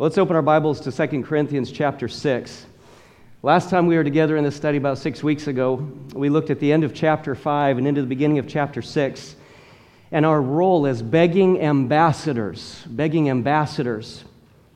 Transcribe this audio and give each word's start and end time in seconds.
Let's 0.00 0.16
open 0.16 0.36
our 0.36 0.42
Bibles 0.42 0.80
to 0.82 0.92
2 0.92 1.24
Corinthians 1.24 1.72
chapter 1.72 2.06
6. 2.06 2.66
Last 3.42 3.68
time 3.68 3.88
we 3.88 3.96
were 3.96 4.04
together 4.04 4.36
in 4.36 4.44
this 4.44 4.54
study, 4.54 4.78
about 4.78 4.98
six 4.98 5.24
weeks 5.24 5.48
ago, 5.48 5.74
we 6.14 6.28
looked 6.28 6.50
at 6.50 6.60
the 6.60 6.72
end 6.72 6.84
of 6.84 6.94
chapter 6.94 7.34
5 7.34 7.78
and 7.78 7.84
into 7.88 8.00
the 8.00 8.06
beginning 8.06 8.38
of 8.38 8.46
chapter 8.46 8.80
6 8.80 9.34
and 10.12 10.24
our 10.24 10.40
role 10.40 10.86
as 10.86 11.02
begging 11.02 11.60
ambassadors. 11.60 12.84
Begging 12.86 13.28
ambassadors. 13.28 14.22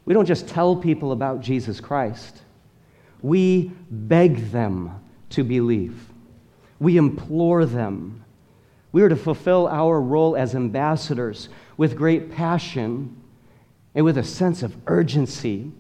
We 0.07 0.13
don't 0.13 0.27
just 0.27 0.49
tell 0.49 0.75
people 0.75 1.13
about 1.13 1.41
Jesus 1.41 1.79
Christ, 1.79 2.43
we 3.21 3.71
beg 3.93 4.51
them 4.51 4.91
to 5.31 5.45
believe, 5.45 6.05
we 6.81 6.97
implore 6.97 7.65
them. 7.65 8.25
We 8.91 9.03
are 9.03 9.09
to 9.09 9.15
fulfill 9.15 9.69
our 9.69 10.01
role 10.01 10.35
as 10.35 10.57
ambassadors 10.57 11.49
with 11.77 11.97
great 11.97 12.33
passion 12.33 13.22
and 13.95 14.05
with 14.05 14.19
a 14.19 14.25
sense 14.25 14.63
of 14.63 14.75
urgency, 14.87 15.71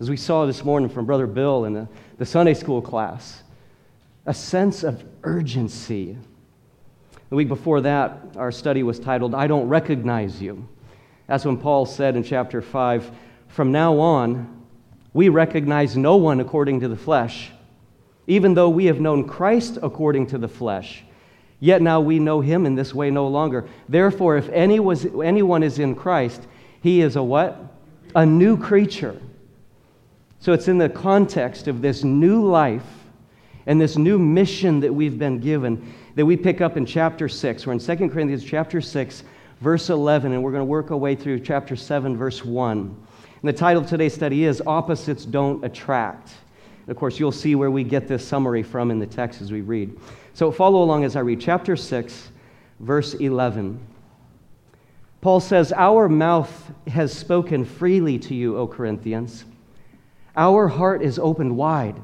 as 0.00 0.10
we 0.10 0.16
saw 0.16 0.46
this 0.46 0.64
morning 0.64 0.88
from 0.88 1.06
Brother 1.06 1.26
Bill 1.26 1.64
in 1.64 1.72
the, 1.72 1.88
the 2.18 2.26
Sunday 2.26 2.54
school 2.54 2.82
class. 2.82 3.42
A 4.26 4.34
sense 4.34 4.82
of 4.82 5.02
urgency. 5.22 6.16
The 7.30 7.36
week 7.36 7.48
before 7.48 7.80
that, 7.80 8.20
our 8.36 8.52
study 8.52 8.82
was 8.82 8.98
titled, 8.98 9.34
I 9.34 9.46
Don't 9.46 9.68
Recognize 9.68 10.40
You. 10.40 10.68
That's 11.26 11.44
when 11.44 11.56
Paul 11.56 11.86
said 11.86 12.14
in 12.14 12.22
chapter 12.22 12.60
5 12.60 13.10
From 13.48 13.72
now 13.72 13.98
on, 13.98 14.62
we 15.14 15.28
recognize 15.28 15.96
no 15.96 16.16
one 16.16 16.40
according 16.40 16.80
to 16.80 16.88
the 16.88 16.96
flesh, 16.96 17.50
even 18.26 18.54
though 18.54 18.68
we 18.68 18.86
have 18.86 19.00
known 19.00 19.26
Christ 19.26 19.78
according 19.82 20.26
to 20.28 20.38
the 20.38 20.48
flesh. 20.48 21.04
Yet 21.58 21.80
now 21.80 22.00
we 22.00 22.18
know 22.18 22.40
him 22.40 22.66
in 22.66 22.74
this 22.74 22.92
way 22.92 23.10
no 23.10 23.28
longer. 23.28 23.68
Therefore, 23.88 24.36
if 24.36 24.48
any 24.48 24.80
was, 24.80 25.06
anyone 25.22 25.62
is 25.62 25.78
in 25.78 25.94
Christ, 25.94 26.46
he 26.82 27.00
is 27.00 27.16
a 27.16 27.22
what? 27.22 27.58
A 28.14 28.26
new 28.26 28.56
creature. 28.56 29.20
So 30.40 30.52
it's 30.52 30.68
in 30.68 30.78
the 30.78 30.88
context 30.88 31.68
of 31.68 31.80
this 31.80 32.02
new 32.02 32.44
life 32.44 32.82
and 33.66 33.80
this 33.80 33.96
new 33.96 34.18
mission 34.18 34.80
that 34.80 34.92
we've 34.92 35.18
been 35.18 35.38
given 35.38 35.94
that 36.16 36.26
we 36.26 36.36
pick 36.36 36.60
up 36.60 36.76
in 36.76 36.84
chapter 36.84 37.28
6. 37.28 37.66
We're 37.66 37.72
in 37.72 37.78
2 37.78 37.96
Corinthians 38.10 38.44
chapter 38.44 38.80
6, 38.80 39.22
verse 39.60 39.88
11, 39.88 40.32
and 40.32 40.42
we're 40.42 40.50
going 40.50 40.60
to 40.60 40.66
work 40.66 40.90
our 40.90 40.96
way 40.96 41.14
through 41.14 41.40
chapter 41.40 41.76
7, 41.76 42.16
verse 42.16 42.44
1. 42.44 42.78
And 42.78 43.48
the 43.48 43.52
title 43.52 43.82
of 43.82 43.88
today's 43.88 44.12
study 44.12 44.44
is 44.44 44.60
Opposites 44.66 45.24
Don't 45.24 45.64
Attract. 45.64 46.32
And 46.80 46.90
of 46.90 46.96
course, 46.96 47.20
you'll 47.20 47.32
see 47.32 47.54
where 47.54 47.70
we 47.70 47.84
get 47.84 48.08
this 48.08 48.26
summary 48.26 48.64
from 48.64 48.90
in 48.90 48.98
the 48.98 49.06
text 49.06 49.40
as 49.40 49.52
we 49.52 49.60
read. 49.60 49.96
So 50.34 50.50
follow 50.50 50.82
along 50.82 51.04
as 51.04 51.14
I 51.14 51.20
read. 51.20 51.40
Chapter 51.40 51.76
6, 51.76 52.30
verse 52.80 53.14
11. 53.14 53.78
Paul 55.22 55.38
says, 55.38 55.72
Our 55.72 56.08
mouth 56.08 56.70
has 56.88 57.16
spoken 57.16 57.64
freely 57.64 58.18
to 58.18 58.34
you, 58.34 58.58
O 58.58 58.66
Corinthians. 58.66 59.44
Our 60.36 60.66
heart 60.66 61.00
is 61.00 61.18
opened 61.18 61.56
wide. 61.56 61.96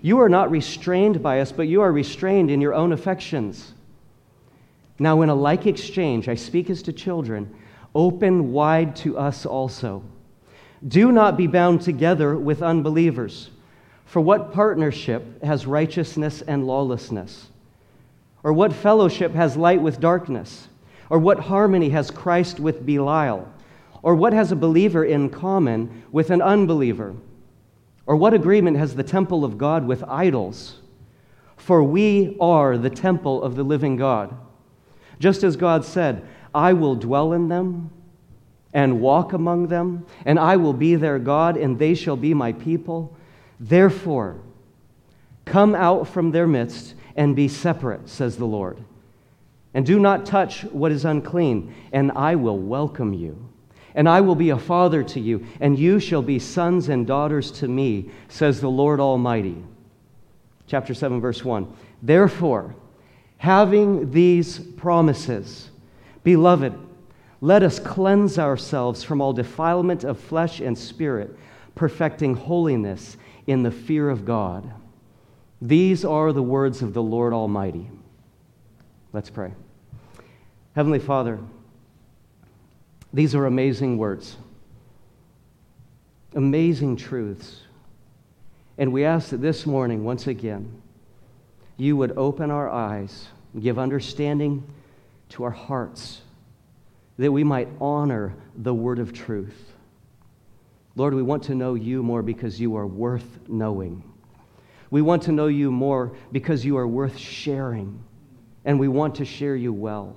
You 0.00 0.20
are 0.20 0.28
not 0.28 0.50
restrained 0.50 1.22
by 1.22 1.40
us, 1.40 1.50
but 1.50 1.66
you 1.66 1.82
are 1.82 1.90
restrained 1.90 2.50
in 2.50 2.60
your 2.60 2.72
own 2.72 2.92
affections. 2.92 3.74
Now, 4.98 5.22
in 5.22 5.28
a 5.28 5.34
like 5.34 5.66
exchange, 5.66 6.28
I 6.28 6.36
speak 6.36 6.70
as 6.70 6.82
to 6.82 6.92
children, 6.92 7.52
open 7.96 8.52
wide 8.52 8.94
to 8.96 9.18
us 9.18 9.44
also. 9.44 10.04
Do 10.86 11.10
not 11.10 11.36
be 11.36 11.48
bound 11.48 11.80
together 11.80 12.36
with 12.36 12.62
unbelievers. 12.62 13.50
For 14.04 14.20
what 14.20 14.52
partnership 14.52 15.42
has 15.42 15.66
righteousness 15.66 16.42
and 16.42 16.64
lawlessness? 16.64 17.48
Or 18.44 18.52
what 18.52 18.72
fellowship 18.72 19.32
has 19.32 19.56
light 19.56 19.80
with 19.80 19.98
darkness? 19.98 20.68
Or 21.10 21.18
what 21.18 21.40
harmony 21.40 21.90
has 21.90 22.10
Christ 22.10 22.60
with 22.60 22.84
Belial? 22.84 23.48
Or 24.02 24.14
what 24.14 24.32
has 24.32 24.52
a 24.52 24.56
believer 24.56 25.04
in 25.04 25.30
common 25.30 26.04
with 26.12 26.30
an 26.30 26.42
unbeliever? 26.42 27.14
Or 28.06 28.16
what 28.16 28.34
agreement 28.34 28.76
has 28.76 28.94
the 28.94 29.02
temple 29.02 29.44
of 29.44 29.58
God 29.58 29.86
with 29.86 30.04
idols? 30.04 30.80
For 31.56 31.82
we 31.82 32.36
are 32.40 32.76
the 32.76 32.90
temple 32.90 33.42
of 33.42 33.56
the 33.56 33.62
living 33.62 33.96
God. 33.96 34.36
Just 35.18 35.42
as 35.42 35.56
God 35.56 35.84
said, 35.84 36.26
I 36.54 36.72
will 36.72 36.96
dwell 36.96 37.32
in 37.32 37.48
them 37.48 37.90
and 38.72 39.00
walk 39.00 39.32
among 39.32 39.68
them, 39.68 40.04
and 40.26 40.38
I 40.38 40.56
will 40.56 40.72
be 40.72 40.96
their 40.96 41.18
God, 41.18 41.56
and 41.56 41.78
they 41.78 41.94
shall 41.94 42.16
be 42.16 42.34
my 42.34 42.52
people. 42.52 43.16
Therefore, 43.60 44.36
come 45.44 45.74
out 45.74 46.08
from 46.08 46.32
their 46.32 46.46
midst 46.46 46.94
and 47.16 47.36
be 47.36 47.48
separate, 47.48 48.08
says 48.08 48.36
the 48.36 48.44
Lord 48.44 48.78
and 49.74 49.84
do 49.84 49.98
not 49.98 50.24
touch 50.24 50.62
what 50.64 50.92
is 50.92 51.04
unclean, 51.04 51.74
and 51.92 52.12
I 52.12 52.36
will 52.36 52.58
welcome 52.58 53.12
you. 53.12 53.48
And 53.96 54.08
I 54.08 54.20
will 54.20 54.34
be 54.34 54.50
a 54.50 54.58
father 54.58 55.02
to 55.04 55.20
you, 55.20 55.46
and 55.60 55.78
you 55.78 56.00
shall 56.00 56.22
be 56.22 56.38
sons 56.38 56.88
and 56.88 57.06
daughters 57.06 57.50
to 57.52 57.68
me, 57.68 58.10
says 58.28 58.60
the 58.60 58.70
Lord 58.70 59.00
Almighty. 59.00 59.62
Chapter 60.66 60.94
7, 60.94 61.20
verse 61.20 61.44
1. 61.44 61.72
Therefore, 62.02 62.74
having 63.36 64.10
these 64.10 64.58
promises, 64.58 65.70
beloved, 66.22 66.74
let 67.40 67.62
us 67.62 67.78
cleanse 67.78 68.38
ourselves 68.38 69.04
from 69.04 69.20
all 69.20 69.32
defilement 69.32 70.02
of 70.02 70.18
flesh 70.18 70.60
and 70.60 70.76
spirit, 70.76 71.36
perfecting 71.74 72.34
holiness 72.34 73.16
in 73.46 73.62
the 73.62 73.70
fear 73.70 74.08
of 74.08 74.24
God. 74.24 74.72
These 75.60 76.04
are 76.04 76.32
the 76.32 76.42
words 76.42 76.82
of 76.82 76.94
the 76.94 77.02
Lord 77.02 77.32
Almighty. 77.32 77.90
Let's 79.12 79.30
pray. 79.30 79.52
Heavenly 80.74 80.98
Father, 80.98 81.38
these 83.12 83.36
are 83.36 83.46
amazing 83.46 83.96
words, 83.96 84.36
amazing 86.34 86.96
truths. 86.96 87.60
And 88.76 88.92
we 88.92 89.04
ask 89.04 89.28
that 89.28 89.40
this 89.40 89.66
morning, 89.66 90.02
once 90.02 90.26
again, 90.26 90.82
you 91.76 91.96
would 91.96 92.18
open 92.18 92.50
our 92.50 92.68
eyes, 92.68 93.28
give 93.60 93.78
understanding 93.78 94.66
to 95.28 95.44
our 95.44 95.52
hearts, 95.52 96.22
that 97.18 97.30
we 97.30 97.44
might 97.44 97.68
honor 97.80 98.34
the 98.56 98.74
word 98.74 98.98
of 98.98 99.12
truth. 99.12 99.74
Lord, 100.96 101.14
we 101.14 101.22
want 101.22 101.44
to 101.44 101.54
know 101.54 101.74
you 101.74 102.02
more 102.02 102.22
because 102.22 102.60
you 102.60 102.76
are 102.76 102.86
worth 102.86 103.48
knowing. 103.48 104.02
We 104.90 105.02
want 105.02 105.22
to 105.24 105.32
know 105.32 105.46
you 105.46 105.70
more 105.70 106.16
because 106.32 106.64
you 106.64 106.76
are 106.78 106.86
worth 106.88 107.16
sharing, 107.16 108.02
and 108.64 108.80
we 108.80 108.88
want 108.88 109.14
to 109.16 109.24
share 109.24 109.54
you 109.54 109.72
well. 109.72 110.16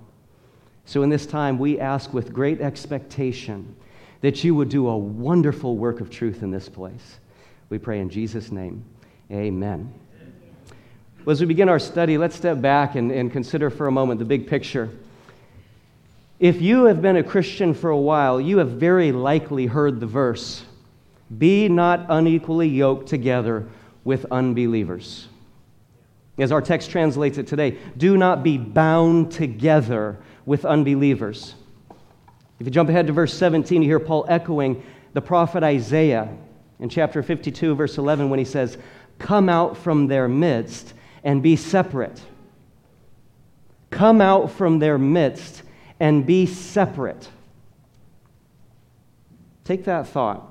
So, 0.88 1.04
in 1.04 1.10
this 1.10 1.26
time, 1.26 1.60
we 1.60 1.82
ask 1.82 2.14
with 2.14 2.32
great 2.32 2.62
expectation 2.62 3.76
that 4.22 4.46
you 4.46 4.56
would 4.56 4.70
do 4.70 4.88
a 4.88 4.98
wonderful 4.98 5.76
work 5.76 6.00
of 6.00 6.10
truth 6.10 6.44
in 6.44 6.50
this 6.50 6.70
place. 6.70 7.20
We 7.70 7.78
pray 7.78 8.00
in 8.00 8.10
Jesus' 8.10 8.54
name. 8.54 8.86
Amen. 9.30 9.94
Well, 11.26 11.34
as 11.34 11.42
we 11.42 11.46
begin 11.46 11.68
our 11.68 11.78
study, 11.78 12.18
let's 12.18 12.38
step 12.38 12.62
back 12.62 12.96
and, 12.96 13.12
and 13.12 13.30
consider 13.30 13.70
for 13.70 13.88
a 13.88 13.92
moment 13.92 14.20
the 14.20 14.26
big 14.26 14.48
picture. 14.48 14.90
If 16.40 16.62
you 16.62 16.86
have 16.86 17.02
been 17.02 17.18
a 17.18 17.24
Christian 17.24 17.74
for 17.74 17.90
a 17.90 17.98
while, 17.98 18.40
you 18.40 18.60
have 18.60 18.70
very 18.70 19.12
likely 19.12 19.66
heard 19.66 20.00
the 20.00 20.06
verse 20.06 20.64
Be 21.38 21.68
not 21.68 22.06
unequally 22.08 22.70
yoked 22.70 23.10
together 23.10 23.68
with 24.06 24.26
unbelievers. 24.32 25.28
As 26.38 26.54
our 26.54 26.62
text 26.62 26.92
translates 26.92 27.38
it 27.38 27.48
today, 27.48 27.78
do 27.98 28.16
not 28.16 28.42
be 28.42 28.58
bound 28.58 29.34
together 29.34 30.20
with 30.48 30.66
unbelievers. 30.66 31.54
If 32.60 32.66
you 32.66 32.72
jump 32.72 32.90
ahead 32.90 33.06
to 33.08 33.14
verse 33.14 33.34
17, 33.34 33.84
you 33.84 33.88
hear 33.88 34.00
Paul 34.00 34.26
echoing 34.30 34.82
the 35.14 35.22
prophet 35.22 35.62
Isaiah 35.62 36.30
in 36.80 36.90
chapter 36.90 37.22
52, 37.22 37.76
verse 37.76 37.98
11, 37.98 38.30
when 38.30 38.40
he 38.40 38.46
says, 38.46 38.78
Come 39.20 39.50
out 39.50 39.78
from 39.78 40.08
their 40.08 40.28
midst 40.28 40.94
and 41.24 41.44
be 41.44 41.58
separate. 41.58 42.22
Come 43.90 44.22
out 44.22 44.50
from 44.50 44.80
their 44.80 44.98
midst 44.98 45.64
and 46.00 46.26
be 46.26 46.46
separate. 46.46 47.30
Take 49.66 49.84
that 49.84 50.08
thought 50.08 50.48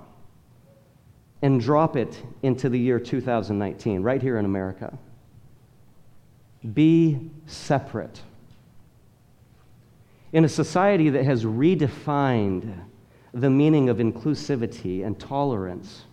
and 1.40 1.58
drop 1.58 1.96
it 1.96 2.22
into 2.42 2.68
the 2.68 2.78
year 2.78 3.00
2019, 3.00 4.02
right 4.02 4.20
here 4.20 4.38
in 4.38 4.44
America. 4.44 4.98
Be 6.74 7.30
separate. 7.46 8.20
In 10.32 10.44
a 10.44 10.48
society 10.48 11.10
that 11.10 11.24
has 11.24 11.44
redefined 11.44 12.74
the 13.32 13.50
meaning 13.50 13.88
of 13.88 13.98
inclusivity 13.98 15.04
and 15.04 15.18
tolerance 15.18 16.04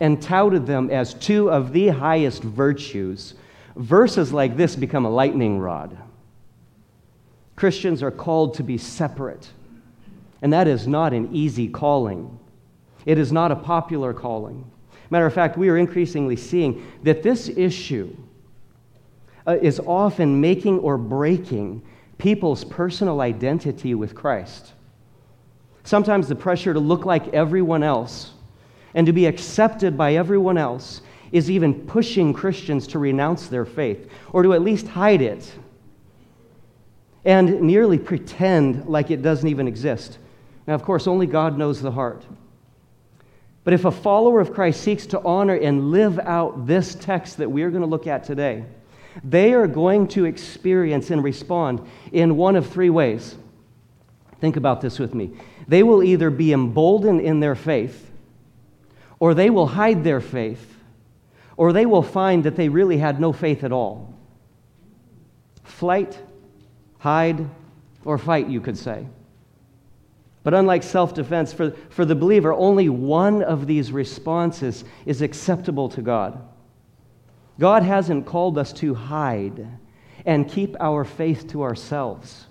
and 0.00 0.20
touted 0.20 0.66
them 0.66 0.90
as 0.90 1.14
two 1.14 1.50
of 1.50 1.72
the 1.72 1.88
highest 1.88 2.42
virtues, 2.42 3.34
verses 3.76 4.32
like 4.32 4.56
this 4.56 4.76
become 4.76 5.04
a 5.04 5.10
lightning 5.10 5.58
rod. 5.58 5.96
Christians 7.56 8.02
are 8.02 8.10
called 8.10 8.54
to 8.54 8.62
be 8.62 8.76
separate, 8.76 9.48
and 10.42 10.52
that 10.52 10.66
is 10.66 10.86
not 10.86 11.12
an 11.12 11.28
easy 11.32 11.68
calling. 11.68 12.38
It 13.06 13.18
is 13.18 13.32
not 13.32 13.52
a 13.52 13.56
popular 13.56 14.12
calling. 14.12 14.68
Matter 15.10 15.26
of 15.26 15.34
fact, 15.34 15.56
we 15.56 15.68
are 15.68 15.76
increasingly 15.76 16.36
seeing 16.36 16.84
that 17.04 17.22
this 17.22 17.48
issue 17.48 18.16
uh, 19.46 19.58
is 19.62 19.78
often 19.80 20.40
making 20.40 20.80
or 20.80 20.98
breaking 20.98 21.82
people's 22.24 22.64
personal 22.64 23.20
identity 23.20 23.94
with 23.94 24.14
Christ. 24.14 24.72
Sometimes 25.82 26.26
the 26.26 26.34
pressure 26.34 26.72
to 26.72 26.80
look 26.80 27.04
like 27.04 27.28
everyone 27.34 27.82
else 27.82 28.32
and 28.94 29.06
to 29.06 29.12
be 29.12 29.26
accepted 29.26 29.98
by 29.98 30.14
everyone 30.14 30.56
else 30.56 31.02
is 31.32 31.50
even 31.50 31.86
pushing 31.86 32.32
Christians 32.32 32.86
to 32.86 32.98
renounce 32.98 33.48
their 33.48 33.66
faith 33.66 34.10
or 34.32 34.42
to 34.42 34.54
at 34.54 34.62
least 34.62 34.86
hide 34.86 35.20
it 35.20 35.52
and 37.26 37.60
nearly 37.60 37.98
pretend 37.98 38.86
like 38.86 39.10
it 39.10 39.20
doesn't 39.20 39.50
even 39.50 39.68
exist. 39.68 40.16
Now, 40.66 40.72
of 40.72 40.82
course, 40.82 41.06
only 41.06 41.26
God 41.26 41.58
knows 41.58 41.82
the 41.82 41.92
heart. 41.92 42.24
But 43.64 43.74
if 43.74 43.84
a 43.84 43.90
follower 43.90 44.40
of 44.40 44.54
Christ 44.54 44.80
seeks 44.80 45.04
to 45.08 45.20
honor 45.24 45.56
and 45.56 45.90
live 45.90 46.18
out 46.20 46.66
this 46.66 46.94
text 46.94 47.36
that 47.36 47.50
we 47.50 47.64
are 47.64 47.70
going 47.70 47.82
to 47.82 47.86
look 47.86 48.06
at 48.06 48.24
today, 48.24 48.64
they 49.22 49.52
are 49.52 49.66
going 49.66 50.08
to 50.08 50.24
experience 50.24 51.10
and 51.10 51.22
respond 51.22 51.86
in 52.12 52.36
one 52.36 52.56
of 52.56 52.68
three 52.68 52.90
ways. 52.90 53.36
Think 54.40 54.56
about 54.56 54.80
this 54.80 54.98
with 54.98 55.14
me. 55.14 55.32
They 55.68 55.82
will 55.82 56.02
either 56.02 56.30
be 56.30 56.52
emboldened 56.52 57.20
in 57.20 57.40
their 57.40 57.54
faith, 57.54 58.10
or 59.18 59.34
they 59.34 59.50
will 59.50 59.66
hide 59.66 60.04
their 60.04 60.20
faith, 60.20 60.76
or 61.56 61.72
they 61.72 61.86
will 61.86 62.02
find 62.02 62.44
that 62.44 62.56
they 62.56 62.68
really 62.68 62.98
had 62.98 63.20
no 63.20 63.32
faith 63.32 63.64
at 63.64 63.72
all. 63.72 64.12
Flight, 65.62 66.20
hide, 66.98 67.48
or 68.04 68.18
fight, 68.18 68.48
you 68.48 68.60
could 68.60 68.76
say. 68.76 69.06
But 70.42 70.52
unlike 70.52 70.82
self 70.82 71.14
defense, 71.14 71.52
for, 71.52 71.70
for 71.88 72.04
the 72.04 72.14
believer, 72.14 72.52
only 72.52 72.90
one 72.90 73.42
of 73.42 73.66
these 73.66 73.90
responses 73.90 74.84
is 75.06 75.22
acceptable 75.22 75.88
to 75.88 76.02
God. 76.02 76.38
God 77.58 77.82
hasn't 77.82 78.26
called 78.26 78.58
us 78.58 78.72
to 78.74 78.94
hide 78.94 79.66
and 80.26 80.48
keep 80.48 80.76
our 80.80 81.04
faith 81.04 81.48
to 81.48 81.62
ourselves. 81.62 82.46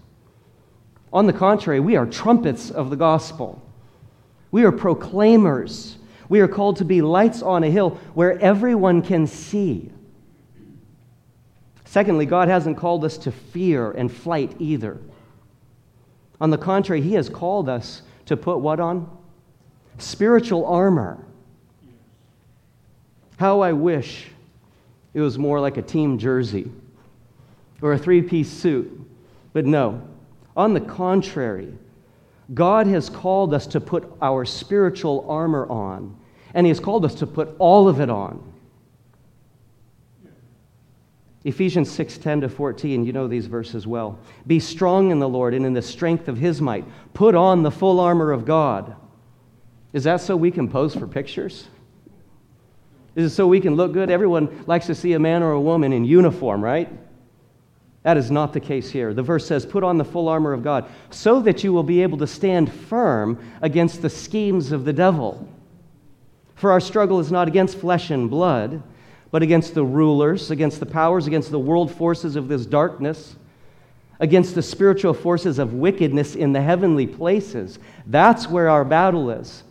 On 1.12 1.28
the 1.28 1.34
contrary, 1.34 1.80
we 1.80 1.96
are 1.96 2.06
trumpets 2.06 2.72
of 2.72 2.90
the 2.90 2.96
gospel. 2.96 3.62
We 4.52 4.64
are 4.64 4.72
proclaimers. 4.72 5.98
We 6.30 6.40
are 6.40 6.48
called 6.48 6.78
to 6.78 6.86
be 6.86 7.02
lights 7.02 7.42
on 7.42 7.64
a 7.64 7.70
hill 7.70 8.00
where 8.14 8.40
everyone 8.40 9.02
can 9.02 9.28
see. 9.28 9.92
Secondly, 11.86 12.26
God 12.26 12.48
hasn't 12.48 12.78
called 12.78 13.06
us 13.06 13.18
to 13.20 13.32
fear 13.32 13.92
and 13.92 14.12
flight 14.12 14.56
either. 14.58 15.00
On 16.42 16.50
the 16.50 16.58
contrary, 16.58 17.02
He 17.02 17.14
has 17.14 17.30
called 17.30 17.70
us 17.70 18.02
to 18.26 18.36
put 18.36 18.60
what 18.60 18.80
on? 18.80 19.10
Spiritual 20.00 20.66
armor. 20.66 21.24
How 23.38 23.62
I 23.62 23.74
wish 23.74 24.33
it 25.14 25.22
was 25.22 25.38
more 25.38 25.60
like 25.60 25.78
a 25.78 25.82
team 25.82 26.18
jersey 26.18 26.72
or 27.82 27.94
a 27.94 27.98
three 27.98 28.22
piece 28.22 28.50
suit. 28.50 29.00
But 29.54 29.66
no, 29.66 30.02
on 30.56 30.74
the 30.74 30.82
contrary, 30.82 31.74
God 32.54 32.88
has 32.88 33.10
called 33.10 33.54
us 33.54 33.68
to 33.68 33.80
put 33.80 34.12
our 34.22 34.46
spiritual 34.46 35.26
armor 35.30 35.68
on, 35.70 36.18
and 36.54 36.66
He 36.66 36.70
has 36.70 36.80
called 36.80 37.06
us 37.06 37.16
to 37.16 37.28
put 37.28 37.56
all 37.60 37.88
of 37.88 38.00
it 38.00 38.10
on. 38.10 38.54
Ephesians 41.46 41.92
6 41.92 42.18
10 42.20 42.42
to 42.42 42.50
14, 42.50 43.06
you 43.06 43.12
know 43.12 43.28
these 43.28 43.48
verses 43.48 43.86
well. 43.86 44.18
Be 44.48 44.60
strong 44.60 45.12
in 45.12 45.20
the 45.20 45.28
Lord 45.28 45.54
and 45.54 45.66
in 45.66 45.74
the 45.74 45.82
strength 45.82 46.28
of 46.28 46.38
his 46.38 46.62
might. 46.62 46.86
Put 47.14 47.36
on 47.36 47.64
the 47.64 47.72
full 47.72 48.00
armor 48.00 48.32
of 48.32 48.46
God. 48.46 48.96
Is 49.92 50.06
that 50.06 50.22
so 50.22 50.38
we 50.38 50.52
can 50.52 50.70
pose 50.70 50.96
for 50.96 51.06
pictures? 51.06 51.68
Is 53.16 53.32
it 53.32 53.36
so 53.36 53.48
we 53.48 53.60
can 53.60 53.76
look 53.76 53.94
good? 53.94 54.10
Everyone 54.10 54.64
likes 54.66 54.88
to 54.88 54.96
see 54.96 55.14
a 55.14 55.20
man 55.20 55.44
or 55.44 55.52
a 55.52 55.62
woman 55.62 55.94
in 55.94 56.06
uniform, 56.06 56.64
right? 56.64 56.90
That 58.02 58.18
is 58.18 58.32
not 58.32 58.54
the 58.54 58.60
case 58.60 58.90
here. 58.90 59.14
The 59.14 59.24
verse 59.24 59.46
says, 59.46 59.66
Put 59.66 59.84
on 59.84 59.98
the 59.98 60.06
full 60.06 60.28
armor 60.28 60.52
of 60.54 60.64
God 60.64 60.90
so 61.10 61.42
that 61.42 61.64
you 61.64 61.72
will 61.72 61.84
be 61.84 62.02
able 62.02 62.18
to 62.18 62.28
stand 62.28 62.72
firm 62.72 63.40
against 63.62 64.02
the 64.02 64.10
schemes 64.10 64.72
of 64.72 64.84
the 64.84 64.94
devil. 64.94 65.48
For 66.56 66.72
our 66.72 66.80
struggle 66.80 67.20
is 67.20 67.32
not 67.32 67.48
against 67.48 67.78
flesh 67.78 68.10
and 68.10 68.30
blood 68.30 68.84
but 69.34 69.42
against 69.42 69.74
the 69.74 69.84
rulers, 69.84 70.52
against 70.52 70.80
the 70.80 70.86
powers, 70.86 71.26
against 71.26 71.50
the 71.50 71.58
world 71.58 71.92
forces 71.92 72.36
of 72.36 72.48
this 72.48 72.68
darkness, 72.68 73.36
against 74.20 74.54
the 74.54 74.62
spiritual 74.62 75.16
forces 75.16 75.58
of 75.58 75.74
wickedness 75.74 76.36
in 76.36 76.54
the 76.54 76.62
heavenly 76.62 77.08
places. 77.08 77.80
That's 78.06 78.48
where 78.48 78.70
our 78.70 78.86
battle 78.86 79.32
is. 79.32 79.64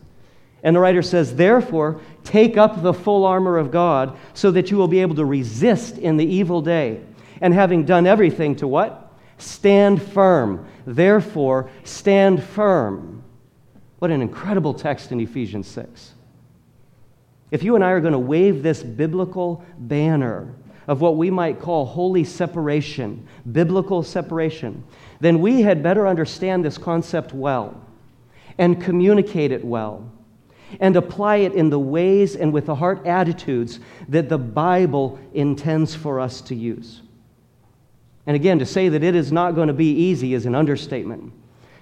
And 0.62 0.76
the 0.76 0.80
writer 0.80 1.02
says, 1.02 1.34
Therefore, 1.34 2.00
take 2.24 2.56
up 2.56 2.82
the 2.82 2.94
full 2.94 3.24
armor 3.24 3.58
of 3.58 3.70
God 3.70 4.16
so 4.34 4.50
that 4.52 4.70
you 4.70 4.76
will 4.76 4.88
be 4.88 5.00
able 5.00 5.16
to 5.16 5.24
resist 5.24 5.98
in 5.98 6.16
the 6.16 6.26
evil 6.26 6.62
day. 6.62 7.00
And 7.40 7.52
having 7.52 7.84
done 7.84 8.06
everything 8.06 8.54
to 8.56 8.68
what? 8.68 9.12
Stand 9.38 10.00
firm. 10.00 10.66
Therefore, 10.86 11.68
stand 11.82 12.42
firm. 12.42 13.24
What 13.98 14.12
an 14.12 14.22
incredible 14.22 14.74
text 14.74 15.10
in 15.10 15.20
Ephesians 15.20 15.66
6. 15.68 16.12
If 17.50 17.62
you 17.62 17.74
and 17.74 17.84
I 17.84 17.90
are 17.90 18.00
going 18.00 18.12
to 18.12 18.18
wave 18.18 18.62
this 18.62 18.82
biblical 18.82 19.64
banner 19.78 20.54
of 20.86 21.00
what 21.00 21.16
we 21.16 21.30
might 21.30 21.60
call 21.60 21.84
holy 21.84 22.24
separation, 22.24 23.26
biblical 23.50 24.02
separation, 24.02 24.84
then 25.20 25.40
we 25.40 25.62
had 25.62 25.82
better 25.82 26.06
understand 26.06 26.64
this 26.64 26.78
concept 26.78 27.32
well 27.32 27.80
and 28.58 28.80
communicate 28.80 29.52
it 29.52 29.64
well 29.64 30.10
and 30.80 30.96
apply 30.96 31.36
it 31.36 31.52
in 31.52 31.70
the 31.70 31.78
ways 31.78 32.36
and 32.36 32.52
with 32.52 32.66
the 32.66 32.74
heart 32.74 33.06
attitudes 33.06 33.80
that 34.08 34.28
the 34.28 34.38
Bible 34.38 35.18
intends 35.32 35.94
for 35.94 36.20
us 36.20 36.40
to 36.42 36.54
use. 36.54 37.02
And 38.26 38.36
again, 38.36 38.58
to 38.60 38.66
say 38.66 38.88
that 38.88 39.02
it 39.02 39.14
is 39.14 39.32
not 39.32 39.54
going 39.54 39.68
to 39.68 39.74
be 39.74 39.92
easy 39.92 40.34
is 40.34 40.46
an 40.46 40.54
understatement. 40.54 41.32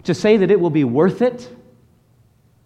To 0.05 0.15
say 0.15 0.37
that 0.39 0.51
it 0.51 0.59
will 0.59 0.71
be 0.71 0.85
worth 0.85 1.23
it 1.23 1.49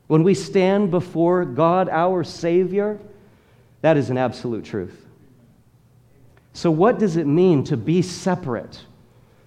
when 0.07 0.23
we 0.23 0.35
stand 0.35 0.91
before 0.91 1.45
God, 1.45 1.89
our 1.89 2.25
Savior, 2.25 2.99
that 3.81 3.97
is 3.97 4.11
an 4.11 4.19
absolute 4.19 4.65
truth. 4.65 5.05
So, 6.53 6.71
what 6.71 6.99
does 6.99 7.17
it 7.17 7.27
mean 7.27 7.65
to 7.65 7.77
be 7.77 8.01
separate, 8.01 8.81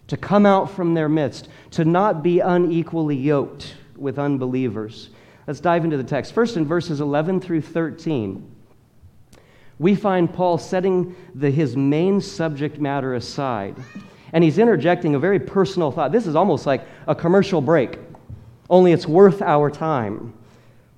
to 0.07 0.17
come 0.17 0.45
out 0.45 0.69
from 0.69 0.93
their 0.93 1.07
midst, 1.07 1.47
to 1.71 1.85
not 1.85 2.21
be 2.21 2.39
unequally 2.39 3.15
yoked 3.15 3.75
with 3.95 4.19
unbelievers? 4.19 5.09
Let's 5.47 5.61
dive 5.61 5.85
into 5.85 5.95
the 5.95 6.03
text. 6.03 6.33
First, 6.33 6.57
in 6.57 6.65
verses 6.65 6.99
11 6.99 7.39
through 7.39 7.61
13, 7.61 8.53
we 9.79 9.95
find 9.95 10.31
Paul 10.31 10.57
setting 10.57 11.15
the, 11.33 11.49
his 11.49 11.77
main 11.77 12.19
subject 12.19 12.79
matter 12.79 13.13
aside, 13.13 13.77
and 14.33 14.43
he's 14.43 14.57
interjecting 14.57 15.15
a 15.15 15.19
very 15.19 15.39
personal 15.39 15.89
thought. 15.91 16.11
This 16.11 16.27
is 16.27 16.35
almost 16.35 16.65
like 16.65 16.85
a 17.07 17.15
commercial 17.15 17.61
break, 17.61 17.97
only 18.69 18.91
it's 18.91 19.07
worth 19.07 19.41
our 19.41 19.71
time. 19.71 20.33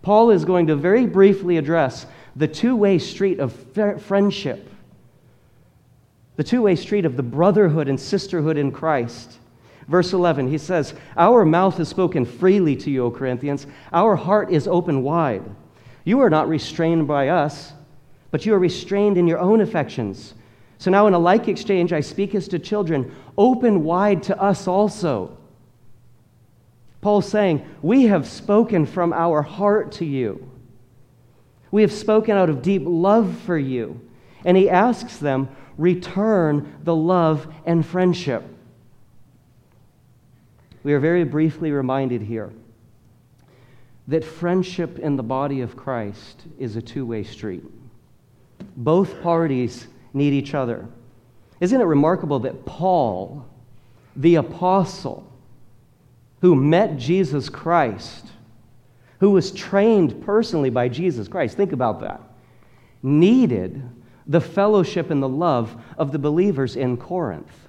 Paul 0.02 0.32
is 0.32 0.46
going 0.46 0.68
to 0.68 0.76
very 0.76 1.06
briefly 1.06 1.58
address 1.58 2.08
the 2.36 2.48
two 2.48 2.76
way 2.76 2.98
street 2.98 3.40
of 3.40 3.54
friendship, 4.02 4.68
the 6.38 6.44
two 6.44 6.64
way 6.64 6.76
street 6.76 7.06
of 7.06 7.18
the 7.18 7.24
brotherhood 7.24 7.88
and 7.88 8.00
sisterhood 8.00 8.58
in 8.58 8.72
Christ. 8.72 9.38
Verse 9.90 10.14
11, 10.14 10.48
he 10.48 10.60
says, 10.60 10.94
Our 11.18 11.44
mouth 11.44 11.78
has 11.78 11.90
spoken 11.90 12.24
freely 12.24 12.76
to 12.76 12.92
you, 12.92 13.06
O 13.06 13.12
Corinthians. 13.12 13.66
Our 13.92 14.16
heart 14.16 14.52
is 14.52 14.68
open 14.68 15.02
wide. 15.02 15.44
You 16.04 16.20
are 16.20 16.30
not 16.30 16.48
restrained 16.48 17.08
by 17.08 17.30
us, 17.30 17.74
but 18.30 18.46
you 18.46 18.54
are 18.54 18.60
restrained 18.60 19.18
in 19.18 19.28
your 19.28 19.40
own 19.40 19.62
affections. 19.62 20.36
So 20.78 20.92
now, 20.92 21.08
in 21.08 21.16
a 21.16 21.20
like 21.20 21.48
exchange, 21.48 21.92
I 21.92 22.02
speak 22.02 22.36
as 22.36 22.48
to 22.50 22.60
children, 22.60 23.16
open 23.36 23.84
wide 23.84 24.22
to 24.24 24.40
us 24.40 24.68
also. 24.68 25.36
Paul's 27.02 27.28
saying, 27.28 27.68
We 27.82 28.04
have 28.04 28.28
spoken 28.28 28.86
from 28.86 29.12
our 29.12 29.42
heart 29.42 29.94
to 29.94 30.06
you. 30.06 30.52
We 31.72 31.82
have 31.82 31.92
spoken 31.92 32.38
out 32.38 32.50
of 32.50 32.62
deep 32.62 32.84
love 32.86 33.40
for 33.40 33.58
you. 33.58 34.00
And 34.46 34.56
he 34.56 34.70
asks 34.70 35.18
them, 35.18 35.50
Return 35.80 36.78
the 36.84 36.96
love 36.96 37.52
and 37.66 37.84
friendship. 37.84 38.44
We 40.84 40.94
are 40.94 41.00
very 41.00 41.24
briefly 41.24 41.72
reminded 41.72 42.22
here 42.22 42.52
that 44.08 44.24
friendship 44.24 44.98
in 44.98 45.16
the 45.18 45.24
body 45.24 45.62
of 45.62 45.76
Christ 45.76 46.44
is 46.58 46.76
a 46.76 46.82
two 46.82 47.06
way 47.06 47.24
street. 47.24 47.64
Both 48.76 49.22
parties 49.22 49.88
need 50.14 50.34
each 50.34 50.54
other. 50.54 50.88
Isn't 51.60 51.80
it 51.80 51.86
remarkable 51.86 52.40
that 52.40 52.66
Paul, 52.66 53.46
the 54.16 54.36
apostle, 54.36 55.32
who 56.42 56.56
met 56.56 56.98
Jesus 56.98 57.50
Christ, 57.50 58.28
who 59.20 59.32
was 59.32 59.52
trained 59.52 60.24
personally 60.24 60.70
by 60.70 60.88
Jesus 60.88 61.28
Christ, 61.28 61.58
think 61.58 61.74
about 61.74 62.00
that, 62.00 62.22
needed 63.04 63.84
the 64.26 64.40
fellowship 64.40 65.10
and 65.10 65.22
the 65.22 65.30
love 65.30 65.76
of 65.98 66.12
the 66.12 66.20
believers 66.20 66.76
in 66.76 66.96
Corinth, 66.96 67.68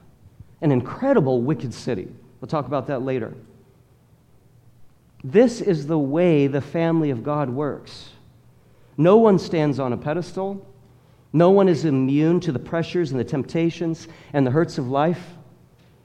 an 0.60 0.70
incredible 0.70 1.42
wicked 1.42 1.74
city. 1.74 2.08
We'll 2.40 2.48
talk 2.48 2.66
about 2.66 2.86
that 2.86 3.02
later. 3.02 3.34
This 5.22 5.60
is 5.60 5.86
the 5.86 5.98
way 5.98 6.46
the 6.46 6.60
family 6.60 7.10
of 7.10 7.22
God 7.22 7.50
works. 7.50 8.10
No 8.96 9.18
one 9.18 9.38
stands 9.38 9.78
on 9.78 9.92
a 9.92 9.96
pedestal. 9.96 10.66
No 11.32 11.50
one 11.50 11.68
is 11.68 11.84
immune 11.84 12.40
to 12.40 12.52
the 12.52 12.58
pressures 12.58 13.10
and 13.10 13.20
the 13.20 13.24
temptations 13.24 14.08
and 14.32 14.46
the 14.46 14.50
hurts 14.50 14.78
of 14.78 14.88
life. 14.88 15.22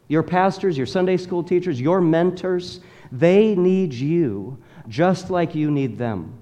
Your 0.08 0.24
pastors, 0.24 0.78
your 0.78 0.86
Sunday 0.86 1.18
school 1.18 1.44
teachers, 1.44 1.82
your 1.82 2.00
mentors, 2.02 2.82
they 3.12 3.56
need 3.56 3.94
you 3.94 4.58
just 4.88 5.30
like 5.30 5.56
you 5.56 5.72
need 5.72 5.98
them. 5.98 6.38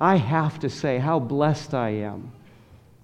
I 0.00 0.16
have 0.16 0.58
to 0.60 0.70
say 0.70 0.98
how 0.98 1.18
blessed 1.18 1.74
I 1.74 1.90
am 1.90 2.32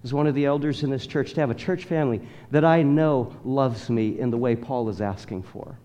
as 0.03 0.13
one 0.13 0.27
of 0.27 0.35
the 0.35 0.45
elders 0.45 0.83
in 0.83 0.89
this 0.89 1.05
church 1.05 1.33
to 1.33 1.41
have 1.41 1.49
a 1.49 1.55
church 1.55 1.85
family 1.85 2.21
that 2.51 2.63
I 2.63 2.83
know 2.83 3.35
loves 3.43 3.89
me 3.89 4.19
in 4.19 4.31
the 4.31 4.37
way 4.37 4.55
Paul 4.55 4.89
is 4.89 5.01
asking 5.01 5.43
for. 5.43 5.77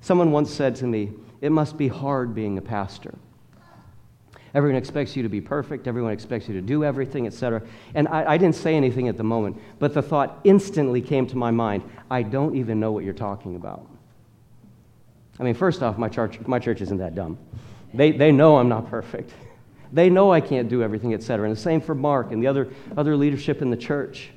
Someone 0.00 0.32
once 0.32 0.52
said 0.52 0.76
to 0.76 0.86
me, 0.86 1.12
It 1.40 1.50
must 1.50 1.78
be 1.78 1.88
hard 1.88 2.34
being 2.34 2.58
a 2.58 2.62
pastor. 2.62 3.14
Everyone 4.54 4.76
expects 4.76 5.16
you 5.16 5.22
to 5.24 5.28
be 5.28 5.40
perfect. 5.40 5.88
Everyone 5.88 6.12
expects 6.12 6.46
you 6.46 6.54
to 6.54 6.60
do 6.60 6.84
everything, 6.84 7.26
etc. 7.26 7.62
And 7.94 8.06
I, 8.06 8.34
I, 8.34 8.38
didn't 8.38 8.54
say 8.54 8.76
anything 8.76 9.08
at 9.08 9.16
the 9.16 9.24
moment, 9.24 9.60
but 9.80 9.94
the 9.94 10.02
thought 10.02 10.38
instantly 10.44 11.00
came 11.00 11.26
to 11.26 11.36
my 11.36 11.50
mind 11.50 11.82
I 12.08 12.22
don't 12.22 12.54
even 12.54 12.78
know 12.78 12.92
what 12.92 13.02
you're 13.02 13.14
talking 13.14 13.56
about. 13.56 13.84
I 15.40 15.42
mean, 15.42 15.54
first 15.54 15.82
off, 15.82 15.98
my 15.98 16.08
church, 16.08 16.38
my 16.46 16.60
church 16.60 16.80
isn't 16.82 16.98
that 16.98 17.16
dumb. 17.16 17.36
They, 17.92 18.12
they 18.12 18.30
know 18.30 18.58
I'm 18.58 18.68
not 18.68 18.88
perfect. 18.88 19.32
They 19.94 20.10
know 20.10 20.32
I 20.32 20.40
can't 20.40 20.68
do 20.68 20.82
everything, 20.82 21.14
etc. 21.14 21.46
And 21.46 21.56
the 21.56 21.60
same 21.60 21.80
for 21.80 21.94
Mark 21.94 22.32
and 22.32 22.42
the 22.42 22.48
other, 22.48 22.68
other 22.96 23.16
leadership 23.16 23.62
in 23.62 23.70
the 23.70 23.76
church. 23.76 24.30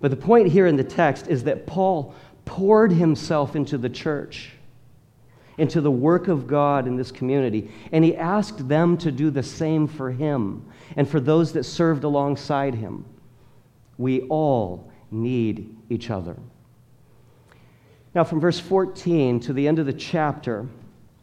But 0.00 0.10
the 0.10 0.16
point 0.16 0.48
here 0.48 0.66
in 0.66 0.74
the 0.74 0.82
text 0.82 1.28
is 1.28 1.44
that 1.44 1.66
Paul 1.66 2.16
poured 2.44 2.90
himself 2.90 3.54
into 3.54 3.78
the 3.78 3.88
church, 3.88 4.50
into 5.56 5.80
the 5.80 5.90
work 5.90 6.26
of 6.26 6.48
God 6.48 6.88
in 6.88 6.96
this 6.96 7.12
community, 7.12 7.70
and 7.92 8.04
he 8.04 8.16
asked 8.16 8.68
them 8.68 8.98
to 8.98 9.12
do 9.12 9.30
the 9.30 9.42
same 9.42 9.86
for 9.86 10.10
him 10.10 10.66
and 10.96 11.08
for 11.08 11.20
those 11.20 11.52
that 11.52 11.62
served 11.62 12.02
alongside 12.02 12.74
him. 12.74 13.04
We 13.98 14.22
all 14.22 14.90
need 15.12 15.76
each 15.88 16.10
other. 16.10 16.36
Now, 18.16 18.24
from 18.24 18.40
verse 18.40 18.58
14 18.58 19.38
to 19.40 19.52
the 19.52 19.68
end 19.68 19.78
of 19.78 19.86
the 19.86 19.92
chapter, 19.92 20.66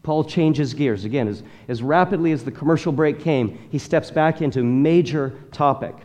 Paul 0.03 0.23
changes 0.23 0.73
gears. 0.73 1.05
Again, 1.05 1.27
as, 1.27 1.43
as 1.67 1.83
rapidly 1.83 2.31
as 2.31 2.43
the 2.43 2.51
commercial 2.51 2.91
break 2.91 3.19
came, 3.19 3.59
he 3.69 3.77
steps 3.77 4.09
back 4.09 4.41
into 4.41 4.63
major 4.63 5.33
topic. 5.51 5.95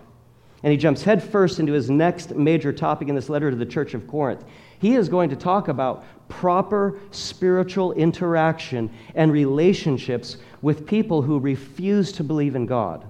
And 0.62 0.70
he 0.70 0.76
jumps 0.76 1.02
headfirst 1.02 1.60
into 1.60 1.72
his 1.72 1.90
next 1.90 2.34
major 2.34 2.72
topic 2.72 3.08
in 3.08 3.14
this 3.14 3.28
letter 3.28 3.50
to 3.50 3.56
the 3.56 3.66
church 3.66 3.94
of 3.94 4.06
Corinth. 4.06 4.44
He 4.78 4.94
is 4.94 5.08
going 5.08 5.30
to 5.30 5.36
talk 5.36 5.68
about 5.68 6.04
proper 6.28 6.98
spiritual 7.10 7.92
interaction 7.92 8.90
and 9.14 9.32
relationships 9.32 10.38
with 10.62 10.86
people 10.86 11.22
who 11.22 11.38
refuse 11.38 12.12
to 12.12 12.24
believe 12.24 12.56
in 12.56 12.66
God. 12.66 13.06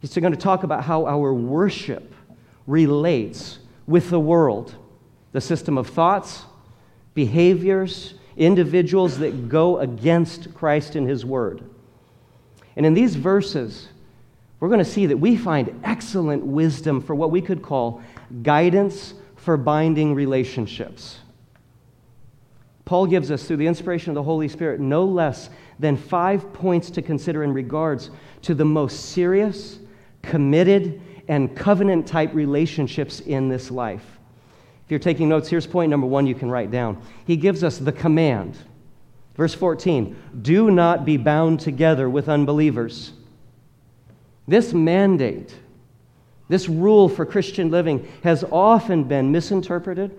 He's 0.00 0.14
going 0.14 0.32
to 0.32 0.38
talk 0.38 0.64
about 0.64 0.84
how 0.84 1.06
our 1.06 1.32
worship 1.32 2.12
relates 2.66 3.60
with 3.86 4.10
the 4.10 4.20
world, 4.20 4.74
the 5.30 5.40
system 5.40 5.78
of 5.78 5.88
thoughts, 5.88 6.42
behaviors, 7.14 8.14
individuals 8.36 9.18
that 9.18 9.48
go 9.48 9.78
against 9.78 10.54
Christ 10.54 10.96
and 10.96 11.08
His 11.08 11.24
Word. 11.24 11.62
And 12.76 12.86
in 12.86 12.94
these 12.94 13.14
verses, 13.16 13.88
we're 14.60 14.68
going 14.68 14.78
to 14.78 14.84
see 14.84 15.06
that 15.06 15.16
we 15.16 15.36
find 15.36 15.80
excellent 15.84 16.44
wisdom 16.44 17.00
for 17.00 17.14
what 17.14 17.30
we 17.30 17.42
could 17.42 17.62
call 17.62 18.02
guidance 18.42 19.14
for 19.36 19.56
binding 19.56 20.14
relationships. 20.14 21.18
Paul 22.84 23.06
gives 23.06 23.30
us, 23.30 23.44
through 23.44 23.58
the 23.58 23.66
inspiration 23.66 24.10
of 24.10 24.14
the 24.14 24.22
Holy 24.22 24.48
Spirit, 24.48 24.80
no 24.80 25.04
less 25.04 25.50
than 25.78 25.96
five 25.96 26.52
points 26.52 26.90
to 26.90 27.02
consider 27.02 27.42
in 27.42 27.52
regards 27.52 28.10
to 28.42 28.54
the 28.54 28.64
most 28.64 29.10
serious, 29.10 29.78
committed, 30.22 31.00
and 31.28 31.56
covenant 31.56 32.06
type 32.06 32.34
relationships 32.34 33.20
in 33.20 33.48
this 33.48 33.70
life 33.70 34.18
you're 34.92 34.98
taking 34.98 35.30
notes, 35.30 35.48
here's 35.48 35.66
point 35.66 35.88
number 35.90 36.06
one 36.06 36.26
you 36.26 36.34
can 36.34 36.50
write 36.50 36.70
down. 36.70 37.00
He 37.26 37.36
gives 37.36 37.64
us 37.64 37.78
the 37.78 37.92
command. 37.92 38.58
Verse 39.36 39.54
14 39.54 40.14
Do 40.42 40.70
not 40.70 41.06
be 41.06 41.16
bound 41.16 41.60
together 41.60 42.10
with 42.10 42.28
unbelievers. 42.28 43.12
This 44.46 44.74
mandate, 44.74 45.54
this 46.48 46.68
rule 46.68 47.08
for 47.08 47.24
Christian 47.24 47.70
living, 47.70 48.06
has 48.22 48.44
often 48.52 49.04
been 49.04 49.32
misinterpreted, 49.32 50.10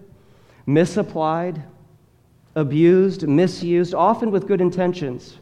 misapplied, 0.65 1.61
abused, 2.55 3.27
misused, 3.27 3.93
often 3.93 4.31
with 4.31 4.47
good 4.47 4.59
intentions. 4.59 5.37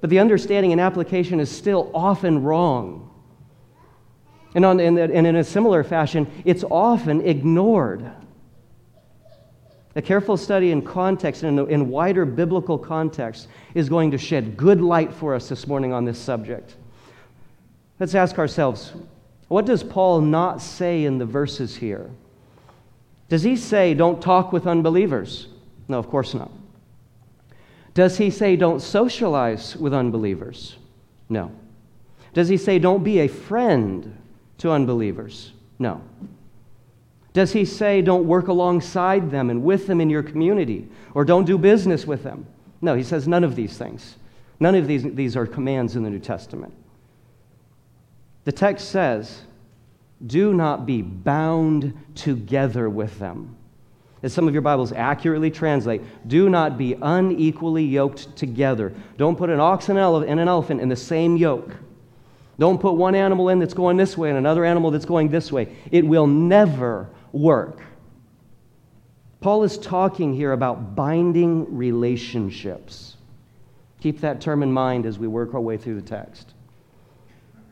But 0.00 0.08
the 0.08 0.20
understanding 0.20 0.72
and 0.72 0.80
application 0.80 1.38
is 1.38 1.50
still 1.50 1.90
often 1.94 2.42
wrong. 2.42 3.10
And, 4.54 4.64
on, 4.64 4.80
and 4.80 4.98
in 4.98 5.36
a 5.36 5.44
similar 5.44 5.84
fashion, 5.84 6.30
it's 6.46 6.64
often 6.64 7.20
ignored. 7.20 8.10
A 9.96 10.02
careful 10.02 10.36
study 10.36 10.72
in 10.72 10.82
context 10.82 11.44
and 11.44 11.58
in 11.70 11.88
wider 11.88 12.24
biblical 12.24 12.78
context 12.78 13.48
is 13.74 13.88
going 13.88 14.10
to 14.10 14.18
shed 14.18 14.56
good 14.56 14.80
light 14.80 15.12
for 15.12 15.34
us 15.34 15.48
this 15.48 15.66
morning 15.66 15.92
on 15.92 16.04
this 16.04 16.18
subject. 16.18 16.74
Let's 18.00 18.14
ask 18.14 18.38
ourselves 18.38 18.92
what 19.48 19.66
does 19.66 19.84
Paul 19.84 20.20
not 20.20 20.60
say 20.60 21.04
in 21.04 21.18
the 21.18 21.26
verses 21.26 21.76
here? 21.76 22.10
Does 23.28 23.42
he 23.42 23.56
say, 23.56 23.94
don't 23.94 24.20
talk 24.20 24.52
with 24.52 24.66
unbelievers? 24.66 25.48
No, 25.86 25.98
of 25.98 26.08
course 26.08 26.34
not. 26.34 26.50
Does 27.92 28.18
he 28.18 28.30
say, 28.30 28.56
don't 28.56 28.80
socialize 28.80 29.76
with 29.76 29.94
unbelievers? 29.94 30.76
No. 31.28 31.52
Does 32.32 32.48
he 32.48 32.56
say, 32.56 32.78
don't 32.78 33.04
be 33.04 33.20
a 33.20 33.28
friend 33.28 34.16
to 34.58 34.72
unbelievers? 34.72 35.52
No. 35.78 36.02
Does 37.34 37.52
he 37.52 37.64
say 37.66 38.00
don't 38.00 38.24
work 38.26 38.48
alongside 38.48 39.30
them 39.30 39.50
and 39.50 39.62
with 39.62 39.86
them 39.86 40.00
in 40.00 40.08
your 40.08 40.22
community 40.22 40.88
or 41.12 41.24
don't 41.24 41.44
do 41.44 41.58
business 41.58 42.06
with 42.06 42.22
them? 42.22 42.46
No, 42.80 42.94
he 42.94 43.02
says 43.02 43.28
none 43.28 43.44
of 43.44 43.56
these 43.56 43.76
things. 43.76 44.16
None 44.60 44.76
of 44.76 44.86
these, 44.86 45.02
these 45.02 45.36
are 45.36 45.44
commands 45.44 45.96
in 45.96 46.04
the 46.04 46.10
New 46.10 46.20
Testament. 46.20 46.72
The 48.44 48.52
text 48.52 48.90
says, 48.90 49.42
do 50.24 50.54
not 50.54 50.86
be 50.86 51.02
bound 51.02 51.92
together 52.14 52.88
with 52.88 53.18
them. 53.18 53.56
As 54.22 54.32
some 54.32 54.46
of 54.46 54.54
your 54.54 54.62
Bibles 54.62 54.92
accurately 54.92 55.50
translate, 55.50 56.02
do 56.28 56.48
not 56.48 56.78
be 56.78 56.94
unequally 57.02 57.84
yoked 57.84 58.36
together. 58.36 58.94
Don't 59.18 59.36
put 59.36 59.50
an 59.50 59.60
ox 59.60 59.88
and 59.88 59.98
an 59.98 60.48
elephant 60.48 60.80
in 60.80 60.88
the 60.88 60.96
same 60.96 61.36
yoke. 61.36 61.74
Don't 62.58 62.80
put 62.80 62.92
one 62.92 63.16
animal 63.16 63.48
in 63.48 63.58
that's 63.58 63.74
going 63.74 63.96
this 63.96 64.16
way 64.16 64.28
and 64.28 64.38
another 64.38 64.64
animal 64.64 64.92
that's 64.92 65.04
going 65.04 65.28
this 65.28 65.50
way. 65.50 65.74
It 65.90 66.06
will 66.06 66.28
never 66.28 67.08
work. 67.34 67.82
Paul 69.40 69.64
is 69.64 69.76
talking 69.76 70.32
here 70.32 70.52
about 70.52 70.94
binding 70.94 71.76
relationships. 71.76 73.16
Keep 74.00 74.20
that 74.20 74.40
term 74.40 74.62
in 74.62 74.72
mind 74.72 75.04
as 75.04 75.18
we 75.18 75.26
work 75.26 75.52
our 75.52 75.60
way 75.60 75.76
through 75.76 76.00
the 76.00 76.06
text. 76.06 76.54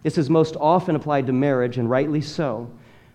This 0.03 0.19
is 0.19 0.29
most 0.29 0.57
often 0.61 0.97
applied 0.97 1.27
to 1.29 1.33
marriage, 1.33 1.79
and 1.79 1.89
rightly 1.89 2.21
so, 2.21 2.71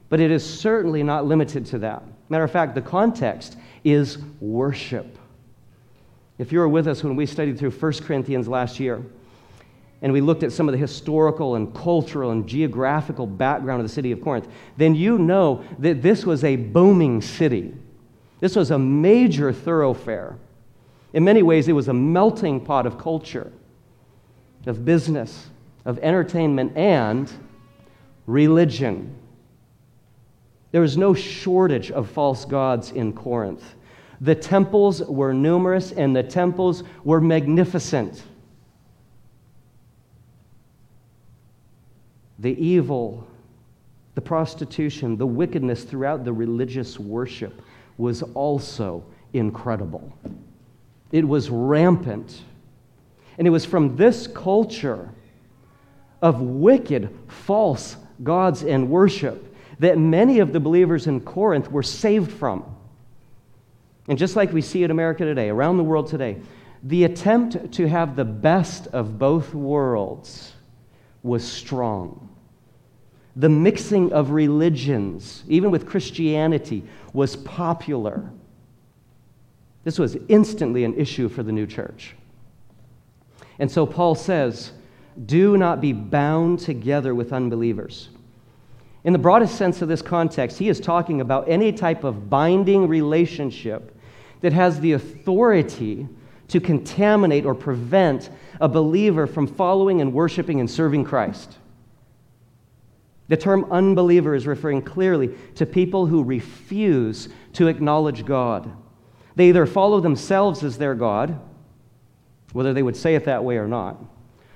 but 0.09 0.19
it 0.19 0.31
is 0.31 0.43
certainly 0.43 1.03
not 1.03 1.25
limited 1.25 1.65
to 1.67 1.79
that. 1.79 2.01
Matter 2.29 2.45
of 2.45 2.51
fact, 2.51 2.75
the 2.75 2.81
context 2.81 3.57
is 3.83 4.17
worship. 4.39 5.17
If 6.37 6.51
you 6.51 6.59
were 6.59 6.69
with 6.69 6.87
us 6.87 7.03
when 7.03 7.15
we 7.15 7.25
studied 7.25 7.59
through 7.59 7.71
1 7.71 7.93
Corinthians 8.03 8.47
last 8.47 8.79
year, 8.79 9.03
and 10.01 10.13
we 10.13 10.21
looked 10.21 10.43
at 10.43 10.51
some 10.51 10.67
of 10.67 10.73
the 10.73 10.77
historical 10.77 11.55
and 11.55 11.73
cultural 11.73 12.31
and 12.31 12.47
geographical 12.47 13.25
background 13.25 13.81
of 13.81 13.87
the 13.87 13.93
city 13.93 14.11
of 14.11 14.21
Corinth, 14.21 14.47
then 14.77 14.93
you 14.93 15.17
know 15.17 15.63
that 15.79 16.01
this 16.01 16.25
was 16.25 16.43
a 16.43 16.55
booming 16.55 17.21
city. 17.21 17.73
This 18.39 18.55
was 18.55 18.69
a 18.69 18.77
major 18.77 19.51
thoroughfare. 19.51 20.37
In 21.13 21.23
many 21.23 21.41
ways, 21.41 21.67
it 21.67 21.73
was 21.73 21.87
a 21.87 21.93
melting 21.93 22.63
pot 22.63 22.85
of 22.85 22.99
culture, 22.99 23.51
of 24.67 24.85
business, 24.85 25.47
of 25.83 25.97
entertainment, 25.99 26.77
and 26.77 27.31
religion. 28.27 29.15
There 30.71 30.81
was 30.81 30.97
no 30.97 31.15
shortage 31.15 31.89
of 31.89 32.09
false 32.09 32.45
gods 32.45 32.91
in 32.91 33.13
Corinth. 33.13 33.63
The 34.21 34.35
temples 34.35 35.01
were 35.01 35.33
numerous 35.33 35.91
and 35.91 36.15
the 36.15 36.23
temples 36.23 36.83
were 37.03 37.21
magnificent. 37.21 38.21
The 42.39 42.57
evil, 42.63 43.27
the 44.15 44.21
prostitution, 44.21 45.17
the 45.17 45.27
wickedness 45.27 45.83
throughout 45.83 46.23
the 46.23 46.33
religious 46.33 46.99
worship 46.99 47.61
was 47.97 48.23
also 48.33 49.03
incredible. 49.33 50.13
It 51.11 51.27
was 51.27 51.49
rampant. 51.49 52.41
And 53.37 53.47
it 53.47 53.51
was 53.51 53.65
from 53.65 53.95
this 53.95 54.27
culture 54.27 55.09
of 56.21 56.41
wicked, 56.41 57.15
false 57.27 57.97
gods 58.23 58.63
and 58.63 58.89
worship 58.89 59.55
that 59.79 59.97
many 59.97 60.39
of 60.39 60.53
the 60.53 60.59
believers 60.59 61.05
in 61.05 61.21
Corinth 61.21 61.71
were 61.71 61.83
saved 61.83 62.31
from. 62.31 62.65
And 64.07 64.17
just 64.17 64.35
like 64.35 64.51
we 64.51 64.61
see 64.61 64.83
in 64.83 64.91
America 64.91 65.25
today, 65.25 65.49
around 65.49 65.77
the 65.77 65.83
world 65.83 66.07
today, 66.07 66.37
the 66.83 67.03
attempt 67.03 67.73
to 67.73 67.87
have 67.87 68.15
the 68.15 68.25
best 68.25 68.87
of 68.87 69.19
both 69.19 69.53
worlds 69.53 70.53
was 71.23 71.45
strong. 71.45 72.26
The 73.37 73.49
mixing 73.49 74.11
of 74.11 74.31
religions, 74.31 75.43
even 75.47 75.71
with 75.71 75.85
Christianity, 75.85 76.83
was 77.13 77.35
popular. 77.35 78.29
This 79.83 79.99
was 79.99 80.17
instantly 80.27 80.83
an 80.83 80.95
issue 80.95 81.29
for 81.29 81.43
the 81.43 81.51
new 81.51 81.67
church. 81.67 82.15
And 83.59 83.71
so 83.71 83.85
Paul 83.85 84.15
says, 84.15 84.71
do 85.25 85.55
not 85.55 85.81
be 85.81 85.93
bound 85.93 86.59
together 86.59 87.15
with 87.15 87.31
unbelievers. 87.31 88.09
In 89.03 89.13
the 89.13 89.19
broadest 89.19 89.55
sense 89.55 89.81
of 89.81 89.87
this 89.87 90.01
context, 90.01 90.57
he 90.57 90.67
is 90.67 90.79
talking 90.79 91.21
about 91.21 91.47
any 91.47 91.71
type 91.71 92.03
of 92.03 92.29
binding 92.29 92.87
relationship 92.87 93.95
that 94.41 94.51
has 94.53 94.79
the 94.79 94.93
authority 94.93 96.07
to 96.49 96.59
contaminate 96.59 97.45
or 97.45 97.55
prevent 97.55 98.29
a 98.59 98.67
believer 98.67 99.27
from 99.27 99.47
following 99.47 100.01
and 100.01 100.11
worshiping 100.11 100.59
and 100.59 100.69
serving 100.69 101.03
Christ. 101.03 101.57
The 103.27 103.37
term 103.37 103.65
unbeliever 103.71 104.35
is 104.35 104.47
referring 104.47 104.81
clearly 104.81 105.31
to 105.55 105.65
people 105.65 106.05
who 106.05 106.23
refuse 106.23 107.29
to 107.53 107.67
acknowledge 107.67 108.25
God. 108.25 108.71
They 109.35 109.49
either 109.49 109.65
follow 109.65 109.99
themselves 109.99 110.63
as 110.63 110.77
their 110.77 110.95
God, 110.95 111.39
whether 112.53 112.73
they 112.73 112.83
would 112.83 112.95
say 112.95 113.15
it 113.15 113.25
that 113.25 113.43
way 113.43 113.57
or 113.57 113.67
not, 113.67 113.97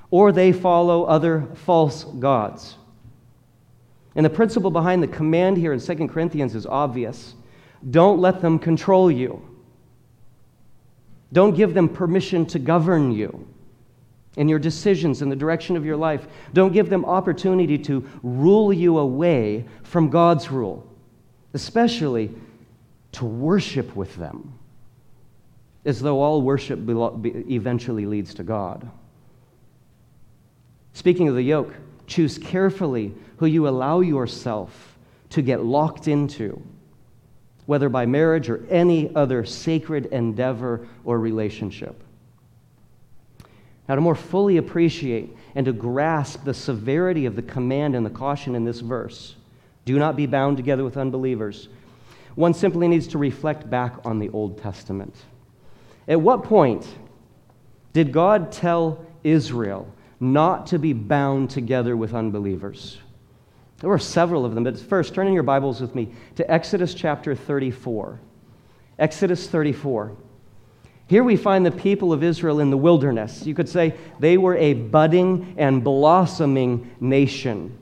or 0.10 0.32
they 0.32 0.52
follow 0.52 1.04
other 1.04 1.48
false 1.54 2.06
gods. 2.06 2.78
And 4.16 4.26
the 4.26 4.30
principle 4.30 4.72
behind 4.72 5.04
the 5.04 5.08
command 5.08 5.58
here 5.58 5.74
in 5.74 5.80
2 5.80 6.08
Corinthians 6.08 6.56
is 6.56 6.66
obvious 6.66 7.36
don't 7.90 8.20
let 8.20 8.42
them 8.42 8.60
control 8.60 9.10
you, 9.10 9.42
don't 11.34 11.56
give 11.56 11.74
them 11.74 11.90
permission 11.90 12.46
to 12.48 12.60
govern 12.60 13.12
you 13.12 13.48
in 14.38 14.48
your 14.48 14.60
decisions 14.60 15.22
in 15.22 15.30
the 15.30 15.36
direction 15.36 15.76
of 15.76 15.86
your 15.86 15.98
life. 15.98 16.28
Don't 16.54 16.72
give 16.74 16.90
them 16.90 17.04
opportunity 17.06 17.78
to 17.80 18.08
rule 18.24 18.72
you 18.72 18.98
away 18.98 19.66
from 19.84 20.10
God's 20.10 20.50
rule, 20.50 20.88
especially 21.54 22.32
to 23.14 23.26
worship 23.26 23.96
with 23.96 24.16
them, 24.16 24.54
as 25.84 26.02
though 26.02 26.22
all 26.22 26.42
worship 26.42 26.80
eventually 26.88 28.06
leads 28.06 28.34
to 28.36 28.44
God. 28.44 28.90
Speaking 30.94 31.28
of 31.28 31.36
the 31.36 31.44
yoke, 31.44 31.74
choose 32.08 32.38
carefully 32.38 33.14
who 33.38 33.46
you 33.46 33.68
allow 33.68 34.00
yourself 34.00 34.98
to 35.30 35.42
get 35.42 35.64
locked 35.64 36.08
into, 36.08 36.62
whether 37.66 37.90
by 37.90 38.06
marriage 38.06 38.50
or 38.50 38.66
any 38.70 39.14
other 39.16 39.44
sacred 39.46 40.06
endeavor 40.08 40.88
or 41.04 41.20
relationship. 41.20 42.02
Now, 43.92 43.96
to 43.96 44.02
more 44.02 44.16
fully 44.16 44.56
appreciate 44.56 45.36
and 45.54 45.66
to 45.66 45.74
grasp 45.74 46.46
the 46.46 46.54
severity 46.54 47.26
of 47.26 47.36
the 47.36 47.42
command 47.42 47.94
and 47.94 48.06
the 48.06 48.10
caution 48.10 48.56
in 48.56 48.64
this 48.64 48.80
verse, 48.80 49.36
do 49.84 50.00
not 50.00 50.16
be 50.16 50.26
bound 50.26 50.56
together 50.56 50.86
with 50.86 50.96
unbelievers, 50.96 51.68
one 52.36 52.54
simply 52.54 52.88
needs 52.88 53.06
to 53.08 53.18
reflect 53.18 53.70
back 53.70 53.96
on 54.06 54.18
the 54.18 54.30
Old 54.30 54.58
Testament. 54.60 55.14
At 56.08 56.22
what 56.22 56.46
point 56.46 56.88
did 57.92 58.14
God 58.14 58.54
tell 58.54 59.06
Israel 59.26 59.94
not 60.22 60.68
to 60.68 60.80
be 60.80 60.94
bound 60.94 61.50
together 61.50 61.98
with 61.98 62.14
unbelievers? 62.14 62.98
There 63.80 63.90
were 63.90 64.00
several 64.00 64.46
of 64.46 64.56
them, 64.56 64.64
but 64.64 64.80
first, 64.80 65.14
turn 65.14 65.28
in 65.28 65.34
your 65.34 65.44
Bibles 65.44 65.82
with 65.82 65.96
me 65.96 66.14
to 66.38 66.50
Exodus 66.50 66.94
chapter 66.94 67.36
34. 67.36 68.22
Exodus 68.98 69.50
34. 69.50 70.16
Here 71.12 71.26
we 71.26 71.36
find 71.36 71.66
the 71.66 71.72
people 71.72 72.14
of 72.14 72.24
Israel 72.24 72.62
in 72.62 72.70
the 72.70 72.78
wilderness. 72.78 73.46
You 73.46 73.54
could 73.54 73.68
say 73.68 73.96
they 74.20 74.38
were 74.38 74.56
a 74.56 74.72
budding 74.72 75.56
and 75.58 75.84
blossoming 75.84 76.90
nation. 77.02 77.78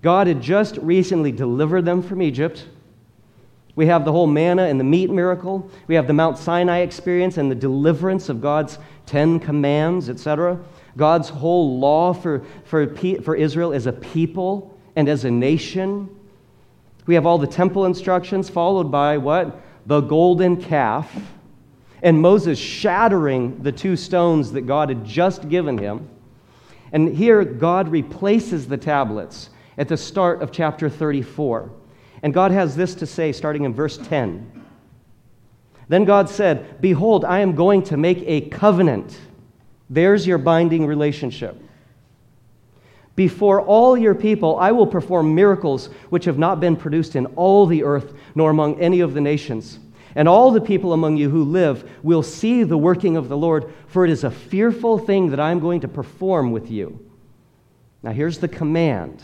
God 0.00 0.26
had 0.26 0.40
just 0.40 0.78
recently 0.78 1.30
delivered 1.30 1.84
them 1.84 2.02
from 2.02 2.22
Egypt. 2.22 2.64
We 3.76 3.84
have 3.88 4.06
the 4.06 4.12
whole 4.12 4.26
manna 4.26 4.62
and 4.62 4.80
the 4.80 4.84
meat 4.84 5.10
miracle. 5.10 5.70
We 5.88 5.94
have 5.94 6.06
the 6.06 6.14
Mount 6.14 6.38
Sinai 6.38 6.78
experience 6.78 7.36
and 7.36 7.50
the 7.50 7.54
deliverance 7.54 8.30
of 8.30 8.40
God's 8.40 8.78
Ten 9.04 9.38
Commands, 9.38 10.08
etc. 10.08 10.58
God's 10.96 11.28
whole 11.28 11.78
law 11.78 12.14
for, 12.14 12.42
for, 12.64 12.96
for 12.96 13.36
Israel 13.36 13.74
as 13.74 13.84
a 13.84 13.92
people 13.92 14.74
and 14.96 15.06
as 15.06 15.26
a 15.26 15.30
nation. 15.30 16.08
We 17.04 17.14
have 17.14 17.26
all 17.26 17.36
the 17.36 17.46
temple 17.46 17.84
instructions, 17.84 18.48
followed 18.48 18.90
by 18.90 19.18
what? 19.18 19.60
The 19.84 20.00
golden 20.00 20.56
calf 20.56 21.14
and 22.02 22.20
Moses 22.20 22.58
shattering 22.58 23.62
the 23.62 23.72
two 23.72 23.96
stones 23.96 24.52
that 24.52 24.62
God 24.62 24.88
had 24.88 25.04
just 25.04 25.48
given 25.48 25.76
him. 25.76 26.08
And 26.92 27.14
here, 27.14 27.44
God 27.44 27.88
replaces 27.88 28.66
the 28.66 28.76
tablets 28.76 29.50
at 29.76 29.88
the 29.88 29.96
start 29.96 30.42
of 30.42 30.50
chapter 30.50 30.88
34. 30.88 31.70
And 32.22 32.34
God 32.34 32.52
has 32.52 32.74
this 32.74 32.94
to 32.96 33.06
say, 33.06 33.32
starting 33.32 33.64
in 33.64 33.74
verse 33.74 33.98
10. 33.98 34.64
Then 35.88 36.04
God 36.04 36.28
said, 36.28 36.80
Behold, 36.80 37.24
I 37.24 37.40
am 37.40 37.54
going 37.54 37.82
to 37.84 37.96
make 37.96 38.22
a 38.26 38.42
covenant. 38.48 39.18
There's 39.88 40.26
your 40.26 40.38
binding 40.38 40.86
relationship. 40.86 41.60
Before 43.16 43.60
all 43.60 43.98
your 43.98 44.14
people, 44.14 44.56
I 44.58 44.72
will 44.72 44.86
perform 44.86 45.34
miracles 45.34 45.86
which 46.08 46.24
have 46.24 46.38
not 46.38 46.60
been 46.60 46.76
produced 46.76 47.16
in 47.16 47.26
all 47.26 47.66
the 47.66 47.82
earth, 47.82 48.14
nor 48.34 48.50
among 48.50 48.80
any 48.80 49.00
of 49.00 49.14
the 49.14 49.20
nations 49.20 49.78
and 50.14 50.28
all 50.28 50.50
the 50.50 50.60
people 50.60 50.92
among 50.92 51.16
you 51.16 51.30
who 51.30 51.44
live 51.44 51.88
will 52.02 52.22
see 52.22 52.62
the 52.62 52.78
working 52.78 53.16
of 53.16 53.28
the 53.28 53.36
Lord, 53.36 53.72
for 53.86 54.04
it 54.04 54.10
is 54.10 54.24
a 54.24 54.30
fearful 54.30 54.98
thing 54.98 55.30
that 55.30 55.40
I 55.40 55.50
am 55.50 55.60
going 55.60 55.80
to 55.80 55.88
perform 55.88 56.50
with 56.50 56.70
you. 56.70 57.06
Now, 58.02 58.12
here's 58.12 58.38
the 58.38 58.48
command 58.48 59.22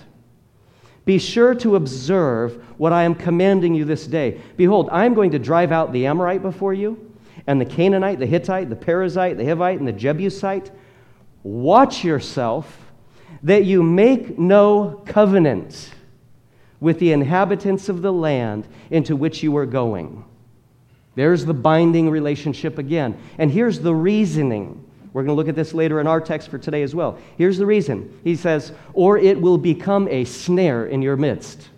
Be 1.04 1.18
sure 1.18 1.54
to 1.56 1.76
observe 1.76 2.62
what 2.78 2.92
I 2.92 3.04
am 3.04 3.14
commanding 3.14 3.74
you 3.74 3.84
this 3.84 4.06
day. 4.06 4.40
Behold, 4.56 4.88
I 4.92 5.06
am 5.06 5.14
going 5.14 5.30
to 5.32 5.38
drive 5.38 5.72
out 5.72 5.92
the 5.92 6.06
Amorite 6.06 6.42
before 6.42 6.74
you, 6.74 7.12
and 7.46 7.60
the 7.60 7.64
Canaanite, 7.64 8.18
the 8.18 8.26
Hittite, 8.26 8.68
the 8.68 8.76
Perizzite, 8.76 9.36
the 9.36 9.44
Hivite, 9.44 9.78
and 9.78 9.88
the 9.88 9.92
Jebusite. 9.92 10.70
Watch 11.42 12.04
yourself 12.04 12.92
that 13.42 13.64
you 13.64 13.82
make 13.82 14.38
no 14.38 15.02
covenant 15.06 15.90
with 16.80 16.98
the 16.98 17.12
inhabitants 17.12 17.88
of 17.88 18.02
the 18.02 18.12
land 18.12 18.66
into 18.90 19.16
which 19.16 19.42
you 19.42 19.56
are 19.56 19.66
going 19.66 20.24
there's 21.16 21.44
the 21.44 21.54
binding 21.54 22.08
relationship 22.08 22.78
again. 22.78 23.18
And 23.38 23.50
here's 23.50 23.80
the 23.80 23.94
reasoning. 23.94 24.84
We're 25.12 25.22
going 25.22 25.34
to 25.34 25.34
look 25.34 25.48
at 25.48 25.56
this 25.56 25.74
later 25.74 25.98
in 25.98 26.06
our 26.06 26.20
text 26.20 26.50
for 26.50 26.58
today 26.58 26.82
as 26.82 26.94
well. 26.94 27.18
Here's 27.38 27.58
the 27.58 27.66
reason. 27.66 28.20
He 28.22 28.36
says, 28.36 28.70
Or 28.92 29.18
it 29.18 29.40
will 29.40 29.58
become 29.58 30.06
a 30.08 30.24
snare 30.24 30.86
in 30.86 31.02
your 31.02 31.16
midst. 31.16 31.70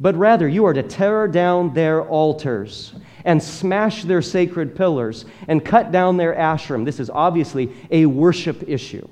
But 0.00 0.16
rather, 0.16 0.48
you 0.48 0.64
are 0.64 0.72
to 0.72 0.82
tear 0.82 1.28
down 1.28 1.72
their 1.72 2.02
altars 2.02 2.92
and 3.24 3.40
smash 3.40 4.02
their 4.02 4.22
sacred 4.22 4.74
pillars 4.74 5.24
and 5.46 5.64
cut 5.64 5.92
down 5.92 6.16
their 6.16 6.34
Asherim. 6.34 6.84
This 6.84 6.98
is 6.98 7.10
obviously 7.10 7.70
a 7.90 8.06
worship 8.06 8.68
issue. 8.68 9.06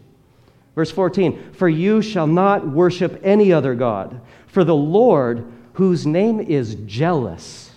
Verse 0.74 0.90
14 0.90 1.52
For 1.52 1.68
you 1.68 2.02
shall 2.02 2.26
not 2.26 2.66
worship 2.66 3.20
any 3.22 3.52
other 3.52 3.74
God, 3.74 4.20
for 4.46 4.64
the 4.64 4.74
Lord, 4.74 5.44
whose 5.74 6.06
name 6.06 6.40
is 6.40 6.74
jealous, 6.86 7.67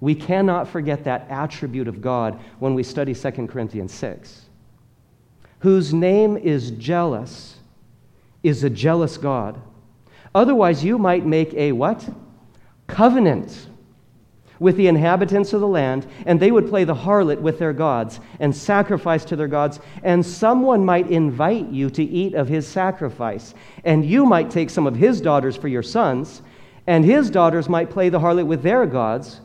we 0.00 0.14
cannot 0.14 0.66
forget 0.68 1.04
that 1.04 1.26
attribute 1.30 1.86
of 1.86 2.00
God 2.00 2.40
when 2.58 2.74
we 2.74 2.82
study 2.82 3.14
2 3.14 3.30
Corinthians 3.46 3.92
6. 3.92 4.46
Whose 5.60 5.92
name 5.92 6.36
is 6.38 6.70
jealous 6.72 7.58
is 8.42 8.64
a 8.64 8.70
jealous 8.70 9.18
God. 9.18 9.60
Otherwise, 10.34 10.82
you 10.82 10.98
might 10.98 11.26
make 11.26 11.52
a 11.54 11.72
what? 11.72 12.08
Covenant 12.86 13.66
with 14.58 14.76
the 14.76 14.86
inhabitants 14.86 15.52
of 15.52 15.60
the 15.60 15.68
land, 15.68 16.06
and 16.26 16.38
they 16.38 16.50
would 16.50 16.68
play 16.68 16.84
the 16.84 16.94
harlot 16.94 17.40
with 17.40 17.58
their 17.58 17.72
gods 17.72 18.20
and 18.40 18.54
sacrifice 18.54 19.24
to 19.24 19.34
their 19.34 19.48
gods, 19.48 19.80
and 20.02 20.24
someone 20.24 20.84
might 20.84 21.10
invite 21.10 21.68
you 21.68 21.88
to 21.90 22.04
eat 22.04 22.34
of 22.34 22.46
his 22.46 22.66
sacrifice, 22.66 23.54
and 23.84 24.04
you 24.04 24.26
might 24.26 24.50
take 24.50 24.70
some 24.70 24.86
of 24.86 24.96
his 24.96 25.20
daughters 25.20 25.56
for 25.56 25.68
your 25.68 25.82
sons, 25.82 26.42
and 26.86 27.04
his 27.04 27.30
daughters 27.30 27.68
might 27.68 27.90
play 27.90 28.10
the 28.10 28.20
harlot 28.20 28.46
with 28.46 28.62
their 28.62 28.84
gods 28.86 29.40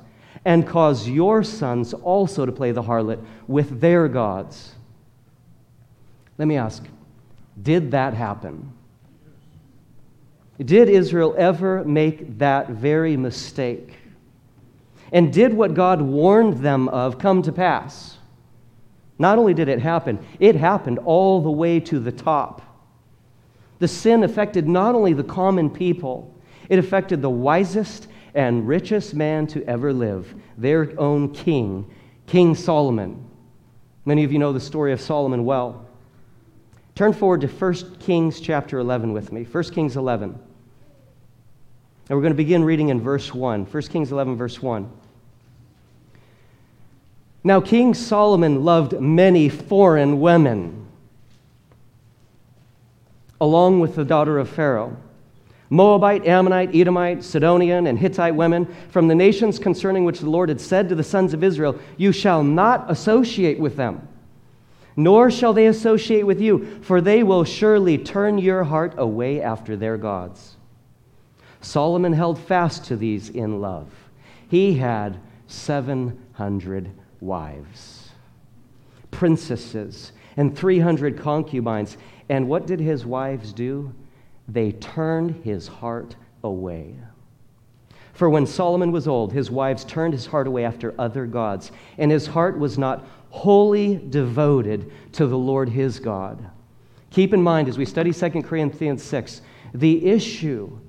and 0.46 0.68
cause 0.68 1.10
your 1.10 1.44
sons 1.44 1.94
also 1.94 2.46
to 2.46 2.52
play 2.52 2.72
the 2.72 2.84
harlot 2.84 3.20
with 3.48 3.82
their 3.82 4.08
gods. 4.08 4.76
Let 6.38 6.48
me 6.48 6.56
ask 6.56 6.84
did 7.62 7.92
that 7.92 8.14
happen? 8.14 8.74
Did 10.64 10.90
Israel 10.90 11.36
ever 11.38 11.84
make 11.84 12.38
that 12.38 12.70
very 12.70 13.18
mistake? 13.18 13.94
And 15.12 15.32
did 15.32 15.54
what 15.54 15.74
God 15.74 16.02
warned 16.02 16.58
them 16.58 16.88
of 16.90 17.18
come 17.18 17.42
to 17.44 17.52
pass? 17.52 18.18
Not 19.18 19.38
only 19.38 19.54
did 19.54 19.70
it 19.70 19.80
happen, 19.80 20.26
it 20.40 20.56
happened 20.56 21.00
all 21.00 21.42
the 21.42 21.52
way 21.52 21.80
to 21.82 22.00
the 22.00 22.12
top. 22.12 22.62
The 23.80 23.88
sin 23.88 24.24
affected 24.24 24.68
not 24.68 24.96
only 24.96 25.14
the 25.14 25.24
common 25.24 25.70
people, 25.70 26.34
it 26.70 26.80
affected 26.80 27.22
the 27.22 27.30
wisest 27.30 28.08
and 28.36 28.68
richest 28.68 29.16
man 29.16 29.48
to 29.48 29.64
ever 29.64 29.92
live, 29.92 30.36
their 30.58 30.94
own 31.00 31.34
king, 31.34 31.90
King 32.28 32.54
Solomon. 32.54 33.26
Many 34.04 34.24
of 34.24 34.32
you 34.32 34.38
know 34.38 34.54
the 34.54 34.60
story 34.60 34.92
of 34.92 35.02
Solomon 35.02 35.46
well. 35.46 35.88
Turn 36.94 37.14
forward 37.14 37.42
to 37.42 37.48
1 37.48 37.98
Kings 38.00 38.40
chapter 38.40 38.78
11 38.78 39.14
with 39.14 39.32
me. 39.32 39.44
1 39.44 39.64
Kings 39.66 39.98
11. 39.98 40.30
And 42.08 42.16
we're 42.16 42.22
going 42.22 42.34
to 42.34 42.38
begin 42.38 42.64
reading 42.64 42.90
in 42.90 43.02
verse 43.02 43.34
1. 43.34 43.66
1 43.66 43.84
Kings 43.84 44.12
11, 44.12 44.36
verse 44.36 44.62
1. 44.62 44.92
Now, 47.44 47.62
King 47.62 47.94
Solomon 47.94 48.64
loved 48.64 49.00
many 49.00 49.50
foreign 49.50 50.20
women, 50.20 50.88
along 53.40 53.80
with 53.80 53.96
the 53.96 54.06
daughter 54.06 54.40
of 54.40 54.50
Pharaoh. 54.50 54.98
Moabite, 55.70 56.28
Ammonite, 56.28 56.76
Edomite, 56.76 57.24
Sidonian, 57.24 57.88
and 57.88 57.98
Hittite 57.98 58.36
women 58.36 58.68
from 58.90 59.08
the 59.08 59.16
nations 59.16 59.58
concerning 59.58 60.06
which 60.06 60.20
the 60.20 60.30
Lord 60.30 60.50
had 60.50 60.62
said 60.62 60.90
to 60.90 60.96
the 60.96 61.04
sons 61.04 61.34
of 61.34 61.44
Israel, 61.44 61.80
You 61.98 62.12
shall 62.12 62.44
not 62.44 62.90
associate 62.90 63.60
with 63.60 63.76
them, 63.76 64.08
nor 64.96 65.32
shall 65.32 65.54
they 65.54 65.66
associate 65.66 66.24
with 66.24 66.40
you, 66.40 66.80
for 66.82 67.02
they 67.02 67.24
will 67.24 67.44
surely 67.44 67.98
turn 67.98 68.38
your 68.38 68.64
heart 68.64 68.94
away 68.98 69.42
after 69.42 69.76
their 69.76 69.98
gods. 69.98 70.56
Solomon 71.62 72.14
held 72.14 72.38
fast 72.38 72.86
to 72.86 72.96
these 72.96 73.30
in 73.30 73.60
love. 73.60 73.90
He 74.48 74.76
had 74.76 75.20
700 75.48 76.92
wives, 77.20 78.12
princesses, 79.10 80.12
and 80.38 80.56
300 80.56 81.18
concubines. 81.18 81.98
And 82.30 82.48
what 82.48 82.68
did 82.68 82.80
his 82.80 83.06
wives 83.06 83.52
do? 83.52 83.94
They 84.48 84.72
turned 84.74 85.44
his 85.44 85.68
heart 85.68 86.16
away. 86.44 86.96
For 88.14 88.30
when 88.30 88.46
Solomon 88.46 88.92
was 88.92 89.08
old, 89.08 89.34
his 89.34 89.52
wives 89.52 89.84
turned 89.84 90.14
his 90.14 90.26
heart 90.26 90.48
away 90.48 90.64
after 90.64 90.96
other 90.98 91.26
gods, 91.26 91.72
and 91.98 92.12
his 92.12 92.28
heart 92.28 92.58
was 92.58 92.78
not 92.78 93.06
wholly 93.30 93.98
devoted 94.10 94.92
to 95.14 95.28
the 95.28 95.38
Lord 95.38 95.68
his 95.68 96.00
God. 96.00 96.50
Keep 97.12 97.34
in 97.34 97.42
mind 97.42 97.68
as 97.68 97.78
we 97.78 97.86
study 97.86 98.14
2 98.14 98.42
Corinthians 98.44 99.04
6, 99.04 99.42
the 99.74 100.06
issue 100.06 100.80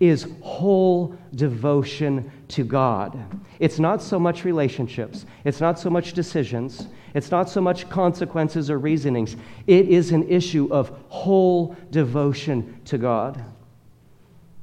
is 0.00 0.26
whole 0.40 1.16
devotion 1.36 2.30
to 2.48 2.64
God. 2.64 3.16
It's 3.60 3.78
not 3.78 4.02
so 4.02 4.18
much 4.18 4.44
relationships, 4.44 5.26
it's 5.44 5.60
not 5.60 5.78
so 5.78 5.90
much 5.90 6.12
decisions, 6.12 6.88
it's 7.14 7.30
not 7.30 7.48
so 7.48 7.60
much 7.60 7.88
consequences 7.88 8.68
or 8.70 8.78
reasonings. 8.78 9.36
It 9.68 9.88
is 9.88 10.10
an 10.10 10.28
issue 10.28 10.68
of 10.72 10.92
whole 11.08 11.76
devotion 11.90 12.80
to 12.86 12.98
God. 12.98 13.42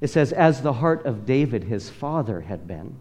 It 0.01 0.09
says, 0.09 0.33
as 0.33 0.61
the 0.61 0.73
heart 0.73 1.05
of 1.05 1.25
David, 1.25 1.63
his 1.63 1.89
father, 1.89 2.41
had 2.41 2.67
been. 2.67 2.97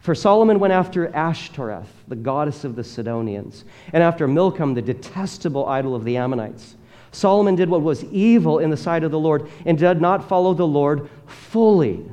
For 0.00 0.14
Solomon 0.14 0.58
went 0.58 0.72
after 0.72 1.14
Ashtoreth, 1.14 1.88
the 2.08 2.16
goddess 2.16 2.64
of 2.64 2.76
the 2.76 2.84
Sidonians, 2.84 3.64
and 3.92 4.02
after 4.02 4.26
Milcom, 4.26 4.74
the 4.74 4.82
detestable 4.82 5.66
idol 5.66 5.94
of 5.94 6.04
the 6.04 6.16
Ammonites. 6.16 6.76
Solomon 7.12 7.54
did 7.54 7.70
what 7.70 7.82
was 7.82 8.04
evil 8.04 8.58
in 8.58 8.70
the 8.70 8.76
sight 8.76 9.04
of 9.04 9.12
the 9.12 9.18
Lord 9.18 9.48
and 9.64 9.78
did 9.78 10.00
not 10.00 10.28
follow 10.28 10.52
the 10.52 10.66
Lord 10.66 11.08
fully. 11.26 12.04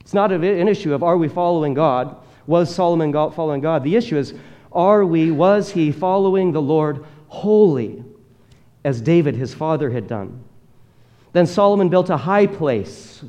It's 0.00 0.14
not 0.14 0.32
an 0.32 0.68
issue 0.68 0.94
of 0.94 1.02
are 1.02 1.16
we 1.16 1.28
following 1.28 1.74
God? 1.74 2.16
Was 2.46 2.74
Solomon 2.74 3.12
following 3.12 3.60
God? 3.60 3.84
The 3.84 3.94
issue 3.94 4.16
is 4.16 4.34
are 4.74 5.04
we, 5.04 5.30
was 5.30 5.72
he 5.72 5.92
following 5.92 6.52
the 6.52 6.62
Lord 6.62 7.04
wholly, 7.28 8.04
as 8.84 9.00
David 9.00 9.34
his 9.36 9.54
father 9.54 9.90
had 9.90 10.06
done? 10.06 10.42
Then 11.32 11.46
Solomon 11.46 11.88
built 11.88 12.10
a 12.10 12.16
high 12.16 12.46
place 12.46 13.24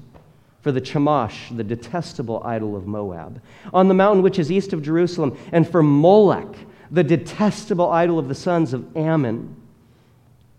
for 0.62 0.72
the 0.72 0.82
Chemosh, 0.82 1.56
the 1.56 1.64
detestable 1.64 2.42
idol 2.46 2.76
of 2.76 2.88
Moab, 2.88 3.42
on 3.74 3.88
the 3.88 3.94
mountain 3.94 4.24
which 4.24 4.40
is 4.40 4.52
east 4.52 4.74
of 4.74 4.82
Jerusalem, 4.82 5.38
and 5.52 5.70
for 5.70 5.84
Molech, 5.84 6.56
the 6.92 7.04
detestable 7.04 7.90
idol 7.92 8.18
of 8.18 8.28
the 8.28 8.36
sons 8.36 8.74
of 8.74 8.96
Ammon. 8.96 9.56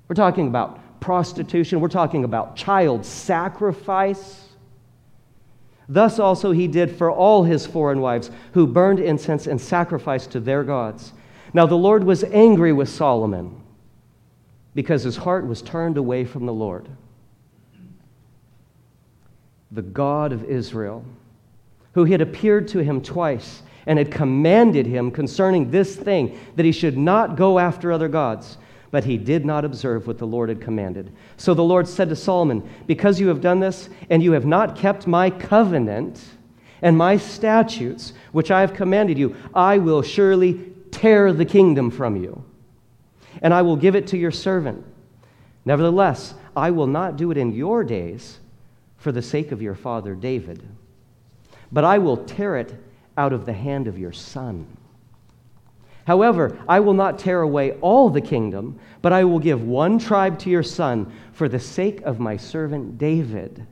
We're 0.09 0.15
talking 0.15 0.49
about 0.49 1.01
prostitution, 1.01 1.81
we're 1.81 1.89
talking 1.89 2.25
about 2.25 2.57
child 2.57 3.05
sacrifice. 3.05 4.44
Thus 5.89 6.19
also 6.19 6.53
he 6.53 6.67
did 6.67 6.91
for 6.91 7.11
all 7.11 7.45
his 7.45 7.67
foreign 7.67 8.01
wives, 8.01 8.31
who 8.53 8.67
burned 8.67 9.01
incense 9.01 9.47
and 9.47 9.61
sacrificed 9.61 10.31
to 10.33 10.41
their 10.41 10.65
gods. 10.65 11.13
Now 11.53 11.67
the 11.67 11.75
Lord 11.77 12.05
was 12.05 12.25
angry 12.25 12.73
with 12.73 12.89
Solomon 12.89 13.61
because 14.75 15.03
his 15.03 15.17
heart 15.17 15.47
was 15.47 15.63
turned 15.63 15.97
away 15.97 16.25
from 16.25 16.47
the 16.47 16.53
Lord. 16.53 16.89
The 19.71 19.83
God 19.83 20.33
of 20.33 20.45
Israel, 20.45 21.05
who 21.93 22.05
had 22.05 22.21
appeared 22.21 22.69
to 22.69 22.79
him 22.79 23.01
twice 23.01 23.63
and 23.87 23.99
had 23.99 24.11
commanded 24.11 24.87
him 24.87 25.11
concerning 25.11 25.71
this 25.71 25.95
thing 25.95 26.39
that 26.57 26.65
he 26.65 26.73
should 26.73 26.97
not 26.97 27.37
go 27.37 27.59
after 27.59 27.93
other 27.93 28.09
gods 28.09 28.57
but 28.95 29.03
he 29.03 29.19
did 29.19 29.45
not 29.45 29.65
observe 29.65 30.07
what 30.07 30.19
the 30.19 30.25
Lord 30.25 30.49
had 30.49 30.61
commanded. 30.61 31.13
So 31.37 31.53
the 31.53 31.65
Lord 31.65 31.89
said 31.89 32.11
to 32.11 32.15
Solomon, 32.15 32.63
Because 32.87 33.19
you 33.19 33.27
have 33.27 33.41
done 33.41 33.59
this, 33.59 33.89
and 34.09 34.23
you 34.23 34.31
have 34.31 34.47
not 34.47 34.77
kept 34.77 35.09
my 35.09 35.31
covenant 35.31 36.23
and 36.81 36.97
my 36.97 37.17
statutes, 37.17 38.13
which 38.31 38.53
I 38.53 38.61
have 38.61 38.73
commanded 38.73 39.19
you, 39.19 39.35
I 39.53 39.79
will 39.79 40.01
surely 40.01 40.73
tear 40.93 41.33
the 41.33 41.45
kingdom 41.45 41.91
from 41.91 42.15
you, 42.15 42.45
and 43.43 43.53
I 43.53 43.63
will 43.63 43.75
give 43.75 43.97
it 43.97 44.07
to 44.07 44.17
your 44.17 44.31
servant. 44.31 44.87
Nevertheless, 45.65 46.35
I 46.57 46.71
will 46.71 46.87
not 46.87 47.17
do 47.17 47.33
it 47.33 47.37
in 47.37 47.53
your 47.53 47.83
days 47.83 48.39
for 48.97 49.11
the 49.11 49.23
sake 49.23 49.51
of 49.51 49.61
your 49.61 49.75
father 49.75 50.15
David, 50.15 50.63
but 51.73 51.83
I 51.83 51.99
will 51.99 52.19
tear 52.19 52.59
it 52.59 52.73
out 53.17 53.33
of 53.33 53.45
the 53.45 53.55
hand 53.55 53.89
of 53.89 53.99
your 53.99 54.13
son. 54.13 54.69
However, 56.07 56.59
I 56.69 56.81
will 56.81 56.93
not 56.93 57.19
tear 57.19 57.41
away 57.41 57.73
all 57.81 58.11
the 58.11 58.21
kingdom, 58.21 58.79
but 59.01 59.13
I 59.13 59.25
will 59.25 59.39
give 59.39 59.63
one 59.63 59.99
tribe 59.99 60.39
to 60.41 60.51
your 60.51 60.63
son 60.63 61.11
for 61.33 61.49
the 61.49 61.59
sake 61.59 62.03
of 62.03 62.21
my 62.21 62.37
servant 62.37 62.99
David 62.99 63.67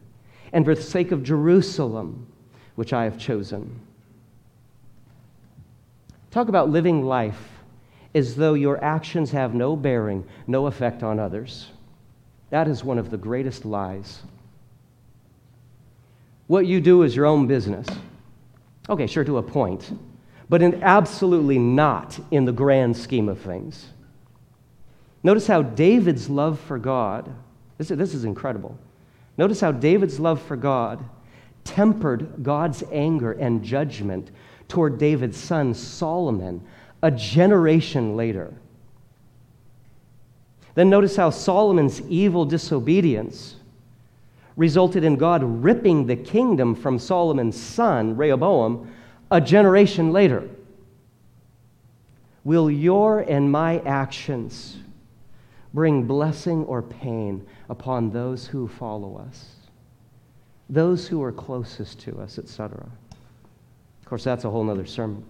and 0.53 0.64
for 0.64 0.75
the 0.75 0.83
sake 0.83 1.12
of 1.12 1.23
Jerusalem, 1.23 2.27
which 2.75 2.92
I 2.92 3.05
have 3.05 3.18
chosen. 3.18 3.81
Talk 6.31 6.49
about 6.49 6.71
living 6.71 7.05
life 7.05 7.51
as 8.14 8.37
though 8.37 8.55
your 8.55 8.83
actions 8.83 9.31
have 9.31 9.55
no 9.55 9.77
bearing, 9.77 10.25
no 10.47 10.66
effect 10.66 11.03
on 11.03 11.18
others. 11.18 11.68
That 12.49 12.68
is 12.68 12.85
one 12.85 12.99
of 12.99 13.11
the 13.11 13.16
greatest 13.18 13.64
lies. 13.64 14.23
What 16.47 16.66
you 16.66 16.81
do 16.81 17.03
is 17.03 17.14
your 17.14 17.27
own 17.27 17.47
business. 17.47 17.87
Okay, 18.88 19.07
sure, 19.07 19.25
to 19.25 19.38
a 19.38 19.42
point 19.42 19.92
but 20.53 20.61
in 20.61 20.83
absolutely 20.83 21.59
not 21.59 22.21
in 22.31 22.45
the 22.45 22.53
grand 22.53 22.95
scheme 22.95 23.31
of 23.31 23.41
things. 23.41 23.87
Notice 25.23 25.47
how 25.47 25.62
David's 25.62 26.29
love 26.29 26.61
for 26.61 26.79
God, 26.79 27.35
this, 27.79 27.88
this 27.88 28.12
is 28.12 28.27
incredible. 28.27 28.77
Notice 29.38 29.62
how 29.62 29.73
David's 29.73 30.21
love 30.21 30.43
for 30.43 30.57
God 30.59 31.03
tempered 31.65 32.43
God's 32.43 32.85
anger 32.93 33.33
and 33.33 33.65
judgment 33.65 34.31
toward 34.69 34.99
David's 34.99 35.38
son 35.38 35.73
Solomon 35.73 36.62
a 37.03 37.11
generation 37.11 38.15
later. 38.15 38.53
Then 40.75 40.91
notice 40.91 41.17
how 41.17 41.31
Solomon's 41.31 42.03
evil 42.11 42.45
disobedience 42.45 43.57
resulted 44.57 45.03
in 45.03 45.17
God 45.17 45.43
ripping 45.43 46.07
the 46.07 46.17
kingdom 46.17 46.75
from 46.75 46.99
Solomon's 46.99 47.59
son, 47.59 48.19
Rehoboam, 48.19 48.93
a 49.33 49.40
generation 49.40 50.12
later? 50.12 50.49
Will 52.45 52.71
your 52.71 53.21
and 53.21 53.51
my 53.51 53.79
actions 53.81 54.77
bring 55.73 56.07
blessing 56.07 56.64
or 56.66 56.83
pain 56.83 57.45
upon 57.71 58.11
those 58.11 58.47
who 58.47 58.68
follow 58.68 59.16
us, 59.16 59.47
those 60.68 61.09
who 61.09 61.23
are 61.23 61.33
closest 61.33 61.99
to 62.01 62.21
us, 62.21 62.38
etc.? 62.38 62.87
Of 64.01 64.07
course, 64.07 64.23
that's 64.23 64.45
a 64.45 64.51
whole 64.51 64.68
other 64.68 64.85
sermon. 64.85 65.25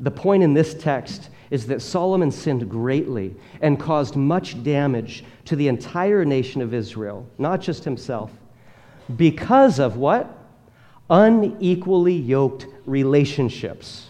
The 0.00 0.10
point 0.10 0.42
in 0.42 0.52
this 0.52 0.74
text 0.74 1.30
is 1.50 1.66
that 1.68 1.80
Solomon 1.80 2.30
sinned 2.30 2.68
greatly 2.68 3.34
and 3.62 3.80
caused 3.80 4.16
much 4.16 4.62
damage 4.62 5.24
to 5.46 5.56
the 5.56 5.68
entire 5.68 6.26
nation 6.26 6.60
of 6.60 6.74
Israel, 6.74 7.26
not 7.38 7.62
just 7.62 7.84
himself, 7.84 8.30
because 9.16 9.78
of 9.78 9.96
what? 9.96 10.45
Unequally 11.10 12.14
yoked 12.14 12.66
relationships. 12.84 14.06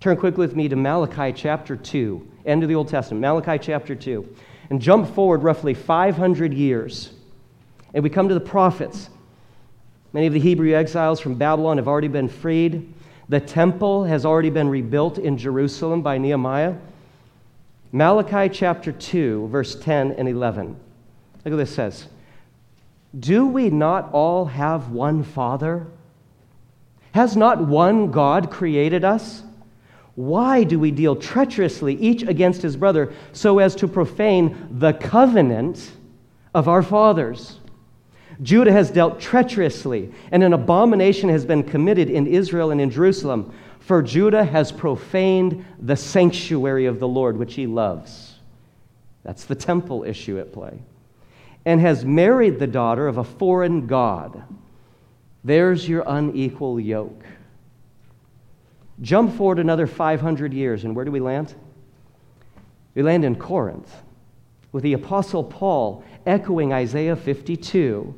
Turn 0.00 0.16
quickly 0.16 0.46
with 0.46 0.56
me 0.56 0.68
to 0.68 0.76
Malachi 0.76 1.32
chapter 1.32 1.76
2, 1.76 2.28
end 2.44 2.62
of 2.62 2.68
the 2.68 2.74
Old 2.74 2.88
Testament, 2.88 3.20
Malachi 3.20 3.58
chapter 3.58 3.94
2, 3.94 4.36
and 4.70 4.80
jump 4.80 5.14
forward 5.14 5.42
roughly 5.42 5.74
500 5.74 6.52
years. 6.52 7.12
And 7.94 8.02
we 8.02 8.10
come 8.10 8.28
to 8.28 8.34
the 8.34 8.40
prophets. 8.40 9.10
Many 10.12 10.26
of 10.26 10.32
the 10.32 10.40
Hebrew 10.40 10.74
exiles 10.74 11.20
from 11.20 11.34
Babylon 11.34 11.76
have 11.76 11.88
already 11.88 12.08
been 12.08 12.28
freed. 12.28 12.92
The 13.28 13.40
temple 13.40 14.04
has 14.04 14.26
already 14.26 14.50
been 14.50 14.68
rebuilt 14.68 15.18
in 15.18 15.38
Jerusalem 15.38 16.02
by 16.02 16.18
Nehemiah. 16.18 16.74
Malachi 17.92 18.48
chapter 18.52 18.90
2, 18.92 19.48
verse 19.48 19.74
10 19.76 20.12
and 20.12 20.28
11. 20.28 20.76
Look 21.44 21.54
at 21.54 21.56
this 21.56 21.74
says. 21.74 22.08
Do 23.18 23.46
we 23.46 23.68
not 23.70 24.10
all 24.12 24.46
have 24.46 24.90
one 24.90 25.22
Father? 25.22 25.86
Has 27.12 27.36
not 27.36 27.66
one 27.66 28.10
God 28.10 28.50
created 28.50 29.04
us? 29.04 29.42
Why 30.14 30.64
do 30.64 30.78
we 30.78 30.90
deal 30.90 31.16
treacherously 31.16 31.94
each 31.94 32.22
against 32.22 32.60
his 32.60 32.76
brother 32.76 33.12
so 33.32 33.58
as 33.58 33.74
to 33.76 33.88
profane 33.88 34.68
the 34.70 34.92
covenant 34.92 35.92
of 36.54 36.68
our 36.68 36.82
fathers? 36.82 37.58
Judah 38.42 38.72
has 38.72 38.90
dealt 38.90 39.20
treacherously, 39.20 40.12
and 40.30 40.42
an 40.42 40.52
abomination 40.52 41.28
has 41.28 41.44
been 41.44 41.62
committed 41.62 42.10
in 42.10 42.26
Israel 42.26 42.70
and 42.70 42.80
in 42.80 42.90
Jerusalem. 42.90 43.52
For 43.80 44.02
Judah 44.02 44.44
has 44.44 44.72
profaned 44.72 45.64
the 45.78 45.96
sanctuary 45.96 46.86
of 46.86 46.98
the 46.98 47.08
Lord, 47.08 47.36
which 47.36 47.54
he 47.54 47.66
loves. 47.66 48.34
That's 49.22 49.44
the 49.44 49.54
temple 49.54 50.04
issue 50.04 50.38
at 50.38 50.52
play. 50.52 50.78
And 51.64 51.80
has 51.80 52.04
married 52.04 52.58
the 52.58 52.66
daughter 52.66 53.06
of 53.06 53.18
a 53.18 53.24
foreign 53.24 53.86
god. 53.86 54.42
There's 55.44 55.88
your 55.88 56.04
unequal 56.06 56.78
yoke. 56.78 57.24
Jump 59.00 59.36
forward 59.36 59.58
another 59.58 59.86
500 59.86 60.52
years, 60.52 60.84
and 60.84 60.94
where 60.94 61.04
do 61.04 61.10
we 61.10 61.20
land? 61.20 61.54
We 62.94 63.02
land 63.02 63.24
in 63.24 63.36
Corinth 63.36 63.92
with 64.70 64.84
the 64.84 64.92
Apostle 64.92 65.44
Paul 65.44 66.04
echoing 66.26 66.72
Isaiah 66.72 67.16
52 67.16 68.14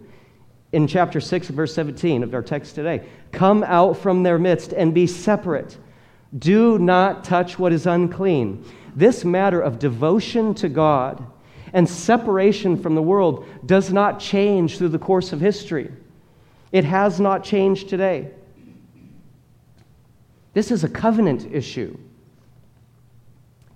in 0.73 0.87
chapter 0.87 1.21
6, 1.21 1.49
verse 1.49 1.75
17 1.75 2.23
of 2.23 2.35
our 2.35 2.43
text 2.43 2.75
today. 2.75 3.07
Come 3.33 3.63
out 3.63 3.97
from 3.97 4.23
their 4.23 4.39
midst 4.39 4.73
and 4.73 4.93
be 4.93 5.07
separate. 5.07 5.79
Do 6.37 6.79
not 6.79 7.25
touch 7.25 7.59
what 7.59 7.73
is 7.73 7.87
unclean. 7.87 8.65
This 8.95 9.25
matter 9.25 9.61
of 9.61 9.79
devotion 9.79 10.55
to 10.57 10.69
God 10.69 11.25
and 11.73 11.89
separation 11.89 12.77
from 12.81 12.95
the 12.95 13.03
world 13.03 13.47
does 13.65 13.93
not 13.93 14.21
change 14.21 14.79
through 14.79 14.89
the 14.89 14.99
course 14.99 15.33
of 15.33 15.41
history. 15.41 15.91
It 16.75 16.85
has 16.85 17.21
not 17.21 17.45
changed 17.45 17.89
today. 17.89 18.31
This 20.55 20.73
is 20.73 20.83
a 20.83 20.89
covenant 20.89 21.47
issue. 21.53 21.97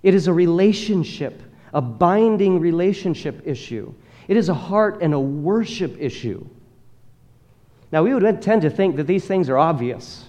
It 0.03 0.13
is 0.13 0.27
a 0.27 0.33
relationship, 0.33 1.41
a 1.73 1.79
binding 1.79 2.59
relationship 2.59 3.41
issue. 3.45 3.93
It 4.27 4.35
is 4.35 4.49
a 4.49 4.53
heart 4.53 5.01
and 5.01 5.13
a 5.13 5.19
worship 5.19 5.95
issue. 5.97 6.45
Now, 7.89 8.03
we 8.03 8.13
would 8.13 8.41
tend 8.41 8.63
to 8.63 8.69
think 8.69 8.97
that 8.97 9.07
these 9.07 9.23
things 9.23 9.47
are 9.49 9.57
obvious. 9.57 10.25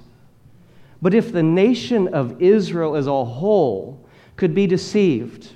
But 1.03 1.13
if 1.13 1.33
the 1.33 1.43
nation 1.43 2.15
of 2.15 2.41
Israel 2.41 2.95
as 2.95 3.09
a 3.09 3.25
whole 3.25 4.07
could 4.37 4.55
be 4.55 4.69
deceived, 4.69 5.51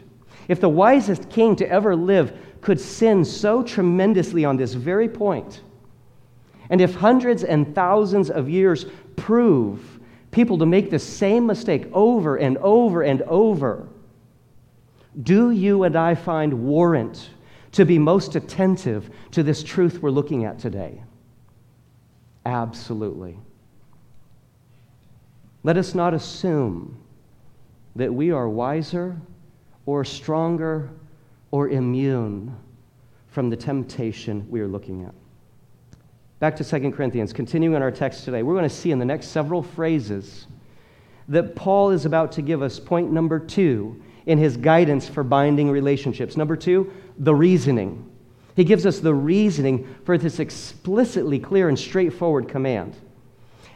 if 0.48 0.60
the 0.60 0.68
wisest 0.68 1.30
king 1.30 1.54
to 1.56 1.70
ever 1.70 1.94
live 1.94 2.36
could 2.60 2.80
sin 2.80 3.24
so 3.24 3.62
tremendously 3.62 4.44
on 4.44 4.56
this 4.56 4.74
very 4.74 5.08
point, 5.08 5.60
and 6.70 6.80
if 6.80 6.94
hundreds 6.94 7.44
and 7.44 7.74
thousands 7.74 8.30
of 8.30 8.48
years 8.48 8.86
prove 9.16 10.00
people 10.30 10.58
to 10.58 10.66
make 10.66 10.90
the 10.90 10.98
same 10.98 11.46
mistake 11.46 11.86
over 11.92 12.36
and 12.36 12.56
over 12.58 13.02
and 13.02 13.22
over, 13.22 13.88
do 15.22 15.50
you 15.50 15.84
and 15.84 15.94
I 15.94 16.14
find 16.14 16.64
warrant 16.64 17.30
to 17.72 17.84
be 17.84 17.98
most 17.98 18.34
attentive 18.34 19.10
to 19.32 19.42
this 19.42 19.62
truth 19.62 20.00
we're 20.00 20.10
looking 20.10 20.44
at 20.44 20.58
today? 20.58 21.02
Absolutely. 22.46 23.38
Let 25.62 25.76
us 25.76 25.94
not 25.94 26.14
assume 26.14 26.98
that 27.96 28.12
we 28.12 28.30
are 28.32 28.48
wiser 28.48 29.16
or 29.86 30.04
stronger 30.04 30.90
or 31.50 31.68
immune 31.68 32.56
from 33.28 33.50
the 33.50 33.56
temptation 33.56 34.46
we 34.50 34.60
are 34.60 34.68
looking 34.68 35.04
at. 35.04 35.14
Back 36.44 36.56
to 36.56 36.62
2 36.62 36.90
Corinthians, 36.92 37.32
continuing 37.32 37.74
on 37.74 37.80
our 37.80 37.90
text 37.90 38.26
today, 38.26 38.42
we're 38.42 38.52
going 38.52 38.68
to 38.68 38.74
see 38.74 38.90
in 38.90 38.98
the 38.98 39.04
next 39.06 39.28
several 39.28 39.62
phrases 39.62 40.46
that 41.26 41.56
Paul 41.56 41.90
is 41.90 42.04
about 42.04 42.32
to 42.32 42.42
give 42.42 42.60
us 42.60 42.78
point 42.78 43.10
number 43.10 43.38
two 43.38 44.02
in 44.26 44.36
his 44.36 44.58
guidance 44.58 45.08
for 45.08 45.24
binding 45.24 45.70
relationships. 45.70 46.36
Number 46.36 46.54
two, 46.54 46.92
the 47.18 47.34
reasoning. 47.34 48.10
He 48.56 48.64
gives 48.64 48.84
us 48.84 48.98
the 48.98 49.14
reasoning 49.14 49.88
for 50.04 50.18
this 50.18 50.38
explicitly 50.38 51.38
clear 51.38 51.70
and 51.70 51.78
straightforward 51.78 52.46
command. 52.46 52.94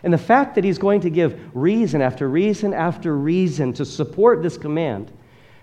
And 0.03 0.13
the 0.13 0.19
fact 0.19 0.55
that 0.57 0.63
he's 0.63 0.77
going 0.77 1.01
to 1.01 1.11
give 1.11 1.41
reason 1.55 2.03
after 2.03 2.29
reason 2.29 2.75
after 2.75 3.17
reason 3.17 3.73
to 3.73 3.87
support 3.87 4.43
this 4.43 4.59
command 4.59 5.11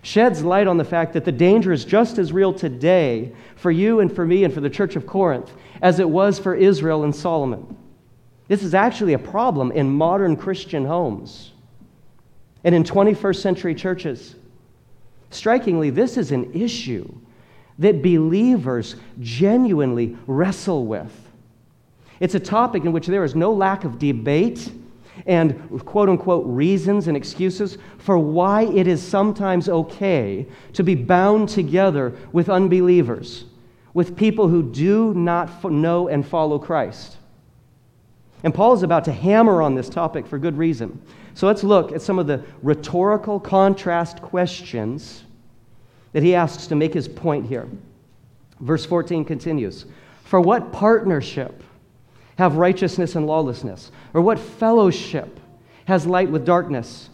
sheds 0.06 0.44
light 0.44 0.68
on 0.68 0.78
the 0.78 0.86
fact 0.86 1.14
that 1.14 1.26
the 1.26 1.32
danger 1.32 1.72
is 1.72 1.84
just 1.84 2.20
as 2.20 2.32
real 2.32 2.54
today 2.54 3.34
for 3.56 3.72
you 3.72 4.02
and 4.02 4.16
for 4.16 4.24
me 4.24 4.44
and 4.44 4.54
for 4.54 4.62
the 4.62 4.70
church 4.70 4.96
of 4.96 5.08
Corinth 5.08 5.52
as 5.82 6.00
it 6.00 6.08
was 6.08 6.38
for 6.38 6.54
Israel 6.54 7.04
and 7.04 7.16
Solomon. 7.16 7.76
This 8.48 8.62
is 8.62 8.76
actually 8.76 9.14
a 9.14 9.20
problem 9.20 9.72
in 9.72 9.90
modern 9.90 10.36
Christian 10.36 10.86
homes 10.86 11.54
and 12.64 12.76
in 12.76 12.84
21st 12.84 13.38
century 13.38 13.74
churches. 13.74 14.36
Strikingly, 15.32 15.90
this 15.90 16.18
is 16.18 16.32
an 16.32 16.54
issue 16.54 17.12
that 17.80 18.04
believers 18.04 18.98
genuinely 19.22 20.16
wrestle 20.28 20.86
with. 20.86 21.12
It's 22.20 22.36
a 22.36 22.40
topic 22.40 22.86
in 22.86 22.92
which 22.92 23.08
there 23.08 23.24
is 23.24 23.34
no 23.34 23.52
lack 23.52 23.86
of 23.86 23.98
debate 23.98 24.72
and 25.26 25.84
quote 25.86 26.10
unquote 26.10 26.46
reasons 26.46 27.08
and 27.08 27.16
excuses 27.16 27.78
for 27.98 28.18
why 28.18 28.64
it 28.64 28.88
is 28.88 29.02
sometimes 29.02 29.70
okay 29.70 30.46
to 30.74 30.84
be 30.84 30.96
bound 30.96 31.50
together 31.50 32.16
with 32.32 32.50
unbelievers, 32.50 33.46
with 33.94 34.16
people 34.16 34.48
who 34.48 34.64
do 34.64 35.14
not 35.14 35.64
know 35.64 36.08
and 36.08 36.28
follow 36.28 36.60
Christ. 36.60 37.18
And 38.44 38.54
Paul 38.54 38.74
is 38.74 38.84
about 38.84 39.06
to 39.06 39.12
hammer 39.12 39.62
on 39.62 39.74
this 39.74 39.90
topic 39.90 40.28
for 40.28 40.38
good 40.38 40.58
reason. 40.58 41.02
So 41.34 41.48
let's 41.48 41.64
look 41.64 41.92
at 41.92 42.02
some 42.02 42.20
of 42.20 42.28
the 42.28 42.44
rhetorical 42.62 43.40
contrast 43.40 44.22
questions 44.22 45.24
that 46.14 46.24
he 46.24 46.36
asks 46.36 46.68
to 46.68 46.76
make 46.76 46.94
his 46.94 47.08
point 47.08 47.46
here. 47.46 47.68
Verse 48.62 48.86
14 48.86 49.26
continues 49.26 49.86
For 50.24 50.40
what 50.40 50.72
partnership 50.72 51.62
have 52.38 52.58
righteousness 52.58 53.16
and 53.16 53.28
lawlessness? 53.28 53.92
Or 54.14 54.22
what 54.22 54.40
fellowship 54.40 55.40
has 55.86 56.06
light 56.06 56.30
with 56.30 56.46
darkness? 56.46 57.10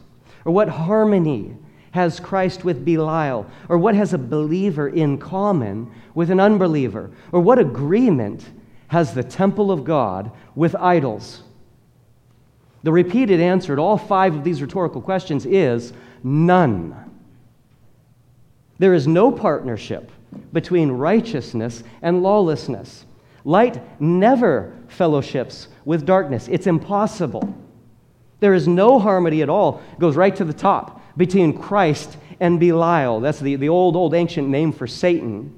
Or 0.46 0.52
what 0.52 0.70
harmony 0.70 1.56
has 1.92 2.20
Christ 2.20 2.64
with 2.64 2.86
Belial? 2.86 3.46
Or 3.70 3.78
what 3.78 3.96
has 3.96 4.14
a 4.14 4.18
believer 4.18 4.88
in 4.88 5.18
common 5.18 5.92
with 6.16 6.32
an 6.32 6.40
unbeliever? 6.40 7.12
Or 7.32 7.42
what 7.42 7.60
agreement 7.60 8.50
has 8.88 9.14
the 9.14 9.24
temple 9.24 9.72
of 9.72 9.84
God 9.84 10.32
with 10.56 10.76
idols? 10.76 11.44
The 12.84 12.92
repeated 12.92 13.40
answer 13.40 13.76
to 13.76 13.82
all 13.82 13.98
five 13.98 14.36
of 14.36 14.44
these 14.44 14.62
rhetorical 14.62 15.02
questions 15.02 15.46
is 15.46 15.94
none. 16.24 16.96
There 18.80 18.96
is 18.96 19.08
no 19.08 19.32
partnership 19.32 20.12
between 20.52 20.92
righteousness 20.92 21.84
and 22.02 22.24
lawlessness. 22.24 23.06
Light 23.44 23.82
never 24.02 24.76
fellowships 24.88 25.68
with 25.86 26.06
darkness, 26.06 26.48
it's 26.48 26.68
impossible. 26.68 27.56
There 28.40 28.54
is 28.54 28.68
no 28.68 29.00
harmony 29.00 29.42
at 29.42 29.50
all. 29.50 29.82
It 29.94 30.00
goes 30.00 30.16
right 30.16 30.36
to 30.36 30.44
the 30.44 30.54
top 30.54 31.02
between 31.16 31.58
Christ 31.58 32.18
and 32.40 32.60
Belial. 32.60 33.20
That's 33.20 33.40
the, 33.40 33.56
the 33.56 33.70
old, 33.70 33.96
old 33.96 34.16
ancient 34.16 34.50
name 34.50 34.72
for 34.72 34.88
Satan. 34.88 35.56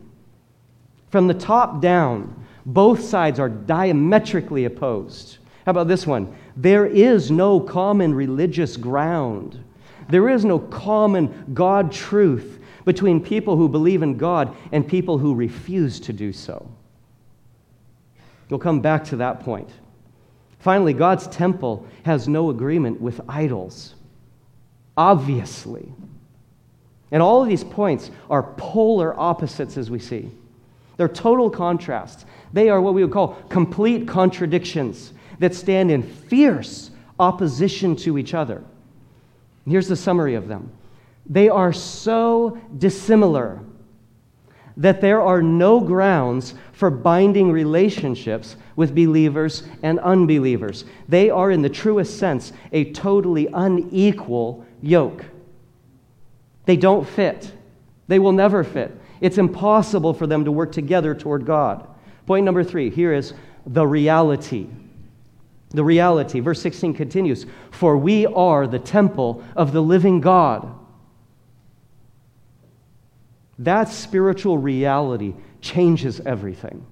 From 1.10 1.28
the 1.28 1.34
top 1.34 1.82
down, 1.82 2.46
both 2.65 3.04
sides 3.04 3.39
are 3.39 3.50
diametrically 3.50 4.65
opposed. 4.65 5.38
How 5.65 5.72
about 5.72 5.88
this 5.88 6.06
one? 6.06 6.36
There 6.58 6.86
is 6.86 7.32
no 7.32 7.60
common 7.60 8.13
religious 8.13 8.76
ground. 8.76 9.63
There 10.10 10.28
is 10.28 10.43
no 10.43 10.60
common 10.60 11.52
God 11.54 11.91
truth 11.91 12.60
between 12.84 13.24
people 13.24 13.56
who 13.56 13.69
believe 13.69 14.04
in 14.04 14.17
God 14.17 14.56
and 14.74 14.86
people 14.86 15.17
who 15.17 15.34
refuse 15.34 16.02
to 16.02 16.12
do 16.12 16.34
so. 16.34 16.69
We'll 18.49 18.60
come 18.60 18.82
back 18.82 19.03
to 19.06 19.17
that 19.17 19.41
point. 19.41 19.69
Finally, 20.60 20.93
God's 20.93 21.27
temple 21.27 21.86
has 22.03 22.27
no 22.27 22.49
agreement 22.49 23.01
with 23.01 23.21
idols. 23.27 23.95
Obviously. 24.95 25.91
And 27.12 27.21
all 27.21 27.41
of 27.41 27.49
these 27.49 27.63
points 27.63 28.12
are 28.29 28.43
polar 28.58 29.19
opposites, 29.19 29.77
as 29.77 29.91
we 29.91 29.99
see. 29.99 30.32
They're 30.97 31.08
total 31.08 31.49
contrasts. 31.49 32.25
They 32.53 32.69
are 32.69 32.82
what 32.82 32.93
we 32.93 33.03
would 33.03 33.13
call 33.13 33.36
complete 33.49 34.08
contradictions 34.08 35.13
that 35.39 35.56
stand 35.56 35.91
in 35.91 36.03
fierce 36.03 36.91
opposition 37.19 37.95
to 37.97 38.17
each 38.17 38.34
other. 38.34 38.63
Here's 39.67 39.88
the 39.88 39.95
summary 39.95 40.36
of 40.36 40.47
them 40.47 40.71
they 41.25 41.49
are 41.49 41.71
so 41.71 42.60
dissimilar 42.77 43.60
that 44.77 45.01
there 45.01 45.21
are 45.21 45.41
no 45.41 45.79
grounds 45.79 46.55
for 46.71 46.89
binding 46.89 47.51
relationships 47.51 48.55
with 48.75 48.95
believers 48.95 49.63
and 49.83 49.99
unbelievers. 49.99 50.86
They 51.07 51.29
are, 51.29 51.51
in 51.51 51.62
the 51.62 51.69
truest 51.69 52.17
sense, 52.17 52.53
a 52.71 52.91
totally 52.91 53.47
unequal 53.53 54.65
yoke. 54.81 55.25
They 56.65 56.77
don't 56.77 57.07
fit, 57.07 57.51
they 58.07 58.19
will 58.19 58.31
never 58.31 58.63
fit. 58.63 58.97
It's 59.21 59.38
impossible 59.38 60.13
for 60.13 60.27
them 60.27 60.45
to 60.45 60.51
work 60.51 60.71
together 60.71 61.15
toward 61.15 61.45
God. 61.45 61.88
Point 62.25 62.45
number 62.45 62.63
three 62.63 62.89
here 62.89 63.13
is 63.13 63.33
the 63.65 63.86
reality. 63.86 64.67
The 65.69 65.83
reality. 65.83 66.39
Verse 66.39 66.62
16 66.62 66.93
continues 66.93 67.45
For 67.71 67.97
we 67.97 68.25
are 68.25 68.67
the 68.67 68.79
temple 68.79 69.43
of 69.55 69.71
the 69.71 69.81
living 69.81 70.19
God. 70.19 70.77
That 73.59 73.89
spiritual 73.89 74.57
reality 74.57 75.33
changes 75.61 76.19
everything. 76.21 76.85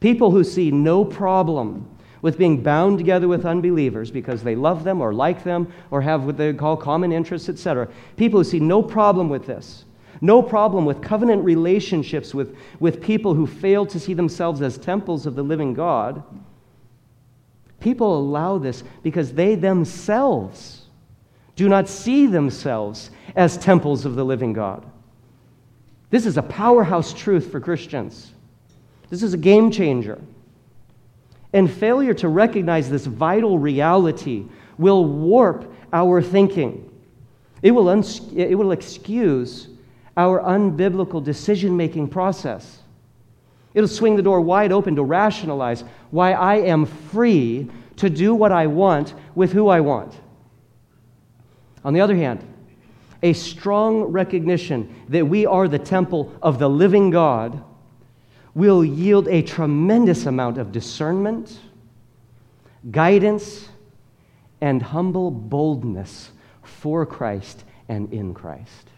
People 0.00 0.30
who 0.30 0.44
see 0.44 0.70
no 0.70 1.04
problem 1.04 1.88
with 2.22 2.38
being 2.38 2.62
bound 2.62 2.98
together 2.98 3.28
with 3.28 3.44
unbelievers 3.44 4.10
because 4.10 4.42
they 4.42 4.54
love 4.54 4.84
them 4.84 5.00
or 5.00 5.12
like 5.12 5.42
them 5.42 5.72
or 5.90 6.00
have 6.00 6.24
what 6.24 6.36
they 6.36 6.52
call 6.52 6.76
common 6.76 7.12
interests, 7.12 7.48
etc. 7.48 7.88
People 8.16 8.40
who 8.40 8.44
see 8.44 8.60
no 8.60 8.82
problem 8.82 9.28
with 9.28 9.46
this, 9.46 9.84
no 10.20 10.40
problem 10.40 10.84
with 10.84 11.02
covenant 11.02 11.44
relationships 11.44 12.32
with, 12.32 12.56
with 12.78 13.02
people 13.02 13.34
who 13.34 13.46
fail 13.46 13.84
to 13.86 13.98
see 13.98 14.14
themselves 14.14 14.62
as 14.62 14.78
temples 14.78 15.26
of 15.26 15.34
the 15.34 15.42
living 15.42 15.74
God. 15.74 16.22
People 17.80 18.16
allow 18.16 18.58
this 18.58 18.84
because 19.02 19.32
they 19.32 19.56
themselves 19.56 20.82
do 21.56 21.68
not 21.68 21.88
see 21.88 22.26
themselves 22.26 23.10
as 23.34 23.58
temples 23.58 24.04
of 24.04 24.14
the 24.14 24.24
living 24.24 24.52
God. 24.52 24.86
This 26.12 26.26
is 26.26 26.36
a 26.36 26.42
powerhouse 26.42 27.14
truth 27.14 27.50
for 27.50 27.58
Christians. 27.58 28.34
This 29.08 29.22
is 29.22 29.32
a 29.32 29.38
game 29.38 29.70
changer. 29.70 30.20
And 31.54 31.72
failure 31.72 32.12
to 32.12 32.28
recognize 32.28 32.90
this 32.90 33.06
vital 33.06 33.58
reality 33.58 34.44
will 34.76 35.06
warp 35.06 35.72
our 35.90 36.20
thinking. 36.20 36.90
It 37.62 37.70
will, 37.70 37.88
uns- 37.88 38.30
it 38.36 38.54
will 38.54 38.72
excuse 38.72 39.68
our 40.14 40.40
unbiblical 40.42 41.24
decision 41.24 41.78
making 41.78 42.08
process. 42.08 42.80
It'll 43.72 43.88
swing 43.88 44.16
the 44.16 44.22
door 44.22 44.42
wide 44.42 44.70
open 44.70 44.94
to 44.96 45.02
rationalize 45.02 45.82
why 46.10 46.32
I 46.32 46.56
am 46.56 46.84
free 46.84 47.70
to 47.96 48.10
do 48.10 48.34
what 48.34 48.52
I 48.52 48.66
want 48.66 49.14
with 49.34 49.52
who 49.52 49.68
I 49.68 49.80
want. 49.80 50.14
On 51.86 51.94
the 51.94 52.02
other 52.02 52.16
hand, 52.16 52.46
a 53.22 53.32
strong 53.32 54.02
recognition 54.02 54.94
that 55.08 55.26
we 55.26 55.46
are 55.46 55.68
the 55.68 55.78
temple 55.78 56.32
of 56.42 56.58
the 56.58 56.68
living 56.68 57.10
God 57.10 57.62
will 58.54 58.84
yield 58.84 59.28
a 59.28 59.42
tremendous 59.42 60.26
amount 60.26 60.58
of 60.58 60.72
discernment, 60.72 61.58
guidance, 62.90 63.68
and 64.60 64.82
humble 64.82 65.30
boldness 65.30 66.30
for 66.62 67.06
Christ 67.06 67.64
and 67.88 68.12
in 68.12 68.34
Christ. 68.34 68.88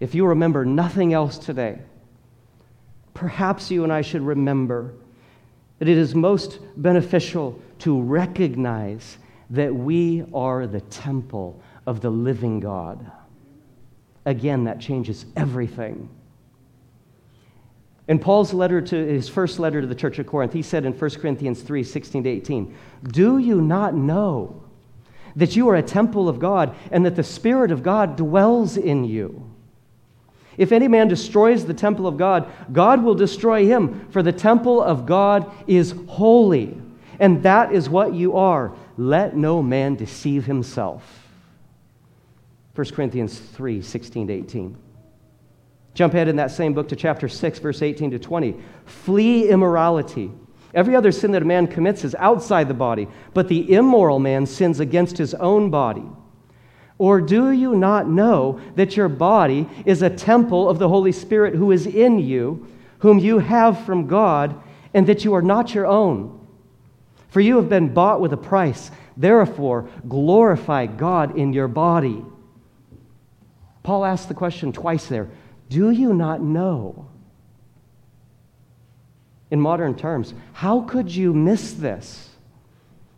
If 0.00 0.14
you 0.14 0.26
remember 0.26 0.64
nothing 0.64 1.12
else 1.12 1.38
today, 1.38 1.78
perhaps 3.14 3.70
you 3.70 3.84
and 3.84 3.92
I 3.92 4.02
should 4.02 4.22
remember 4.22 4.94
that 5.78 5.88
it 5.88 5.96
is 5.96 6.14
most 6.14 6.58
beneficial 6.76 7.60
to 7.80 8.00
recognize 8.00 9.18
that 9.50 9.74
we 9.74 10.24
are 10.32 10.66
the 10.66 10.80
temple 10.80 11.60
of 11.86 12.00
the 12.00 12.10
living 12.10 12.60
God. 12.60 13.10
Again, 14.24 14.64
that 14.64 14.80
changes 14.80 15.26
everything. 15.36 16.08
In 18.08 18.18
Paul's 18.18 18.52
letter 18.52 18.80
to 18.80 18.96
his 18.96 19.28
first 19.28 19.58
letter 19.58 19.80
to 19.80 19.86
the 19.86 19.94
church 19.94 20.18
of 20.18 20.26
Corinth, 20.26 20.52
he 20.52 20.62
said 20.62 20.84
in 20.84 20.92
1 20.92 21.10
Corinthians 21.12 21.62
3 21.62 21.82
16 21.84 22.24
to 22.24 22.28
18, 22.28 22.76
Do 23.10 23.38
you 23.38 23.60
not 23.60 23.94
know 23.94 24.62
that 25.36 25.56
you 25.56 25.68
are 25.68 25.76
a 25.76 25.82
temple 25.82 26.28
of 26.28 26.38
God 26.38 26.74
and 26.90 27.06
that 27.06 27.16
the 27.16 27.22
Spirit 27.22 27.70
of 27.70 27.82
God 27.82 28.16
dwells 28.16 28.76
in 28.76 29.04
you? 29.04 29.48
If 30.58 30.72
any 30.72 30.88
man 30.88 31.08
destroys 31.08 31.64
the 31.64 31.74
temple 31.74 32.06
of 32.06 32.18
God, 32.18 32.50
God 32.72 33.02
will 33.02 33.14
destroy 33.14 33.64
him, 33.66 34.06
for 34.10 34.22
the 34.22 34.32
temple 34.32 34.82
of 34.82 35.06
God 35.06 35.50
is 35.66 35.94
holy, 36.08 36.76
and 37.18 37.42
that 37.44 37.72
is 37.72 37.88
what 37.88 38.12
you 38.12 38.36
are. 38.36 38.74
Let 38.98 39.34
no 39.34 39.62
man 39.62 39.94
deceive 39.94 40.44
himself. 40.44 41.21
1 42.74 42.86
Corinthians 42.90 43.38
3 43.38 43.82
16 43.82 44.28
to 44.28 44.32
18. 44.32 44.76
Jump 45.94 46.14
ahead 46.14 46.28
in 46.28 46.36
that 46.36 46.50
same 46.50 46.72
book 46.72 46.88
to 46.88 46.96
chapter 46.96 47.28
6, 47.28 47.58
verse 47.58 47.82
18 47.82 48.12
to 48.12 48.18
20. 48.18 48.56
Flee 48.86 49.48
immorality. 49.48 50.30
Every 50.74 50.96
other 50.96 51.12
sin 51.12 51.32
that 51.32 51.42
a 51.42 51.46
man 51.46 51.66
commits 51.66 52.02
is 52.02 52.14
outside 52.14 52.66
the 52.66 52.74
body, 52.74 53.08
but 53.34 53.48
the 53.48 53.74
immoral 53.74 54.18
man 54.18 54.46
sins 54.46 54.80
against 54.80 55.18
his 55.18 55.34
own 55.34 55.68
body. 55.68 56.04
Or 56.96 57.20
do 57.20 57.50
you 57.50 57.74
not 57.74 58.08
know 58.08 58.60
that 58.76 58.96
your 58.96 59.08
body 59.08 59.68
is 59.84 60.00
a 60.00 60.08
temple 60.08 60.68
of 60.68 60.78
the 60.78 60.88
Holy 60.88 61.12
Spirit 61.12 61.54
who 61.54 61.72
is 61.72 61.86
in 61.86 62.18
you, 62.18 62.66
whom 63.00 63.18
you 63.18 63.38
have 63.38 63.84
from 63.84 64.06
God, 64.06 64.54
and 64.94 65.06
that 65.06 65.24
you 65.24 65.34
are 65.34 65.42
not 65.42 65.74
your 65.74 65.86
own? 65.86 66.46
For 67.28 67.40
you 67.40 67.56
have 67.56 67.68
been 67.68 67.92
bought 67.92 68.20
with 68.20 68.32
a 68.32 68.38
price. 68.38 68.90
Therefore, 69.16 69.90
glorify 70.08 70.86
God 70.86 71.36
in 71.36 71.52
your 71.52 71.68
body. 71.68 72.24
Paul 73.82 74.04
asked 74.04 74.28
the 74.28 74.34
question 74.34 74.72
twice 74.72 75.06
there 75.06 75.28
Do 75.68 75.90
you 75.90 76.14
not 76.14 76.40
know? 76.42 77.08
In 79.50 79.60
modern 79.60 79.94
terms, 79.94 80.32
how 80.54 80.80
could 80.80 81.14
you 81.14 81.34
miss 81.34 81.74
this? 81.74 82.30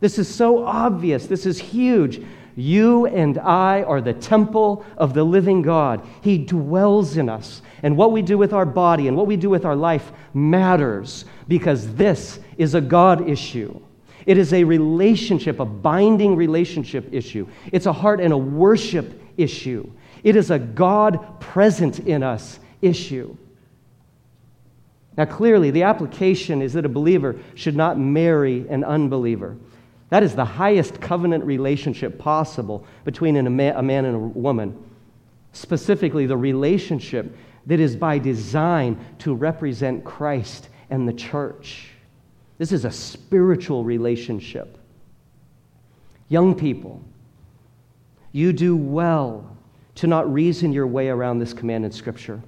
This 0.01 0.19
is 0.19 0.27
so 0.27 0.65
obvious. 0.65 1.27
This 1.27 1.45
is 1.45 1.57
huge. 1.57 2.21
You 2.57 3.05
and 3.05 3.37
I 3.37 3.83
are 3.83 4.01
the 4.01 4.13
temple 4.13 4.85
of 4.97 5.13
the 5.13 5.23
living 5.23 5.61
God. 5.61 6.05
He 6.21 6.37
dwells 6.37 7.17
in 7.17 7.29
us. 7.29 7.61
And 7.83 7.97
what 7.97 8.11
we 8.11 8.21
do 8.21 8.37
with 8.37 8.53
our 8.53 8.65
body 8.65 9.07
and 9.07 9.15
what 9.15 9.27
we 9.27 9.37
do 9.37 9.49
with 9.49 9.65
our 9.65 9.75
life 9.75 10.11
matters 10.33 11.25
because 11.47 11.93
this 11.95 12.39
is 12.57 12.73
a 12.73 12.81
God 12.81 13.29
issue. 13.29 13.79
It 14.25 14.37
is 14.37 14.53
a 14.53 14.63
relationship, 14.63 15.59
a 15.59 15.65
binding 15.65 16.35
relationship 16.35 17.13
issue. 17.13 17.47
It's 17.71 17.85
a 17.85 17.93
heart 17.93 18.19
and 18.19 18.33
a 18.33 18.37
worship 18.37 19.21
issue. 19.37 19.89
It 20.25 20.35
is 20.35 20.49
a 20.49 20.57
God 20.57 21.39
present 21.39 21.99
in 21.99 22.23
us 22.23 22.59
issue. 22.81 23.37
Now, 25.15 25.25
clearly, 25.25 25.69
the 25.69 25.83
application 25.83 26.63
is 26.63 26.73
that 26.73 26.83
a 26.83 26.89
believer 26.89 27.39
should 27.53 27.75
not 27.75 27.99
marry 27.99 28.67
an 28.67 28.83
unbeliever. 28.83 29.55
That 30.09 30.23
is 30.23 30.35
the 30.35 30.43
highest 30.43 30.99
covenant 30.99 31.45
relationship 31.45 32.17
possible 32.17 32.87
between 33.03 33.37
a 33.37 33.49
man, 33.49 34.05
and 34.05 34.15
a 34.15 34.19
woman. 34.19 34.83
Specifically, 35.53 36.25
the 36.25 36.35
relationship 36.35 37.37
that 37.67 37.79
is 37.79 37.95
by 37.95 38.17
design 38.17 38.97
to 39.19 39.35
represent 39.35 40.03
Christ 40.03 40.69
and 40.89 41.07
the 41.07 41.13
church. 41.13 41.91
This 42.57 42.71
is 42.71 42.83
a 42.83 42.91
spiritual 42.91 43.83
relationship. 43.83 44.79
Young 46.29 46.55
people, 46.55 47.03
you 48.31 48.53
do 48.53 48.75
well 48.75 49.54
to 49.95 50.07
not 50.07 50.31
reason 50.31 50.73
your 50.73 50.87
way 50.87 51.09
around 51.09 51.39
this 51.39 51.53
command 51.53 51.85
in 51.85 51.91
Scripture. 51.91 52.41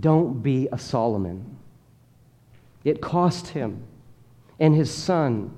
Don't 0.00 0.42
be 0.42 0.68
a 0.72 0.78
Solomon. 0.78 1.56
It 2.84 3.00
cost 3.00 3.48
him 3.48 3.82
and 4.60 4.74
his 4.74 4.92
son 4.92 5.54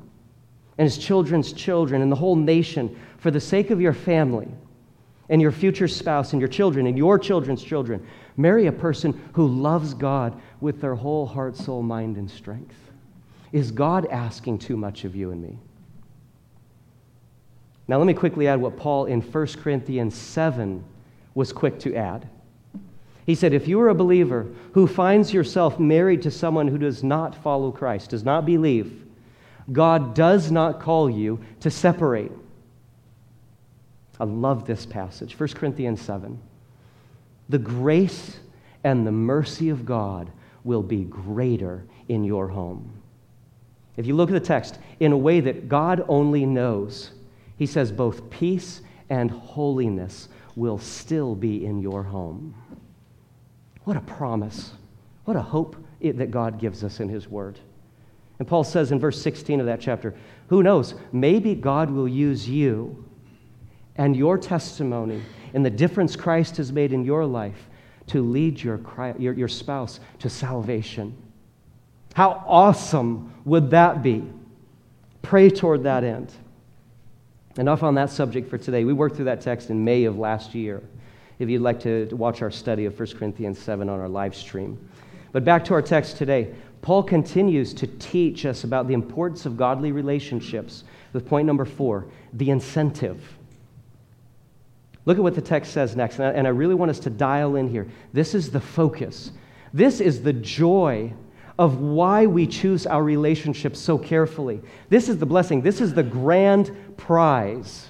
and 0.78 0.86
his 0.86 0.98
children's 0.98 1.52
children 1.52 2.02
and 2.02 2.10
the 2.10 2.16
whole 2.16 2.36
nation 2.36 2.98
for 3.18 3.30
the 3.30 3.40
sake 3.40 3.70
of 3.70 3.80
your 3.80 3.92
family 3.92 4.48
and 5.28 5.40
your 5.40 5.52
future 5.52 5.88
spouse 5.88 6.32
and 6.32 6.40
your 6.40 6.48
children 6.48 6.86
and 6.86 6.98
your 6.98 7.18
children's 7.18 7.62
children. 7.62 8.04
Marry 8.36 8.66
a 8.66 8.72
person 8.72 9.18
who 9.34 9.46
loves 9.46 9.94
God 9.94 10.40
with 10.60 10.80
their 10.80 10.94
whole 10.94 11.26
heart, 11.26 11.56
soul, 11.56 11.82
mind, 11.82 12.16
and 12.16 12.30
strength. 12.30 12.76
Is 13.52 13.70
God 13.70 14.06
asking 14.06 14.58
too 14.58 14.76
much 14.76 15.04
of 15.04 15.14
you 15.14 15.30
and 15.30 15.42
me? 15.42 15.58
Now, 17.88 17.98
let 17.98 18.06
me 18.06 18.14
quickly 18.14 18.46
add 18.46 18.60
what 18.60 18.76
Paul 18.76 19.06
in 19.06 19.20
1 19.20 19.46
Corinthians 19.62 20.14
7 20.14 20.84
was 21.34 21.52
quick 21.52 21.78
to 21.80 21.94
add. 21.94 22.28
He 23.26 23.34
said, 23.34 23.52
If 23.52 23.68
you 23.68 23.80
are 23.80 23.88
a 23.88 23.94
believer 23.94 24.46
who 24.72 24.86
finds 24.86 25.32
yourself 25.32 25.78
married 25.78 26.22
to 26.22 26.30
someone 26.30 26.68
who 26.68 26.78
does 26.78 27.04
not 27.04 27.34
follow 27.34 27.70
Christ, 27.70 28.10
does 28.10 28.24
not 28.24 28.44
believe, 28.44 29.04
God 29.72 30.14
does 30.14 30.50
not 30.50 30.80
call 30.80 31.08
you 31.08 31.40
to 31.60 31.70
separate. 31.70 32.32
I 34.18 34.24
love 34.24 34.66
this 34.66 34.84
passage, 34.84 35.38
1 35.38 35.48
Corinthians 35.50 36.00
7. 36.00 36.38
The 37.48 37.58
grace 37.58 38.38
and 38.84 39.06
the 39.06 39.12
mercy 39.12 39.70
of 39.70 39.86
God 39.86 40.30
will 40.64 40.82
be 40.82 41.04
greater 41.04 41.84
in 42.08 42.24
your 42.24 42.48
home. 42.48 42.92
If 43.96 44.06
you 44.06 44.14
look 44.14 44.30
at 44.30 44.34
the 44.34 44.40
text 44.40 44.78
in 44.98 45.12
a 45.12 45.16
way 45.16 45.40
that 45.40 45.68
God 45.68 46.04
only 46.08 46.46
knows, 46.46 47.12
he 47.56 47.66
says 47.66 47.92
both 47.92 48.30
peace 48.30 48.80
and 49.08 49.30
holiness 49.30 50.28
will 50.60 50.78
still 50.78 51.34
be 51.34 51.64
in 51.64 51.80
your 51.80 52.02
home. 52.02 52.54
What 53.84 53.96
a 53.96 54.02
promise. 54.02 54.72
What 55.24 55.34
a 55.34 55.40
hope 55.40 55.74
it, 56.00 56.18
that 56.18 56.30
God 56.30 56.60
gives 56.60 56.84
us 56.84 57.00
in 57.00 57.08
His 57.08 57.26
Word. 57.26 57.58
And 58.38 58.46
Paul 58.46 58.62
says 58.62 58.92
in 58.92 59.00
verse 59.00 59.20
16 59.22 59.58
of 59.60 59.66
that 59.66 59.80
chapter, 59.80 60.14
who 60.48 60.62
knows, 60.62 60.94
maybe 61.12 61.54
God 61.54 61.90
will 61.90 62.06
use 62.06 62.46
you 62.46 63.02
and 63.96 64.14
your 64.14 64.36
testimony 64.36 65.22
and 65.54 65.64
the 65.64 65.70
difference 65.70 66.14
Christ 66.14 66.58
has 66.58 66.70
made 66.72 66.92
in 66.92 67.06
your 67.06 67.24
life 67.24 67.70
to 68.08 68.22
lead 68.22 68.62
your, 68.62 68.80
your, 69.18 69.32
your 69.32 69.48
spouse 69.48 69.98
to 70.18 70.28
salvation. 70.28 71.16
How 72.12 72.44
awesome 72.46 73.32
would 73.46 73.70
that 73.70 74.02
be? 74.02 74.24
Pray 75.22 75.48
toward 75.48 75.84
that 75.84 76.04
end. 76.04 76.30
Enough 77.56 77.82
on 77.82 77.94
that 77.96 78.10
subject 78.10 78.48
for 78.48 78.58
today. 78.58 78.84
We 78.84 78.92
worked 78.92 79.16
through 79.16 79.24
that 79.26 79.40
text 79.40 79.70
in 79.70 79.84
May 79.84 80.04
of 80.04 80.18
last 80.18 80.54
year. 80.54 80.82
If 81.38 81.48
you'd 81.48 81.62
like 81.62 81.80
to 81.80 82.08
watch 82.12 82.42
our 82.42 82.50
study 82.50 82.84
of 82.84 82.98
1 82.98 83.08
Corinthians 83.18 83.58
7 83.58 83.88
on 83.88 83.98
our 83.98 84.08
live 84.08 84.34
stream. 84.34 84.88
But 85.32 85.44
back 85.44 85.64
to 85.66 85.74
our 85.74 85.82
text 85.82 86.16
today. 86.16 86.54
Paul 86.82 87.02
continues 87.02 87.74
to 87.74 87.86
teach 87.86 88.46
us 88.46 88.64
about 88.64 88.88
the 88.88 88.94
importance 88.94 89.46
of 89.46 89.56
godly 89.56 89.92
relationships 89.92 90.84
with 91.12 91.26
point 91.26 91.46
number 91.46 91.64
four 91.64 92.06
the 92.32 92.50
incentive. 92.50 93.22
Look 95.06 95.18
at 95.18 95.22
what 95.22 95.34
the 95.34 95.40
text 95.40 95.72
says 95.72 95.96
next, 95.96 96.20
and 96.20 96.46
I 96.46 96.50
really 96.50 96.74
want 96.74 96.90
us 96.90 97.00
to 97.00 97.10
dial 97.10 97.56
in 97.56 97.68
here. 97.68 97.88
This 98.12 98.34
is 98.34 98.50
the 98.50 98.60
focus. 98.60 99.32
This 99.72 100.00
is 100.00 100.22
the 100.22 100.32
joy 100.32 101.12
of 101.60 101.78
why 101.78 102.24
we 102.24 102.46
choose 102.46 102.86
our 102.86 103.04
relationships 103.04 103.78
so 103.78 103.98
carefully. 103.98 104.62
This 104.88 105.10
is 105.10 105.18
the 105.18 105.26
blessing. 105.26 105.60
This 105.60 105.82
is 105.82 105.92
the 105.92 106.02
grand 106.02 106.74
prize. 106.96 107.86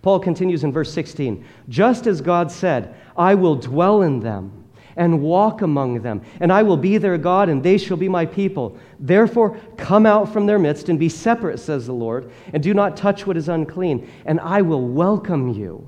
Paul 0.00 0.18
continues 0.18 0.64
in 0.64 0.72
verse 0.72 0.90
16 0.94 1.44
Just 1.68 2.06
as 2.06 2.22
God 2.22 2.50
said, 2.50 2.96
I 3.14 3.34
will 3.34 3.54
dwell 3.54 4.00
in 4.00 4.20
them 4.20 4.64
and 4.96 5.20
walk 5.20 5.60
among 5.60 6.00
them, 6.00 6.22
and 6.40 6.50
I 6.50 6.62
will 6.62 6.78
be 6.78 6.96
their 6.96 7.18
God, 7.18 7.50
and 7.50 7.62
they 7.62 7.76
shall 7.76 7.98
be 7.98 8.08
my 8.08 8.24
people. 8.24 8.78
Therefore, 8.98 9.58
come 9.76 10.06
out 10.06 10.32
from 10.32 10.46
their 10.46 10.58
midst 10.58 10.88
and 10.88 10.98
be 10.98 11.10
separate, 11.10 11.58
says 11.58 11.86
the 11.86 11.92
Lord, 11.92 12.30
and 12.54 12.62
do 12.62 12.72
not 12.72 12.96
touch 12.96 13.26
what 13.26 13.36
is 13.36 13.50
unclean, 13.50 14.10
and 14.24 14.40
I 14.40 14.62
will 14.62 14.88
welcome 14.88 15.50
you. 15.50 15.86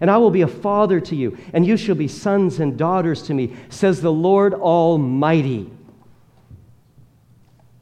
And 0.00 0.08
I 0.08 0.18
will 0.18 0.30
be 0.30 0.42
a 0.42 0.48
father 0.48 1.00
to 1.00 1.16
you, 1.16 1.36
and 1.52 1.66
you 1.66 1.76
shall 1.76 1.96
be 1.96 2.06
sons 2.06 2.60
and 2.60 2.78
daughters 2.78 3.22
to 3.22 3.34
me, 3.34 3.56
says 3.70 4.00
the 4.00 4.12
Lord 4.12 4.54
Almighty. 4.54 5.68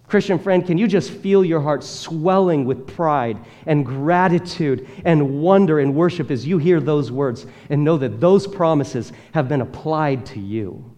Christian 0.09 0.39
friend, 0.39 0.67
can 0.67 0.79
you 0.79 0.89
just 0.89 1.11
feel 1.11 1.45
your 1.45 1.61
heart 1.61 1.85
swelling 1.85 2.65
with 2.65 2.87
pride 2.87 3.39
and 3.67 3.85
gratitude 3.85 4.89
and 5.05 5.43
wonder 5.43 5.81
and 5.81 5.95
worship 5.95 6.31
as 6.31 6.47
you 6.47 6.57
hear 6.57 6.81
those 6.81 7.13
words 7.13 7.47
and 7.69 7.85
know 7.85 7.99
that 7.99 8.19
those 8.19 8.47
promises 8.47 9.13
have 9.33 9.49
been 9.49 9.61
applied 9.61 10.25
to 10.27 10.41
you? 10.41 10.95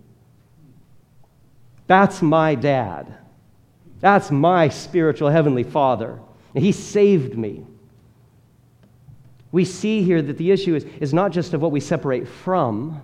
That's 1.89 2.23
my 2.23 2.55
dad. 2.55 3.13
That's 3.99 4.31
my 4.31 4.69
spiritual 4.69 5.29
heavenly 5.29 5.65
father. 5.65 6.21
He 6.55 6.71
saved 6.71 7.37
me. 7.37 7.67
We 9.51 9.65
see 9.65 10.05
here 10.05 10.23
that 10.23 10.39
the 10.39 10.53
issue 10.53 10.77
is, 10.77 10.85
is 11.01 11.13
not 11.13 11.33
just 11.33 11.53
of 11.53 11.61
what 11.61 11.73
we 11.73 11.81
separate 11.81 12.29
from, 12.29 13.03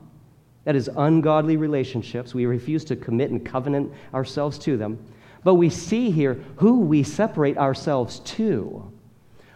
that 0.63 0.77
is, 0.77 0.89
ungodly 0.97 1.57
relationships. 1.57 2.33
We 2.33 2.47
refuse 2.47 2.85
to 2.85 2.95
commit 2.95 3.33
and 3.33 3.45
covenant 3.45 3.93
ourselves 4.15 4.57
to 4.61 4.77
them 4.77 5.05
but 5.47 5.55
we 5.55 5.71
see 5.71 6.11
here 6.11 6.43
who 6.57 6.81
we 6.81 7.05
separate 7.05 7.57
ourselves 7.57 8.19
to. 8.19 8.91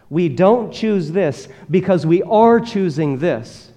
We 0.09 0.29
don't 0.29 0.71
choose 0.71 1.11
this 1.11 1.49
because 1.69 2.05
we 2.05 2.23
are 2.23 2.61
choosing 2.61 3.17
this. 3.17 3.73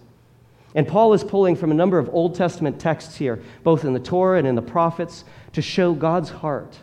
And 0.76 0.86
Paul 0.86 1.12
is 1.14 1.24
pulling 1.24 1.56
from 1.56 1.72
a 1.72 1.74
number 1.74 1.98
of 1.98 2.08
Old 2.14 2.36
Testament 2.36 2.78
texts 2.78 3.16
here, 3.16 3.42
both 3.64 3.84
in 3.84 3.94
the 3.94 3.98
Torah 3.98 4.38
and 4.38 4.46
in 4.46 4.54
the 4.54 4.62
prophets, 4.62 5.24
to 5.54 5.60
show 5.60 5.92
God's 5.92 6.30
heart, 6.30 6.78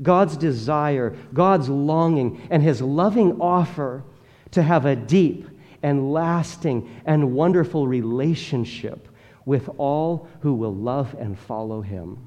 God's 0.00 0.36
desire, 0.36 1.16
God's 1.34 1.68
longing, 1.68 2.40
and 2.48 2.62
his 2.62 2.80
loving 2.80 3.40
offer 3.40 4.04
to 4.52 4.62
have 4.62 4.86
a 4.86 4.94
deep 4.94 5.48
and 5.82 6.12
lasting 6.12 6.88
and 7.04 7.32
wonderful 7.32 7.88
relationship 7.88 9.08
with 9.44 9.68
all 9.76 10.28
who 10.42 10.54
will 10.54 10.74
love 10.74 11.16
and 11.18 11.36
follow 11.36 11.80
him. 11.80 12.25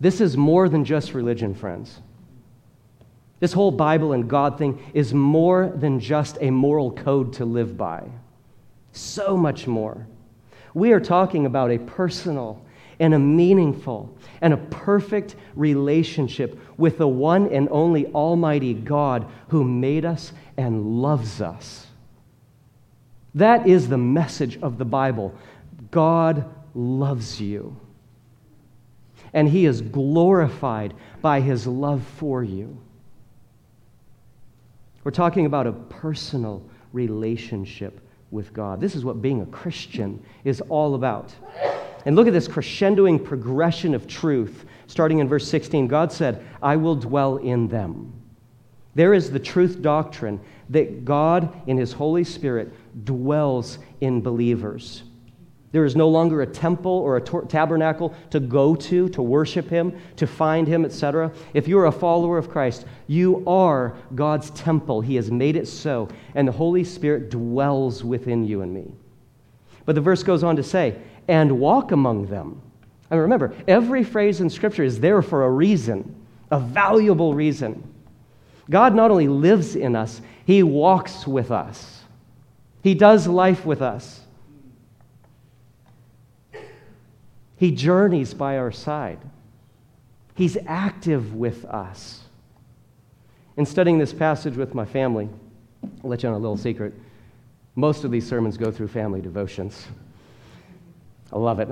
This 0.00 0.20
is 0.20 0.36
more 0.36 0.68
than 0.68 0.84
just 0.84 1.14
religion, 1.14 1.54
friends. 1.54 2.00
This 3.40 3.52
whole 3.52 3.70
Bible 3.70 4.12
and 4.12 4.28
God 4.28 4.58
thing 4.58 4.82
is 4.94 5.14
more 5.14 5.72
than 5.74 6.00
just 6.00 6.38
a 6.40 6.50
moral 6.50 6.92
code 6.92 7.32
to 7.34 7.44
live 7.44 7.76
by. 7.76 8.04
So 8.92 9.36
much 9.36 9.66
more. 9.66 10.06
We 10.74 10.92
are 10.92 11.00
talking 11.00 11.46
about 11.46 11.70
a 11.70 11.78
personal 11.78 12.64
and 13.00 13.14
a 13.14 13.18
meaningful 13.18 14.16
and 14.40 14.52
a 14.52 14.56
perfect 14.56 15.36
relationship 15.54 16.58
with 16.76 16.98
the 16.98 17.08
one 17.08 17.48
and 17.52 17.68
only 17.70 18.06
Almighty 18.06 18.74
God 18.74 19.26
who 19.48 19.62
made 19.62 20.04
us 20.04 20.32
and 20.56 21.00
loves 21.00 21.40
us. 21.40 21.86
That 23.34 23.68
is 23.68 23.88
the 23.88 23.98
message 23.98 24.58
of 24.62 24.78
the 24.78 24.84
Bible. 24.84 25.34
God 25.90 26.52
loves 26.74 27.40
you 27.40 27.76
and 29.38 29.48
he 29.48 29.66
is 29.66 29.82
glorified 29.82 30.92
by 31.22 31.40
his 31.40 31.64
love 31.64 32.02
for 32.16 32.42
you. 32.42 32.76
We're 35.04 35.12
talking 35.12 35.46
about 35.46 35.68
a 35.68 35.72
personal 35.72 36.60
relationship 36.92 38.00
with 38.32 38.52
God. 38.52 38.80
This 38.80 38.96
is 38.96 39.04
what 39.04 39.22
being 39.22 39.40
a 39.40 39.46
Christian 39.46 40.20
is 40.42 40.60
all 40.62 40.96
about. 40.96 41.32
And 42.04 42.16
look 42.16 42.26
at 42.26 42.32
this 42.32 42.48
crescendoing 42.48 43.24
progression 43.24 43.94
of 43.94 44.08
truth. 44.08 44.64
Starting 44.88 45.20
in 45.20 45.28
verse 45.28 45.46
16, 45.46 45.86
God 45.86 46.10
said, 46.10 46.44
I 46.60 46.74
will 46.74 46.96
dwell 46.96 47.36
in 47.36 47.68
them. 47.68 48.12
There 48.96 49.14
is 49.14 49.30
the 49.30 49.38
truth 49.38 49.80
doctrine 49.80 50.40
that 50.70 51.04
God, 51.04 51.62
in 51.68 51.78
His 51.78 51.92
Holy 51.92 52.24
Spirit, 52.24 52.72
dwells 53.04 53.78
in 54.00 54.20
believers. 54.20 55.04
There 55.70 55.84
is 55.84 55.96
no 55.96 56.08
longer 56.08 56.40
a 56.40 56.46
temple 56.46 56.90
or 56.92 57.18
a 57.18 57.20
tabernacle 57.20 58.14
to 58.30 58.40
go 58.40 58.74
to, 58.74 59.08
to 59.10 59.22
worship 59.22 59.68
Him, 59.68 59.98
to 60.16 60.26
find 60.26 60.66
Him, 60.66 60.84
etc. 60.84 61.30
If 61.52 61.68
you 61.68 61.78
are 61.78 61.86
a 61.86 61.92
follower 61.92 62.38
of 62.38 62.48
Christ, 62.48 62.86
you 63.06 63.44
are 63.46 63.94
God's 64.14 64.50
temple. 64.50 65.02
He 65.02 65.16
has 65.16 65.30
made 65.30 65.56
it 65.56 65.68
so, 65.68 66.08
and 66.34 66.48
the 66.48 66.52
Holy 66.52 66.84
Spirit 66.84 67.30
dwells 67.30 68.02
within 68.02 68.44
you 68.44 68.62
and 68.62 68.72
me. 68.72 68.94
But 69.84 69.94
the 69.94 70.00
verse 70.00 70.22
goes 70.22 70.42
on 70.42 70.56
to 70.56 70.62
say, 70.62 70.96
and 71.28 71.60
walk 71.60 71.92
among 71.92 72.26
them. 72.26 72.62
And 73.10 73.20
remember, 73.20 73.54
every 73.66 74.04
phrase 74.04 74.40
in 74.40 74.48
Scripture 74.48 74.84
is 74.84 75.00
there 75.00 75.20
for 75.20 75.44
a 75.44 75.50
reason, 75.50 76.14
a 76.50 76.58
valuable 76.58 77.34
reason. 77.34 77.82
God 78.70 78.94
not 78.94 79.10
only 79.10 79.28
lives 79.28 79.76
in 79.76 79.96
us, 79.96 80.20
He 80.46 80.62
walks 80.62 81.26
with 81.26 81.50
us, 81.50 82.02
He 82.82 82.94
does 82.94 83.26
life 83.26 83.66
with 83.66 83.82
us. 83.82 84.22
He 87.58 87.72
journeys 87.72 88.32
by 88.34 88.56
our 88.56 88.70
side. 88.70 89.18
He's 90.34 90.56
active 90.66 91.34
with 91.34 91.64
us. 91.64 92.22
In 93.56 93.66
studying 93.66 93.98
this 93.98 94.12
passage 94.12 94.56
with 94.56 94.74
my 94.74 94.84
family, 94.84 95.28
I'll 95.82 96.10
let 96.10 96.22
you 96.22 96.28
on 96.28 96.34
a 96.36 96.38
little 96.38 96.56
secret. 96.56 96.94
Most 97.74 98.04
of 98.04 98.12
these 98.12 98.26
sermons 98.26 98.56
go 98.56 98.70
through 98.70 98.88
family 98.88 99.20
devotions. 99.20 99.88
I 101.32 101.38
love 101.38 101.58
it. 101.58 101.68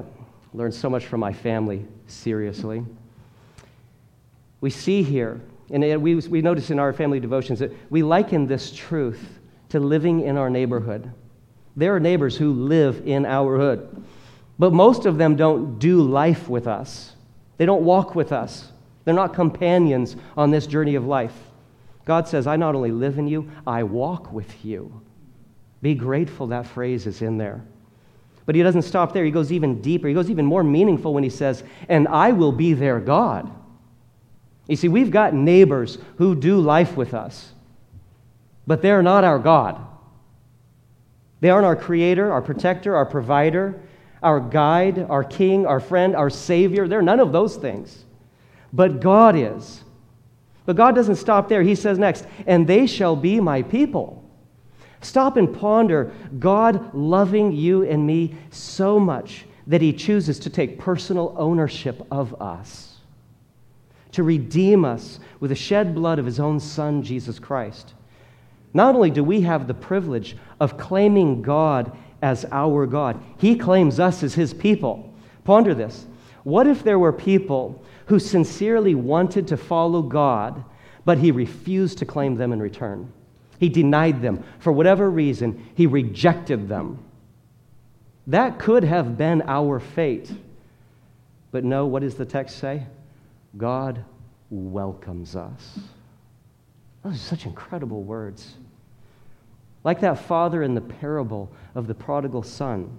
Learned 0.52 0.74
so 0.74 0.90
much 0.90 1.06
from 1.06 1.20
my 1.20 1.32
family, 1.32 1.86
seriously. 2.08 2.84
We 4.60 4.70
see 4.70 5.04
here, 5.04 5.40
and 5.70 6.02
we, 6.02 6.16
we 6.16 6.42
notice 6.42 6.70
in 6.70 6.80
our 6.80 6.92
family 6.92 7.20
devotions, 7.20 7.60
that 7.60 7.72
we 7.90 8.02
liken 8.02 8.48
this 8.48 8.72
truth 8.72 9.38
to 9.68 9.78
living 9.78 10.22
in 10.22 10.36
our 10.36 10.50
neighborhood. 10.50 11.12
There 11.76 11.94
are 11.94 12.00
neighbors 12.00 12.36
who 12.36 12.52
live 12.52 13.06
in 13.06 13.24
our 13.24 13.56
hood. 13.58 14.04
But 14.58 14.72
most 14.72 15.06
of 15.06 15.18
them 15.18 15.36
don't 15.36 15.78
do 15.78 16.00
life 16.02 16.48
with 16.48 16.66
us, 16.66 17.14
they 17.58 17.66
don't 17.66 17.84
walk 17.84 18.14
with 18.14 18.32
us. 18.32 18.72
They're 19.04 19.14
not 19.14 19.34
companions 19.34 20.16
on 20.36 20.50
this 20.50 20.66
journey 20.66 20.96
of 20.96 21.06
life. 21.06 21.32
God 22.04 22.26
says, 22.26 22.48
I 22.48 22.56
not 22.56 22.74
only 22.74 22.90
live 22.90 23.18
in 23.18 23.28
you, 23.28 23.48
I 23.64 23.84
walk 23.84 24.32
with 24.32 24.64
you. 24.64 25.00
Be 25.80 25.94
grateful 25.94 26.48
that 26.48 26.66
phrase 26.66 27.06
is 27.06 27.22
in 27.22 27.38
there. 27.38 27.62
But 28.46 28.56
he 28.56 28.62
doesn't 28.64 28.82
stop 28.82 29.12
there. 29.12 29.24
He 29.24 29.30
goes 29.30 29.52
even 29.52 29.80
deeper. 29.80 30.08
He 30.08 30.14
goes 30.14 30.28
even 30.28 30.44
more 30.44 30.64
meaningful 30.64 31.14
when 31.14 31.22
he 31.22 31.30
says, 31.30 31.62
And 31.88 32.08
I 32.08 32.32
will 32.32 32.50
be 32.50 32.72
their 32.72 32.98
God. 32.98 33.48
You 34.66 34.74
see, 34.74 34.88
we've 34.88 35.12
got 35.12 35.34
neighbors 35.34 35.98
who 36.18 36.34
do 36.34 36.60
life 36.60 36.96
with 36.96 37.14
us, 37.14 37.52
but 38.66 38.82
they're 38.82 39.02
not 39.02 39.22
our 39.22 39.38
God. 39.38 39.80
They 41.40 41.50
aren't 41.50 41.66
our 41.66 41.76
creator, 41.76 42.32
our 42.32 42.42
protector, 42.42 42.96
our 42.96 43.06
provider 43.06 43.80
our 44.26 44.40
guide, 44.40 45.06
our 45.08 45.22
king, 45.22 45.66
our 45.66 45.78
friend, 45.78 46.16
our 46.16 46.28
savior. 46.28 46.88
They're 46.88 47.00
none 47.00 47.20
of 47.20 47.30
those 47.30 47.54
things. 47.54 48.04
But 48.72 49.00
God 49.00 49.36
is. 49.36 49.84
But 50.64 50.74
God 50.74 50.96
doesn't 50.96 51.14
stop 51.14 51.48
there. 51.48 51.62
He 51.62 51.76
says 51.76 51.96
next, 51.96 52.26
and 52.44 52.66
they 52.66 52.88
shall 52.88 53.14
be 53.14 53.38
my 53.38 53.62
people. 53.62 54.28
Stop 55.00 55.36
and 55.36 55.56
ponder 55.56 56.12
God 56.40 56.92
loving 56.92 57.52
you 57.52 57.84
and 57.84 58.04
me 58.04 58.34
so 58.50 58.98
much 58.98 59.46
that 59.68 59.80
he 59.80 59.92
chooses 59.92 60.40
to 60.40 60.50
take 60.50 60.76
personal 60.76 61.32
ownership 61.38 62.04
of 62.10 62.42
us, 62.42 62.96
to 64.10 64.24
redeem 64.24 64.84
us 64.84 65.20
with 65.38 65.50
the 65.50 65.54
shed 65.54 65.94
blood 65.94 66.18
of 66.18 66.26
his 66.26 66.40
own 66.40 66.58
Son, 66.58 67.00
Jesus 67.00 67.38
Christ. 67.38 67.94
Not 68.74 68.96
only 68.96 69.10
do 69.10 69.22
we 69.22 69.42
have 69.42 69.68
the 69.68 69.74
privilege 69.74 70.36
of 70.58 70.76
claiming 70.78 71.42
God 71.42 71.96
as 72.22 72.44
our 72.50 72.86
God. 72.86 73.20
He 73.38 73.56
claims 73.56 74.00
us 74.00 74.22
as 74.22 74.34
his 74.34 74.54
people. 74.54 75.12
Ponder 75.44 75.74
this. 75.74 76.06
What 76.44 76.66
if 76.66 76.82
there 76.82 76.98
were 76.98 77.12
people 77.12 77.82
who 78.06 78.18
sincerely 78.18 78.94
wanted 78.94 79.48
to 79.48 79.56
follow 79.56 80.02
God, 80.02 80.64
but 81.04 81.18
he 81.18 81.30
refused 81.30 81.98
to 81.98 82.06
claim 82.06 82.36
them 82.36 82.52
in 82.52 82.60
return? 82.60 83.12
He 83.58 83.68
denied 83.68 84.22
them. 84.22 84.44
For 84.58 84.72
whatever 84.72 85.10
reason, 85.10 85.68
he 85.74 85.86
rejected 85.86 86.68
them. 86.68 86.98
That 88.26 88.58
could 88.58 88.84
have 88.84 89.16
been 89.16 89.42
our 89.46 89.80
fate. 89.80 90.32
But 91.52 91.64
no, 91.64 91.86
what 91.86 92.02
does 92.02 92.16
the 92.16 92.26
text 92.26 92.58
say? 92.58 92.86
God 93.56 94.04
welcomes 94.50 95.36
us. 95.36 95.78
Those 97.02 97.14
are 97.14 97.18
such 97.18 97.46
incredible 97.46 98.02
words. 98.02 98.54
Like 99.86 100.00
that 100.00 100.18
father 100.18 100.64
in 100.64 100.74
the 100.74 100.80
parable 100.80 101.48
of 101.76 101.86
the 101.86 101.94
prodigal 101.94 102.42
son. 102.42 102.98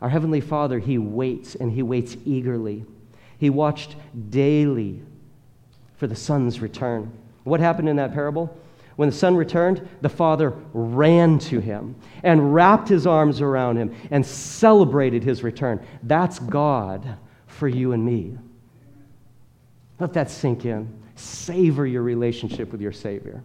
Our 0.00 0.08
Heavenly 0.08 0.40
Father, 0.40 0.80
He 0.80 0.98
waits 0.98 1.54
and 1.54 1.70
He 1.70 1.84
waits 1.84 2.16
eagerly. 2.24 2.84
He 3.38 3.50
watched 3.50 3.94
daily 4.30 5.00
for 5.96 6.08
the 6.08 6.16
son's 6.16 6.58
return. 6.58 7.12
What 7.44 7.60
happened 7.60 7.88
in 7.88 7.94
that 7.96 8.12
parable? 8.12 8.52
When 8.96 9.08
the 9.08 9.14
son 9.14 9.36
returned, 9.36 9.88
the 10.00 10.08
father 10.08 10.54
ran 10.74 11.38
to 11.38 11.60
him 11.60 11.94
and 12.24 12.52
wrapped 12.52 12.88
his 12.88 13.06
arms 13.06 13.40
around 13.40 13.76
him 13.76 13.94
and 14.10 14.26
celebrated 14.26 15.22
his 15.22 15.44
return. 15.44 15.80
That's 16.02 16.40
God 16.40 17.16
for 17.46 17.68
you 17.68 17.92
and 17.92 18.04
me. 18.04 18.36
Let 20.00 20.14
that 20.14 20.30
sink 20.30 20.64
in. 20.64 20.92
Savor 21.14 21.86
your 21.86 22.02
relationship 22.02 22.72
with 22.72 22.80
your 22.80 22.92
Savior. 22.92 23.44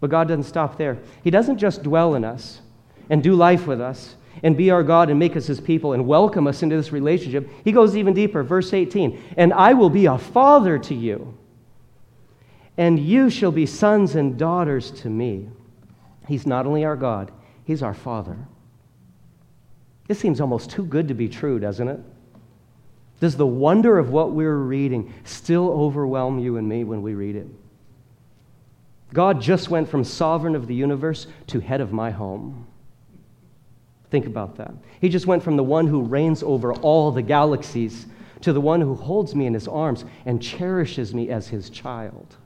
But 0.00 0.10
God 0.10 0.28
doesn't 0.28 0.44
stop 0.44 0.78
there. 0.78 0.98
He 1.22 1.30
doesn't 1.30 1.58
just 1.58 1.82
dwell 1.82 2.14
in 2.14 2.24
us 2.24 2.60
and 3.08 3.22
do 3.22 3.34
life 3.34 3.66
with 3.66 3.80
us 3.80 4.16
and 4.42 4.56
be 4.56 4.70
our 4.70 4.82
God 4.82 5.10
and 5.10 5.18
make 5.18 5.36
us 5.36 5.46
his 5.46 5.60
people 5.60 5.92
and 5.92 6.06
welcome 6.06 6.46
us 6.46 6.62
into 6.62 6.76
this 6.76 6.92
relationship. 6.92 7.48
He 7.64 7.72
goes 7.72 7.96
even 7.96 8.14
deeper. 8.14 8.42
Verse 8.42 8.72
18 8.72 9.34
And 9.36 9.52
I 9.52 9.74
will 9.74 9.90
be 9.90 10.06
a 10.06 10.18
father 10.18 10.78
to 10.78 10.94
you, 10.94 11.36
and 12.76 12.98
you 12.98 13.28
shall 13.28 13.52
be 13.52 13.66
sons 13.66 14.14
and 14.14 14.38
daughters 14.38 14.90
to 15.02 15.10
me. 15.10 15.48
He's 16.26 16.46
not 16.46 16.66
only 16.66 16.84
our 16.84 16.96
God, 16.96 17.32
he's 17.64 17.82
our 17.82 17.94
Father. 17.94 18.36
This 20.06 20.18
seems 20.18 20.40
almost 20.40 20.70
too 20.70 20.84
good 20.84 21.08
to 21.08 21.14
be 21.14 21.28
true, 21.28 21.58
doesn't 21.58 21.88
it? 21.88 22.00
Does 23.20 23.36
the 23.36 23.46
wonder 23.46 23.98
of 23.98 24.10
what 24.10 24.32
we're 24.32 24.56
reading 24.56 25.12
still 25.24 25.70
overwhelm 25.70 26.38
you 26.38 26.56
and 26.56 26.68
me 26.68 26.84
when 26.84 27.02
we 27.02 27.14
read 27.14 27.36
it? 27.36 27.46
God 29.12 29.40
just 29.40 29.70
went 29.70 29.88
from 29.88 30.04
sovereign 30.04 30.54
of 30.54 30.66
the 30.66 30.74
universe 30.74 31.26
to 31.48 31.60
head 31.60 31.80
of 31.80 31.92
my 31.92 32.10
home. 32.10 32.66
Think 34.10 34.26
about 34.26 34.56
that. 34.56 34.72
He 35.00 35.08
just 35.08 35.26
went 35.26 35.42
from 35.42 35.56
the 35.56 35.64
one 35.64 35.86
who 35.86 36.02
reigns 36.02 36.42
over 36.42 36.72
all 36.74 37.10
the 37.10 37.22
galaxies 37.22 38.06
to 38.42 38.52
the 38.52 38.60
one 38.60 38.80
who 38.80 38.94
holds 38.94 39.34
me 39.34 39.46
in 39.46 39.54
his 39.54 39.68
arms 39.68 40.04
and 40.24 40.42
cherishes 40.42 41.14
me 41.14 41.28
as 41.28 41.48
his 41.48 41.70
child. 41.70 42.36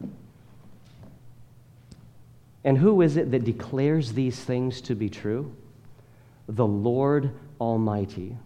And 2.64 2.78
who 2.78 3.02
is 3.02 3.16
it 3.16 3.30
that 3.30 3.44
declares 3.44 4.12
these 4.12 4.38
things 4.38 4.80
to 4.82 4.94
be 4.94 5.08
true? 5.10 5.54
The 6.48 6.66
Lord 6.66 7.30
Almighty 7.60 8.36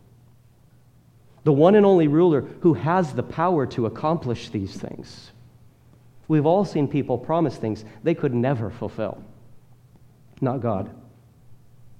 the 1.48 1.52
one 1.52 1.74
and 1.76 1.86
only 1.86 2.08
ruler 2.08 2.42
who 2.60 2.74
has 2.74 3.14
the 3.14 3.22
power 3.22 3.64
to 3.64 3.86
accomplish 3.86 4.50
these 4.50 4.76
things. 4.76 5.30
We've 6.28 6.46
all 6.46 6.64
seen 6.64 6.86
people 6.86 7.18
promise 7.18 7.56
things 7.56 7.84
they 8.04 8.14
could 8.14 8.34
never 8.34 8.70
fulfill. 8.70 9.22
Not 10.40 10.60
God. 10.60 10.90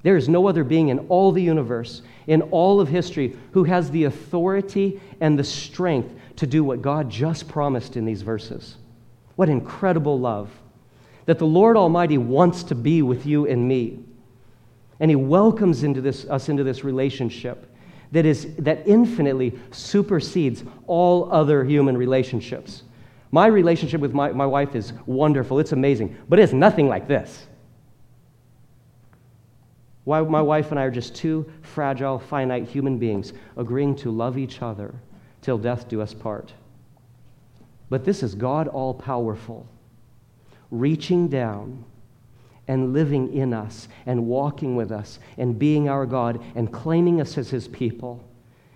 There 0.03 0.17
is 0.17 0.29
no 0.29 0.47
other 0.47 0.63
being 0.63 0.89
in 0.89 1.01
all 1.09 1.33
the 1.33 1.43
universe, 1.43 2.03
in 2.27 2.43
all 2.43 2.81
of 2.81 2.89
history, 2.89 3.37
who 3.53 3.65
has 3.65 3.91
the 3.91 4.05
authority 4.05 5.01
and 5.21 5.39
the 5.39 5.45
strength 5.45 6.15
to 6.37 6.47
do 6.47 6.63
what 6.63 6.83
God 6.83 7.11
just 7.11 7.49
promised 7.49 7.97
in 7.97 8.05
these 8.05 8.23
verses. 8.23 8.77
What 9.35 9.49
incredible 9.49 10.19
love 10.21 10.51
that 11.29 11.39
the 11.39 11.47
Lord 11.47 11.77
Almighty 11.77 12.17
wants 12.17 12.63
to 12.65 12.75
be 12.75 13.03
with 13.03 13.27
you 13.27 13.47
and 13.47 13.69
me. 13.69 13.99
And 14.99 15.11
He 15.11 15.15
welcomes 15.15 15.83
into 15.83 16.01
this, 16.01 16.25
us 16.25 16.49
into 16.49 16.65
this 16.65 16.85
relationship 16.85 17.71
that, 18.13 18.25
is, 18.25 18.55
that 18.57 18.89
infinitely 18.89 19.59
supersedes 19.71 20.65
all 20.87 21.31
other 21.31 21.65
human 21.65 21.99
relationships. 21.99 22.83
My 23.31 23.47
relationship 23.47 24.01
with 24.01 24.15
my, 24.15 24.33
my 24.33 24.47
wife 24.47 24.75
is 24.75 24.93
wonderful, 25.07 25.59
it's 25.59 25.73
amazing, 25.73 26.17
but 26.29 26.39
it's 26.39 26.53
nothing 26.53 26.89
like 26.89 27.07
this. 27.07 27.47
Why 30.05 30.23
my 30.23 30.41
wife 30.41 30.71
and 30.71 30.81
I 30.81 30.85
are 30.85 30.91
just 30.91 31.15
two 31.15 31.51
fragile, 31.61 32.19
finite 32.19 32.67
human 32.67 32.99
beings 32.99 33.35
agreeing 33.59 33.95
to 33.97 34.11
love 34.11 34.39
each 34.39 34.63
other 34.63 34.95
till 35.43 35.59
death 35.59 35.87
do 35.89 36.01
us 36.01 36.15
part. 36.15 36.53
But 37.91 38.05
this 38.05 38.23
is 38.23 38.35
God 38.35 38.69
all 38.69 38.95
powerful, 38.95 39.67
reaching 40.71 41.29
down 41.29 41.85
and 42.69 42.93
living 42.93 43.33
in 43.35 43.53
us 43.53 43.89
and 44.07 44.27
walking 44.27 44.77
with 44.77 44.93
us 44.93 45.19
and 45.37 45.59
being 45.59 45.89
our 45.89 46.07
God 46.07 46.43
and 46.55 46.73
claiming 46.73 47.21
us 47.21 47.37
as 47.37 47.51
his 47.51 47.69
people. 47.69 48.23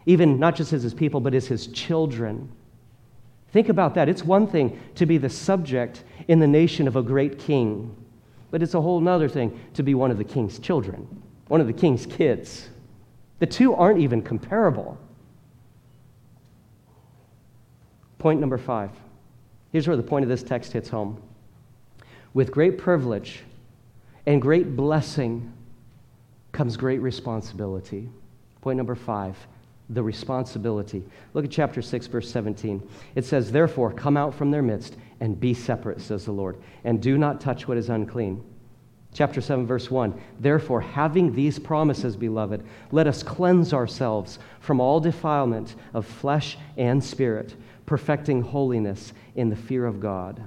Even 0.04 0.38
not 0.38 0.56
just 0.56 0.72
as 0.72 0.82
his 0.82 0.94
people, 0.94 1.20
but 1.20 1.34
as 1.34 1.46
his 1.46 1.68
children. 1.68 2.50
Think 3.52 3.68
about 3.68 3.94
that. 3.94 4.08
It's 4.08 4.24
one 4.24 4.46
thing 4.46 4.80
to 4.94 5.06
be 5.06 5.18
the 5.18 5.28
subject 5.28 6.04
in 6.26 6.38
the 6.38 6.46
nation 6.46 6.88
of 6.88 6.96
a 6.96 7.02
great 7.02 7.38
king, 7.38 7.94
but 8.50 8.62
it's 8.62 8.74
a 8.74 8.80
whole 8.80 9.06
other 9.06 9.28
thing 9.28 9.60
to 9.74 9.82
be 9.82 9.94
one 9.94 10.10
of 10.10 10.18
the 10.18 10.24
king's 10.24 10.58
children, 10.58 11.06
one 11.48 11.60
of 11.60 11.66
the 11.66 11.72
king's 11.72 12.06
kids. 12.06 12.68
The 13.40 13.46
two 13.46 13.74
aren't 13.74 14.00
even 14.00 14.22
comparable. 14.22 14.96
Point 18.18 18.40
number 18.40 18.56
five. 18.58 18.90
Here's 19.70 19.86
where 19.86 19.96
the 19.96 20.02
point 20.02 20.22
of 20.22 20.28
this 20.28 20.42
text 20.42 20.72
hits 20.72 20.88
home. 20.88 21.22
With 22.34 22.50
great 22.50 22.78
privilege, 22.78 23.42
and 24.26 24.40
great 24.40 24.76
blessing 24.76 25.52
comes 26.52 26.76
great 26.76 27.00
responsibility. 27.00 28.08
Point 28.60 28.76
number 28.76 28.94
five 28.94 29.36
the 29.90 30.02
responsibility. 30.02 31.02
Look 31.34 31.44
at 31.44 31.50
chapter 31.50 31.82
6, 31.82 32.06
verse 32.06 32.30
17. 32.30 32.88
It 33.14 33.24
says, 33.24 33.52
Therefore, 33.52 33.92
come 33.92 34.16
out 34.16 34.34
from 34.34 34.50
their 34.50 34.62
midst 34.62 34.96
and 35.20 35.38
be 35.38 35.54
separate, 35.54 36.00
says 36.00 36.24
the 36.24 36.32
Lord, 36.32 36.56
and 36.84 37.00
do 37.00 37.18
not 37.18 37.40
touch 37.40 37.68
what 37.68 37.76
is 37.76 37.88
unclean. 37.88 38.42
Chapter 39.14 39.42
7, 39.42 39.66
verse 39.66 39.90
1 39.90 40.18
Therefore, 40.40 40.80
having 40.80 41.34
these 41.34 41.58
promises, 41.58 42.16
beloved, 42.16 42.64
let 42.90 43.06
us 43.06 43.22
cleanse 43.22 43.74
ourselves 43.74 44.38
from 44.60 44.80
all 44.80 45.00
defilement 45.00 45.74
of 45.92 46.06
flesh 46.06 46.56
and 46.76 47.02
spirit, 47.02 47.54
perfecting 47.84 48.40
holiness 48.40 49.12
in 49.34 49.50
the 49.50 49.56
fear 49.56 49.84
of 49.84 50.00
God. 50.00 50.42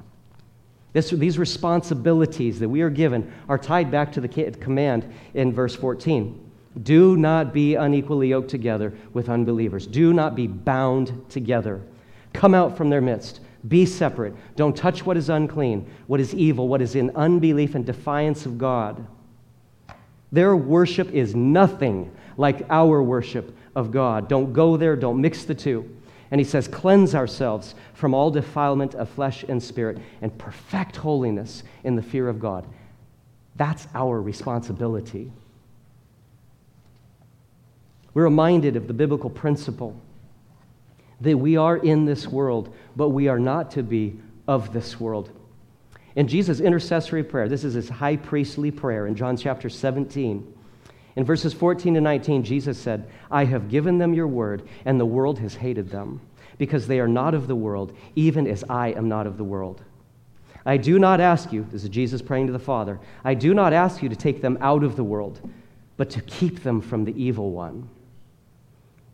This, 0.93 1.09
these 1.09 1.37
responsibilities 1.37 2.59
that 2.59 2.69
we 2.69 2.81
are 2.81 2.89
given 2.89 3.31
are 3.49 3.57
tied 3.57 3.91
back 3.91 4.13
to 4.13 4.21
the 4.21 4.29
command 4.29 5.05
in 5.33 5.51
verse 5.51 5.75
14. 5.75 6.44
Do 6.83 7.15
not 7.15 7.53
be 7.53 7.75
unequally 7.75 8.29
yoked 8.29 8.49
together 8.49 8.93
with 9.13 9.29
unbelievers. 9.29 9.87
Do 9.87 10.13
not 10.13 10.35
be 10.35 10.47
bound 10.47 11.29
together. 11.29 11.81
Come 12.33 12.53
out 12.53 12.75
from 12.75 12.89
their 12.89 13.01
midst. 13.01 13.39
Be 13.67 13.85
separate. 13.85 14.35
Don't 14.55 14.75
touch 14.75 15.05
what 15.05 15.17
is 15.17 15.29
unclean, 15.29 15.89
what 16.07 16.19
is 16.19 16.35
evil, 16.35 16.67
what 16.67 16.81
is 16.81 16.95
in 16.95 17.15
unbelief 17.15 17.75
and 17.75 17.85
defiance 17.85 18.45
of 18.45 18.57
God. 18.57 19.07
Their 20.31 20.55
worship 20.55 21.11
is 21.11 21.33
nothing 21.33 22.13
like 22.37 22.65
our 22.69 23.01
worship 23.01 23.55
of 23.75 23.91
God. 23.91 24.27
Don't 24.27 24.53
go 24.53 24.77
there, 24.77 24.95
don't 24.95 25.21
mix 25.21 25.45
the 25.45 25.55
two. 25.55 25.89
And 26.31 26.41
he 26.41 26.45
says, 26.45 26.67
Cleanse 26.67 27.15
ourselves 27.15 27.75
from 27.93 28.13
all 28.13 28.31
defilement 28.31 28.95
of 28.95 29.09
flesh 29.09 29.45
and 29.47 29.61
spirit 29.61 29.99
and 30.21 30.37
perfect 30.37 30.97
holiness 30.97 31.63
in 31.83 31.95
the 31.95 32.01
fear 32.01 32.27
of 32.27 32.39
God. 32.39 32.67
That's 33.55 33.87
our 33.95 34.21
responsibility. 34.21 35.31
We're 38.15 38.23
reminded 38.23 38.77
of 38.77 38.87
the 38.87 38.93
biblical 38.93 39.29
principle 39.29 39.95
that 41.21 41.37
we 41.37 41.57
are 41.57 41.77
in 41.77 42.05
this 42.05 42.27
world, 42.27 42.73
but 42.95 43.09
we 43.09 43.27
are 43.27 43.39
not 43.39 43.71
to 43.71 43.83
be 43.83 44.19
of 44.47 44.73
this 44.73 44.99
world. 44.99 45.29
In 46.15 46.27
Jesus' 46.27 46.61
intercessory 46.61 47.23
prayer, 47.23 47.49
this 47.49 47.65
is 47.65 47.73
his 47.73 47.89
high 47.89 48.15
priestly 48.15 48.71
prayer 48.71 49.05
in 49.05 49.15
John 49.15 49.35
chapter 49.35 49.69
17. 49.69 50.53
In 51.17 51.25
verses 51.25 51.53
14 51.53 51.93
to 51.95 52.01
19, 52.01 52.43
Jesus 52.43 52.77
said, 52.77 53.09
I 53.29 53.43
have 53.43 53.69
given 53.69 53.97
them 53.97 54.13
your 54.13 54.27
word, 54.27 54.67
and 54.85 54.97
the 54.97 55.05
world 55.05 55.39
has 55.39 55.55
hated 55.55 55.89
them, 55.89 56.21
because 56.57 56.87
they 56.87 57.01
are 57.01 57.07
not 57.09 57.33
of 57.33 57.47
the 57.47 57.55
world, 57.55 57.95
even 58.15 58.47
as 58.47 58.63
I 58.69 58.89
am 58.93 59.09
not 59.09 59.27
of 59.27 59.37
the 59.37 59.43
world. 59.43 59.83
I 60.65 60.77
do 60.77 60.99
not 60.99 61.19
ask 61.19 61.51
you, 61.51 61.67
this 61.69 61.83
is 61.83 61.89
Jesus 61.89 62.21
praying 62.21 62.47
to 62.47 62.53
the 62.53 62.59
Father, 62.59 62.97
I 63.25 63.33
do 63.33 63.53
not 63.53 63.73
ask 63.73 64.01
you 64.01 64.07
to 64.07 64.15
take 64.15 64.41
them 64.41 64.57
out 64.61 64.85
of 64.85 64.95
the 64.95 65.03
world, 65.03 65.41
but 65.97 66.09
to 66.11 66.21
keep 66.21 66.63
them 66.63 66.79
from 66.79 67.03
the 67.03 67.21
evil 67.21 67.51
one. 67.51 67.89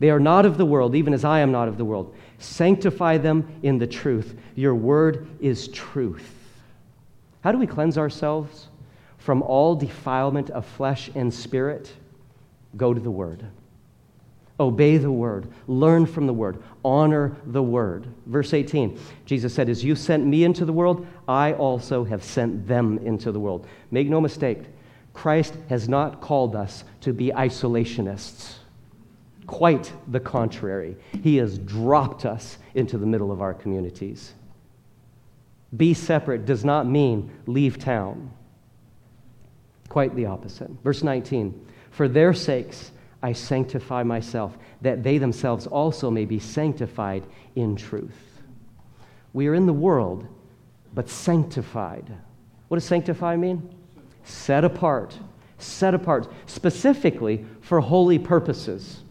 They 0.01 0.09
are 0.09 0.19
not 0.19 0.45
of 0.45 0.57
the 0.57 0.65
world, 0.65 0.95
even 0.95 1.13
as 1.13 1.23
I 1.23 1.39
am 1.39 1.53
not 1.53 1.69
of 1.69 1.77
the 1.77 1.85
world. 1.85 2.13
Sanctify 2.39 3.19
them 3.19 3.47
in 3.63 3.77
the 3.77 3.87
truth. 3.87 4.35
Your 4.55 4.75
word 4.75 5.29
is 5.39 5.69
truth. 5.69 6.35
How 7.39 7.53
do 7.53 7.57
we 7.57 7.67
cleanse 7.67 7.97
ourselves? 7.97 8.67
from 9.21 9.43
all 9.43 9.75
defilement 9.75 10.49
of 10.49 10.65
flesh 10.65 11.11
and 11.13 11.31
spirit, 11.31 11.93
go 12.75 12.93
to 12.93 12.99
the 12.99 13.11
Word. 13.11 13.45
Obey 14.59 14.97
the 14.97 15.11
Word. 15.11 15.47
Learn 15.67 16.07
from 16.07 16.25
the 16.25 16.33
Word. 16.33 16.61
Honor 16.83 17.35
the 17.45 17.61
Word. 17.61 18.07
Verse 18.25 18.53
18, 18.53 18.99
Jesus 19.25 19.53
said, 19.53 19.69
As 19.69 19.83
you 19.83 19.95
sent 19.95 20.25
me 20.25 20.43
into 20.43 20.65
the 20.65 20.73
world, 20.73 21.05
I 21.27 21.53
also 21.53 22.03
have 22.03 22.23
sent 22.23 22.67
them 22.67 22.97
into 22.99 23.31
the 23.31 23.39
world. 23.39 23.67
Make 23.91 24.09
no 24.09 24.19
mistake, 24.19 24.63
Christ 25.13 25.53
has 25.69 25.87
not 25.87 26.19
called 26.19 26.55
us 26.55 26.83
to 27.01 27.13
be 27.13 27.29
isolationists. 27.29 28.55
Quite 29.47 29.91
the 30.07 30.19
contrary. 30.19 30.95
He 31.23 31.37
has 31.37 31.57
dropped 31.57 32.25
us 32.25 32.57
into 32.75 32.97
the 32.97 33.05
middle 33.05 33.31
of 33.31 33.41
our 33.41 33.53
communities. 33.53 34.33
Be 35.75 35.93
separate 35.93 36.45
does 36.45 36.65
not 36.65 36.87
mean 36.87 37.31
leave 37.47 37.79
town. 37.79 38.31
Quite 39.89 40.15
the 40.15 40.25
opposite. 40.25 40.69
Verse 40.83 41.03
19 41.03 41.67
For 41.91 42.07
their 42.07 42.33
sakes 42.33 42.91
I 43.23 43.33
sanctify 43.33 44.03
myself, 44.03 44.57
that 44.81 45.03
they 45.03 45.17
themselves 45.17 45.67
also 45.67 46.09
may 46.09 46.25
be 46.25 46.39
sanctified 46.39 47.23
in 47.55 47.75
truth. 47.75 48.41
We 49.33 49.47
are 49.47 49.53
in 49.53 49.65
the 49.65 49.73
world, 49.73 50.27
but 50.93 51.09
sanctified. 51.09 52.11
What 52.67 52.77
does 52.77 52.85
sanctify 52.85 53.35
mean? 53.35 53.73
Set 54.23 54.63
apart. 54.63 55.17
Set 55.57 55.93
apart, 55.93 56.27
specifically 56.47 57.45
for 57.61 57.79
holy 57.79 58.17
purposes. 58.17 59.01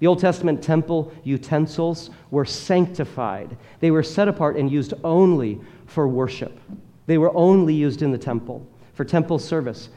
The 0.00 0.06
Old 0.06 0.18
Testament 0.18 0.62
temple 0.62 1.12
utensils 1.24 2.10
were 2.30 2.46
sanctified. 2.46 3.56
They 3.80 3.90
were 3.90 4.02
set 4.02 4.28
apart 4.28 4.56
and 4.56 4.70
used 4.70 4.94
only 5.04 5.60
for 5.86 6.08
worship. 6.08 6.58
They 7.06 7.18
were 7.18 7.34
only 7.36 7.74
used 7.74 8.00
in 8.02 8.10
the 8.10 8.18
temple 8.18 8.66
for 8.94 9.04
temple 9.04 9.38
service. 9.38 9.90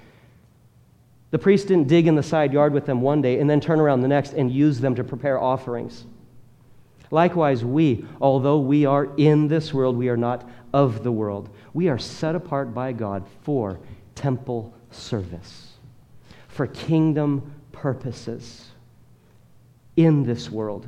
The 1.32 1.40
priest 1.40 1.70
didn't 1.70 1.88
dig 1.88 2.06
in 2.06 2.16
the 2.16 2.24
side 2.24 2.54
yard 2.54 2.74
with 2.74 2.86
them 2.86 3.02
one 3.02 3.22
day 3.22 3.40
and 3.40 3.50
then 3.50 3.62
turn 3.62 3.80
around 3.80 4.02
the 4.02 4.08
next 4.08 4.34
and 4.34 4.52
use 4.52 4.80
them 4.80 4.94
to 4.96 5.04
prepare 5.04 5.40
offerings. 5.40 6.06
Likewise, 7.10 7.64
we, 7.64 8.06
although 8.20 8.60
we 8.60 8.86
are 8.86 9.06
in 9.18 9.48
this 9.48 9.74
world, 9.74 9.96
we 9.98 10.10
are 10.10 10.18
not 10.18 10.50
of 10.74 11.04
the 11.04 11.12
world. 11.12 11.50
We 11.74 11.88
are 11.88 11.98
set 11.98 12.36
apart 12.36 12.74
by 12.74 12.92
God 12.92 13.26
for 13.44 13.80
temple 14.16 14.74
service, 14.92 15.74
for 16.50 16.68
kingdom 16.68 17.54
purposes 17.72 18.73
in 19.96 20.24
this 20.24 20.50
world. 20.50 20.88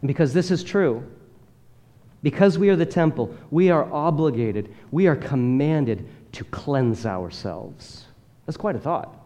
And 0.00 0.08
because 0.08 0.32
this 0.32 0.50
is 0.50 0.64
true, 0.64 1.04
because 2.22 2.58
we 2.58 2.68
are 2.68 2.76
the 2.76 2.86
temple, 2.86 3.34
we 3.50 3.70
are 3.70 3.90
obligated, 3.92 4.74
we 4.90 5.06
are 5.06 5.16
commanded 5.16 6.06
to 6.32 6.44
cleanse 6.44 7.06
ourselves. 7.06 8.04
That's 8.46 8.56
quite 8.56 8.76
a 8.76 8.80
thought. 8.80 9.16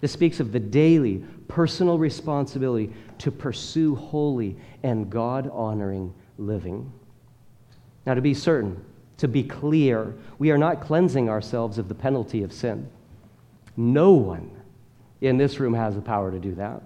This 0.00 0.12
speaks 0.12 0.40
of 0.40 0.52
the 0.52 0.60
daily 0.60 1.24
personal 1.48 1.98
responsibility 1.98 2.92
to 3.18 3.30
pursue 3.30 3.94
holy 3.94 4.56
and 4.82 5.08
God 5.08 5.50
honoring 5.52 6.12
living. 6.36 6.92
Now, 8.04 8.14
to 8.14 8.20
be 8.20 8.34
certain, 8.34 8.84
to 9.18 9.28
be 9.28 9.42
clear, 9.42 10.14
we 10.38 10.50
are 10.50 10.58
not 10.58 10.82
cleansing 10.82 11.30
ourselves 11.30 11.78
of 11.78 11.88
the 11.88 11.94
penalty 11.94 12.42
of 12.42 12.52
sin. 12.52 12.90
No 13.76 14.12
one 14.12 14.50
in 15.20 15.38
this 15.38 15.58
room 15.58 15.72
has 15.74 15.94
the 15.94 16.02
power 16.02 16.30
to 16.30 16.38
do 16.38 16.54
that. 16.56 16.82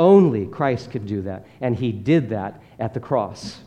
Only 0.00 0.46
Christ 0.46 0.90
could 0.90 1.04
do 1.04 1.20
that, 1.22 1.46
and 1.60 1.76
he 1.76 1.92
did 1.92 2.30
that 2.30 2.62
at 2.78 2.94
the 2.94 3.00
cross. 3.00 3.60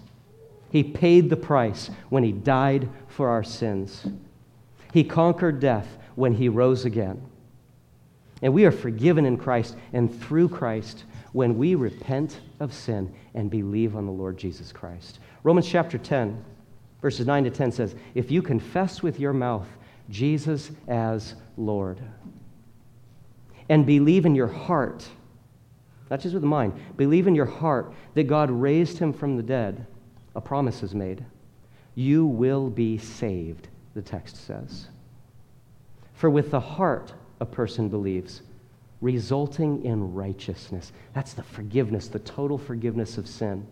He 0.72 0.84
paid 0.84 1.30
the 1.30 1.38
price 1.38 1.92
when 2.10 2.24
he 2.24 2.32
died 2.32 2.90
for 3.08 3.30
our 3.30 3.44
sins. 3.44 4.08
He 4.92 5.04
conquered 5.04 5.60
death 5.60 5.88
when 6.16 6.34
he 6.34 6.50
rose 6.50 6.86
again. 6.86 7.22
And 8.42 8.52
we 8.52 8.66
are 8.66 8.72
forgiven 8.72 9.28
in 9.28 9.38
Christ 9.38 9.76
and 9.94 10.12
through 10.24 10.50
Christ 10.50 11.04
when 11.34 11.56
we 11.56 11.76
repent 11.76 12.40
of 12.60 12.74
sin 12.74 13.14
and 13.36 13.52
believe 13.52 13.96
on 13.96 14.08
the 14.08 14.12
Lord 14.12 14.36
Jesus 14.36 14.72
Christ. 14.72 15.20
Romans 15.44 15.70
chapter 15.70 16.00
10, 16.00 16.44
verses 17.00 17.28
9 17.28 17.44
to 17.44 17.52
10 17.52 17.72
says, 17.72 17.94
If 18.16 18.32
you 18.32 18.42
confess 18.42 19.04
with 19.04 19.20
your 19.20 19.34
mouth 19.34 19.68
Jesus 20.10 20.72
as 20.88 21.36
Lord 21.58 22.00
and 23.70 23.86
believe 23.86 24.26
in 24.26 24.34
your 24.34 24.48
heart, 24.48 25.08
not 26.14 26.20
just 26.20 26.36
with 26.36 26.44
the 26.44 26.48
mind, 26.48 26.74
believe 26.96 27.26
in 27.26 27.34
your 27.34 27.48
heart 27.48 27.92
that 28.14 28.26
God 28.26 28.52
raised 28.52 29.00
him 29.00 29.12
from 29.12 29.36
the 29.36 29.42
dead, 29.42 29.88
a 30.36 30.42
promise 30.42 30.84
is 30.84 30.94
made. 30.94 31.26
You 31.96 32.28
will 32.28 32.70
be 32.70 33.00
saved, 33.00 33.70
the 33.96 34.02
text 34.04 34.46
says. 34.46 34.90
For 36.14 36.30
with 36.30 36.52
the 36.52 36.60
heart 36.60 37.14
a 37.40 37.48
person 37.48 37.90
believes, 37.90 38.44
resulting 39.02 39.84
in 39.84 40.14
righteousness. 40.14 40.92
That's 41.16 41.34
the 41.34 41.42
forgiveness, 41.42 42.10
the 42.10 42.20
total 42.20 42.60
forgiveness 42.60 43.18
of 43.18 43.28
sin. 43.28 43.66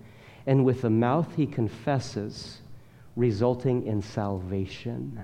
And 0.48 0.66
with 0.66 0.82
the 0.82 0.90
mouth 0.90 1.36
he 1.36 1.46
confesses, 1.46 2.62
resulting 3.16 3.86
in 3.86 4.02
salvation. 4.02 5.20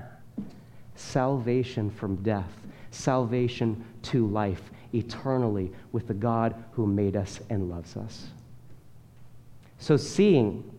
Salvation 0.93 1.89
from 1.89 2.17
death, 2.17 2.53
salvation 2.91 3.83
to 4.03 4.27
life 4.27 4.69
eternally 4.93 5.71
with 5.91 6.07
the 6.07 6.13
God 6.13 6.55
who 6.73 6.85
made 6.85 7.15
us 7.15 7.39
and 7.49 7.69
loves 7.69 7.95
us. 7.97 8.27
So, 9.79 9.97
seeing 9.97 10.69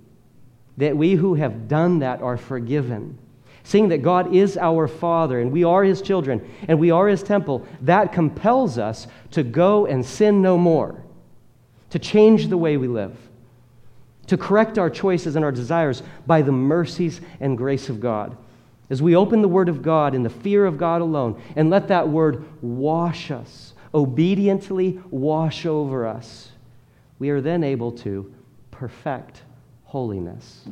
that 0.77 0.97
we 0.97 1.15
who 1.15 1.35
have 1.35 1.69
done 1.69 2.01
that 2.01 2.23
are 2.23 2.37
forgiven, 2.37 3.19
seeing 3.65 3.89
that 3.89 4.03
God 4.03 4.35
is 4.35 4.57
our 4.57 4.89
Father 4.89 5.41
and 5.41 5.53
we 5.53 5.65
are 5.65 5.85
His 5.85 6.01
children 6.01 6.49
and 6.69 6.79
we 6.79 6.91
are 6.91 7.09
His 7.09 7.23
temple, 7.23 7.67
that 7.83 8.13
compels 8.13 8.79
us 8.79 9.07
to 9.33 9.43
go 9.43 9.87
and 9.87 10.05
sin 10.05 10.41
no 10.41 10.57
more, 10.57 11.03
to 11.91 11.99
change 11.99 12.49
the 12.49 12.57
way 12.57 12.77
we 12.77 12.89
live, 12.89 13.17
to 14.27 14.37
correct 14.37 14.79
our 14.79 14.91
choices 14.91 15.37
and 15.37 15.45
our 15.45 15.53
desires 15.53 16.03
by 16.27 16.43
the 16.43 16.53
mercies 16.53 17.21
and 17.41 17.59
grace 17.59 17.89
of 17.89 18.01
God. 18.01 18.37
As 18.91 19.03
we 19.03 19.17
open 19.17 19.43
the 19.43 19.49
Word 19.49 19.69
of 19.69 19.83
God 19.83 20.15
in 20.15 20.23
the 20.23 20.31
fear 20.31 20.65
of 20.65 20.79
God 20.79 21.03
alone 21.03 21.41
and 21.57 21.71
let 21.71 21.89
that 21.89 22.09
Word 22.09 22.45
wash 22.63 23.31
us 23.31 23.68
obediently 23.95 25.01
wash 25.11 25.67
over 25.67 26.07
us, 26.07 26.51
we 27.19 27.31
are 27.31 27.41
then 27.41 27.65
able 27.65 27.93
to 27.93 28.33
perfect 28.71 29.43
holiness. 29.85 30.69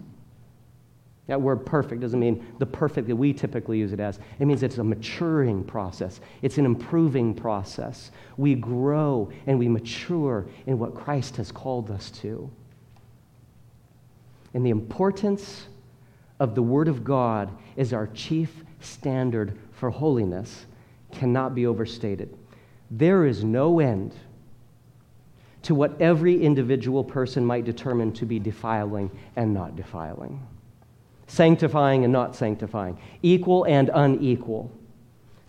That 1.27 1.41
word 1.41 1.67
perfect 1.67 2.01
doesn't 2.01 2.21
mean 2.21 2.55
the 2.59 2.67
perfect 2.67 3.09
that 3.09 3.17
we 3.17 3.33
typically 3.33 3.79
use 3.79 3.93
it 3.93 3.99
as. 3.99 4.21
It 4.39 4.47
means 4.47 4.63
it's 4.63 4.79
a 4.79 4.85
maturing 4.85 5.65
process, 5.65 6.21
it's 6.43 6.59
an 6.59 6.65
improving 6.65 7.35
process. 7.35 8.13
We 8.37 8.55
grow 8.55 9.31
and 9.47 9.59
we 9.59 9.69
mature 9.69 10.47
in 10.67 10.79
what 10.79 10.95
Christ 10.95 11.37
has 11.37 11.51
called 11.51 11.91
us 11.91 12.11
to. 12.23 12.49
And 14.55 14.65
the 14.65 14.71
importance 14.71 15.67
of 16.39 16.55
the 16.55 16.63
Word 16.63 16.87
of 16.87 17.03
God 17.03 17.51
as 17.77 17.93
our 17.93 18.07
chief 18.09 18.65
standard 18.81 19.59
for 19.73 19.91
holiness 19.91 20.67
cannot 21.13 21.55
be 21.55 21.67
overstated. 21.67 22.37
There 22.91 23.25
is 23.27 23.43
no 23.43 23.81
end 23.81 24.15
to 25.63 25.75
what 25.75 26.01
every 26.01 26.41
individual 26.41 27.03
person 27.03 27.45
might 27.45 27.65
determine 27.65 28.13
to 28.13 28.25
be 28.25 28.39
defiling 28.39 29.11
and 29.35 29.53
not 29.53 29.75
defiling, 29.75 30.41
sanctifying 31.27 32.05
and 32.05 32.13
not 32.13 32.37
sanctifying, 32.37 32.97
equal 33.23 33.65
and 33.65 33.91
unequal. 33.93 34.71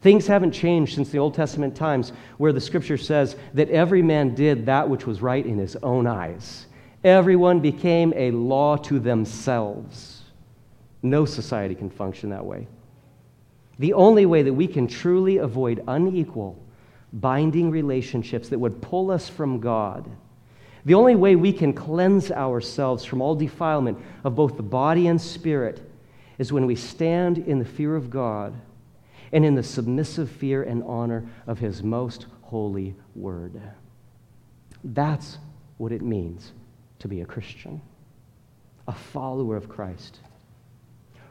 Things 0.01 0.25
haven't 0.25 0.53
changed 0.53 0.95
since 0.95 1.09
the 1.09 1.19
Old 1.19 1.35
Testament 1.35 1.75
times, 1.75 2.13
where 2.37 2.53
the 2.53 2.61
scripture 2.61 2.97
says 2.97 3.35
that 3.53 3.69
every 3.69 4.01
man 4.01 4.33
did 4.33 4.65
that 4.65 4.89
which 4.89 5.05
was 5.05 5.21
right 5.21 5.45
in 5.45 5.59
his 5.59 5.75
own 5.77 6.07
eyes. 6.07 6.65
Everyone 7.03 7.59
became 7.59 8.13
a 8.15 8.31
law 8.31 8.77
to 8.77 8.99
themselves. 8.99 10.23
No 11.03 11.25
society 11.25 11.75
can 11.75 11.89
function 11.89 12.31
that 12.31 12.45
way. 12.45 12.67
The 13.77 13.93
only 13.93 14.25
way 14.25 14.41
that 14.41 14.53
we 14.53 14.67
can 14.67 14.87
truly 14.87 15.37
avoid 15.37 15.83
unequal 15.87 16.57
binding 17.13 17.71
relationships 17.71 18.49
that 18.49 18.59
would 18.59 18.81
pull 18.81 19.11
us 19.11 19.29
from 19.29 19.59
God. 19.59 20.09
The 20.85 20.93
only 20.93 21.15
way 21.15 21.35
we 21.35 21.51
can 21.51 21.73
cleanse 21.73 22.31
ourselves 22.31 23.03
from 23.03 23.21
all 23.21 23.35
defilement 23.35 23.97
of 24.23 24.35
both 24.35 24.57
the 24.57 24.63
body 24.63 25.07
and 25.07 25.19
spirit 25.19 25.81
is 26.37 26.53
when 26.53 26.65
we 26.65 26.75
stand 26.75 27.39
in 27.39 27.59
the 27.59 27.65
fear 27.65 27.95
of 27.95 28.09
God 28.09 28.53
and 29.31 29.43
in 29.43 29.55
the 29.55 29.63
submissive 29.63 30.29
fear 30.29 30.63
and 30.63 30.83
honor 30.83 31.27
of 31.45 31.59
His 31.59 31.83
most 31.83 32.27
holy 32.41 32.95
word. 33.15 33.61
That's 34.83 35.37
what 35.77 35.91
it 35.91 36.01
means 36.01 36.53
to 36.99 37.07
be 37.07 37.21
a 37.21 37.25
Christian, 37.25 37.81
a 38.87 38.93
follower 38.93 39.55
of 39.55 39.67
Christ. 39.67 40.19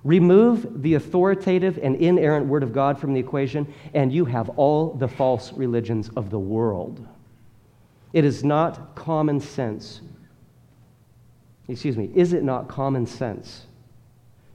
Remove 0.04 0.82
the 0.82 0.94
authoritative 0.94 1.78
and 1.82 1.96
inerrant 1.96 2.46
Word 2.46 2.62
of 2.62 2.72
God 2.72 2.98
from 2.98 3.12
the 3.12 3.20
equation, 3.20 3.72
and 3.94 4.12
you 4.12 4.24
have 4.24 4.48
all 4.50 4.92
the 4.92 5.08
false 5.08 5.52
religions 5.52 6.10
of 6.16 6.30
the 6.30 6.38
world. 6.38 7.06
It 8.12 8.24
is 8.24 8.44
not 8.44 8.94
common 8.94 9.40
sense. 9.40 10.00
Excuse 11.68 11.96
me, 11.96 12.10
is 12.14 12.32
it 12.32 12.44
not 12.44 12.68
common 12.68 13.06
sense 13.06 13.66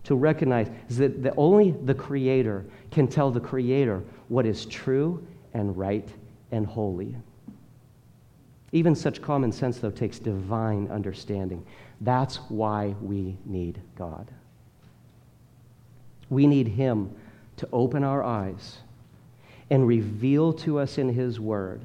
to 0.06 0.16
recognize 0.16 0.70
that 0.89 1.22
the, 1.22 1.36
only 1.36 1.72
the 1.72 1.94
Creator 1.94 2.66
can 2.89 3.08
tell 3.08 3.30
the 3.30 3.39
Creator 3.39 4.04
what 4.30 4.46
is 4.46 4.66
true 4.66 5.26
and 5.54 5.78
right 5.78 6.08
and 6.52 6.66
holy? 6.66 7.16
Even 8.72 8.96
such 8.96 9.22
common 9.22 9.52
sense, 9.52 9.80
though, 9.80 9.92
takes 9.92 10.18
divine 10.18 10.88
understanding. 10.89 11.66
That's 12.00 12.38
why 12.50 12.96
we 13.02 13.38
need 13.46 13.82
God. 13.98 14.32
We 16.32 16.48
need 16.48 16.70
Him 16.70 17.14
to 17.58 17.68
open 17.72 18.04
our 18.04 18.24
eyes 18.24 18.78
and 19.70 19.86
reveal 19.86 20.54
to 20.54 20.80
us 20.80 20.98
in 20.98 21.10
His 21.10 21.40
Word 21.40 21.82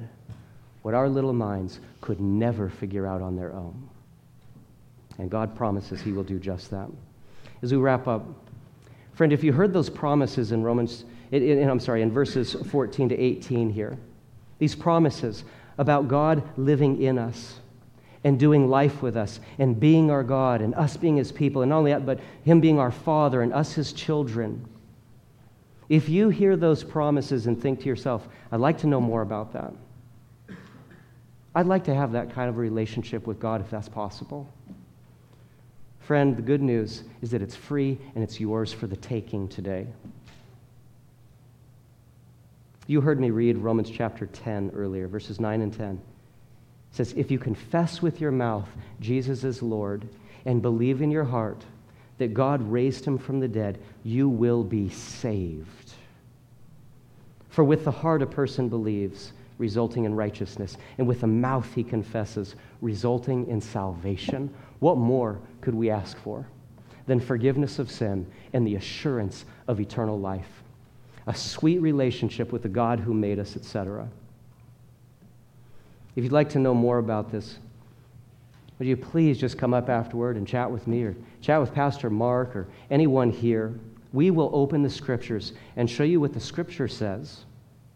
what 0.81 0.93
our 0.93 1.09
little 1.09 1.33
minds 1.33 1.81
could 2.01 2.21
never 2.21 2.69
figure 2.69 3.05
out 3.05 3.21
on 3.21 3.35
their 3.35 3.53
own. 3.53 3.89
And 5.19 5.29
God 5.29 5.55
promises 5.55 6.01
He 6.01 6.13
will 6.13 6.23
do 6.23 6.39
just 6.39 6.71
that. 6.71 6.89
As 7.61 7.73
we 7.73 7.77
wrap 7.77 8.07
up, 8.07 8.25
friend, 9.13 9.33
if 9.33 9.43
you 9.43 9.51
heard 9.51 9.73
those 9.73 9.89
promises 9.89 10.53
in 10.53 10.63
Romans, 10.63 11.03
in, 11.31 11.43
in, 11.43 11.69
I'm 11.69 11.79
sorry, 11.79 12.01
in 12.01 12.09
verses 12.09 12.53
14 12.53 13.09
to 13.09 13.17
18 13.17 13.69
here, 13.69 13.97
these 14.59 14.75
promises 14.75 15.43
about 15.77 16.07
God 16.07 16.41
living 16.57 17.01
in 17.01 17.19
us 17.19 17.59
and 18.23 18.39
doing 18.39 18.69
life 18.69 19.01
with 19.01 19.15
us 19.15 19.39
and 19.59 19.79
being 19.79 20.11
our 20.11 20.23
God 20.23 20.61
and 20.61 20.73
us 20.75 20.97
being 20.97 21.17
His 21.17 21.31
people, 21.31 21.61
and 21.61 21.69
not 21.69 21.79
only 21.79 21.91
that, 21.91 22.05
but 22.05 22.19
Him 22.43 22.59
being 22.59 22.79
our 22.79 22.91
Father 22.91 23.41
and 23.41 23.53
us 23.53 23.73
His 23.73 23.93
children. 23.93 24.67
If 25.89 26.09
you 26.09 26.29
hear 26.29 26.57
those 26.57 26.83
promises 26.83 27.47
and 27.47 27.61
think 27.61 27.79
to 27.81 27.85
yourself, 27.85 28.27
I'd 28.51 28.59
like 28.59 28.77
to 28.79 28.87
know 28.87 28.99
more 28.99 29.21
about 29.21 29.53
that. 29.53 29.73
I'd 31.55 31.65
like 31.65 31.85
to 31.85 31.95
have 31.95 32.11
that 32.11 32.33
kind 32.33 32.49
of 32.49 32.57
relationship 32.57 33.25
with 33.25 33.39
God 33.39 33.61
if 33.61 33.69
that's 33.69 33.89
possible. 33.89 34.47
Friend, 36.01 36.37
the 36.37 36.41
good 36.41 36.61
news 36.61 37.03
is 37.21 37.31
that 37.31 37.41
it's 37.41 37.55
free 37.55 37.97
and 38.15 38.23
it's 38.23 38.39
yours 38.39 38.71
for 38.71 38.87
the 38.87 38.95
taking 38.95 39.47
today. 39.47 39.87
You 42.85 43.01
heard 43.01 43.19
me 43.19 43.31
read 43.31 43.57
Romans 43.57 43.89
chapter 43.89 44.25
10 44.25 44.71
earlier, 44.73 45.07
verses 45.07 45.41
9 45.41 45.61
and 45.61 45.73
10. 45.73 46.01
It 46.91 46.95
says, 46.95 47.13
If 47.13 47.31
you 47.31 47.39
confess 47.39 48.01
with 48.01 48.21
your 48.21 48.31
mouth 48.31 48.69
Jesus 48.99 49.43
is 49.43 49.61
Lord 49.61 50.07
and 50.45 50.61
believe 50.61 51.01
in 51.01 51.11
your 51.11 51.25
heart 51.25 51.63
that 52.17 52.33
God 52.33 52.61
raised 52.71 53.05
him 53.05 53.17
from 53.17 53.39
the 53.39 53.47
dead, 53.47 53.79
you 54.03 54.27
will 54.27 54.63
be 54.63 54.89
saved. 54.89 55.93
For 57.49 57.63
with 57.63 57.85
the 57.85 57.91
heart 57.91 58.21
a 58.21 58.27
person 58.27 58.69
believes, 58.69 59.33
resulting 59.57 60.05
in 60.05 60.15
righteousness, 60.15 60.77
and 60.97 61.07
with 61.07 61.21
the 61.21 61.27
mouth 61.27 61.73
he 61.73 61.83
confesses, 61.83 62.55
resulting 62.81 63.47
in 63.47 63.61
salvation. 63.61 64.53
What 64.79 64.97
more 64.97 65.39
could 65.61 65.75
we 65.75 65.89
ask 65.89 66.17
for 66.17 66.47
than 67.07 67.19
forgiveness 67.19 67.79
of 67.79 67.89
sin 67.89 68.27
and 68.53 68.65
the 68.65 68.75
assurance 68.75 69.45
of 69.67 69.79
eternal 69.79 70.19
life? 70.19 70.63
A 71.25 71.33
sweet 71.35 71.79
relationship 71.79 72.51
with 72.51 72.63
the 72.63 72.69
God 72.69 72.99
who 72.99 73.13
made 73.13 73.39
us, 73.39 73.55
etc. 73.55 74.07
If 76.17 76.23
you'd 76.23 76.33
like 76.33 76.49
to 76.49 76.59
know 76.59 76.73
more 76.73 76.97
about 76.97 77.31
this, 77.31 77.59
would 78.79 78.87
you 78.87 78.97
please 78.97 79.37
just 79.37 79.55
come 79.55 79.71
up 79.71 79.87
afterward 79.87 80.35
and 80.35 80.47
chat 80.47 80.69
with 80.69 80.87
me 80.87 81.03
or 81.03 81.15
chat 81.41 81.61
with 81.61 81.75
Pastor 81.75 82.09
Mark 82.09 82.55
or 82.55 82.67
anyone 82.89 83.29
here? 83.29 83.79
We 84.13 84.31
will 84.31 84.49
open 84.51 84.81
the 84.81 84.89
scriptures 84.89 85.53
and 85.75 85.87
show 85.87 86.03
you 86.03 86.19
what 86.19 86.33
the 86.33 86.39
scripture 86.39 86.87
says, 86.87 87.45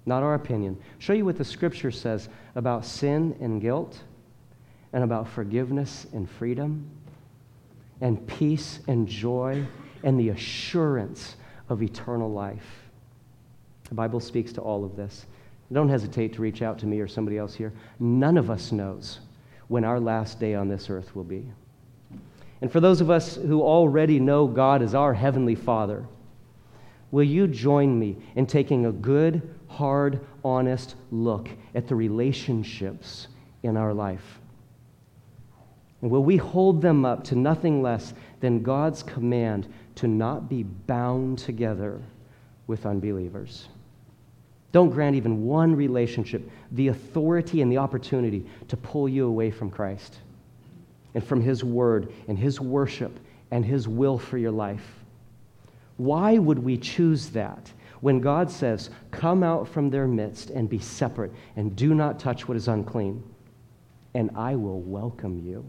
not 0.05 0.21
our 0.21 0.35
opinion. 0.35 0.77
Show 0.99 1.13
you 1.13 1.25
what 1.25 1.35
the 1.35 1.43
scripture 1.43 1.89
says 1.89 2.29
about 2.53 2.85
sin 2.85 3.35
and 3.41 3.59
guilt 3.59 4.03
and 4.93 5.03
about 5.03 5.27
forgiveness 5.27 6.05
and 6.13 6.29
freedom 6.29 6.87
and 8.01 8.27
peace 8.27 8.81
and 8.87 9.07
joy 9.07 9.65
and 10.03 10.19
the 10.19 10.29
assurance 10.29 11.37
of 11.69 11.81
eternal 11.81 12.31
life. 12.31 12.83
The 13.89 13.95
Bible 13.95 14.19
speaks 14.19 14.53
to 14.53 14.61
all 14.61 14.85
of 14.85 14.95
this. 14.95 15.25
Don't 15.71 15.89
hesitate 15.89 16.33
to 16.33 16.41
reach 16.41 16.61
out 16.61 16.79
to 16.79 16.85
me 16.85 16.99
or 16.99 17.07
somebody 17.07 17.37
else 17.37 17.55
here. 17.55 17.71
None 17.99 18.37
of 18.37 18.49
us 18.49 18.71
knows 18.71 19.19
when 19.69 19.85
our 19.85 19.99
last 19.99 20.39
day 20.39 20.53
on 20.53 20.67
this 20.67 20.89
earth 20.89 21.15
will 21.15 21.23
be. 21.23 21.49
And 22.61 22.71
for 22.71 22.79
those 22.79 23.01
of 23.01 23.09
us 23.09 23.35
who 23.37 23.61
already 23.61 24.19
know 24.19 24.47
God 24.47 24.81
as 24.81 24.93
our 24.93 25.13
Heavenly 25.13 25.55
Father, 25.55 26.05
will 27.09 27.23
you 27.23 27.47
join 27.47 27.97
me 27.97 28.17
in 28.35 28.45
taking 28.45 28.85
a 28.85 28.91
good, 28.91 29.41
hard, 29.67 30.19
honest 30.43 30.95
look 31.09 31.49
at 31.73 31.87
the 31.87 31.95
relationships 31.95 33.27
in 33.63 33.77
our 33.77 33.93
life? 33.93 34.39
And 36.01 36.11
will 36.11 36.23
we 36.23 36.37
hold 36.37 36.81
them 36.81 37.05
up 37.05 37.23
to 37.25 37.35
nothing 37.35 37.81
less 37.81 38.13
than 38.41 38.61
God's 38.63 39.03
command 39.03 39.71
to 39.95 40.07
not 40.07 40.49
be 40.49 40.63
bound 40.63 41.37
together 41.37 42.01
with 42.67 42.85
unbelievers? 42.85 43.69
Don't 44.71 44.89
grant 44.89 45.15
even 45.15 45.45
one 45.45 45.75
relationship 45.75 46.49
the 46.71 46.87
authority 46.87 47.61
and 47.61 47.71
the 47.71 47.77
opportunity 47.77 48.45
to 48.69 48.77
pull 48.77 49.09
you 49.09 49.27
away 49.27 49.51
from 49.51 49.69
Christ 49.69 50.17
and 51.13 51.23
from 51.23 51.41
His 51.41 51.63
Word 51.63 52.11
and 52.27 52.37
His 52.39 52.61
worship 52.61 53.19
and 53.51 53.65
His 53.65 53.87
will 53.87 54.17
for 54.17 54.37
your 54.37 54.51
life. 54.51 54.85
Why 55.97 56.37
would 56.37 56.59
we 56.59 56.77
choose 56.77 57.29
that 57.29 57.71
when 57.99 58.21
God 58.21 58.49
says, 58.49 58.89
Come 59.11 59.43
out 59.43 59.67
from 59.67 59.89
their 59.89 60.07
midst 60.07 60.49
and 60.49 60.69
be 60.69 60.79
separate 60.79 61.33
and 61.57 61.75
do 61.75 61.93
not 61.93 62.19
touch 62.19 62.47
what 62.47 62.57
is 62.57 62.69
unclean, 62.69 63.21
and 64.13 64.31
I 64.35 64.55
will 64.55 64.79
welcome 64.81 65.37
you? 65.45 65.65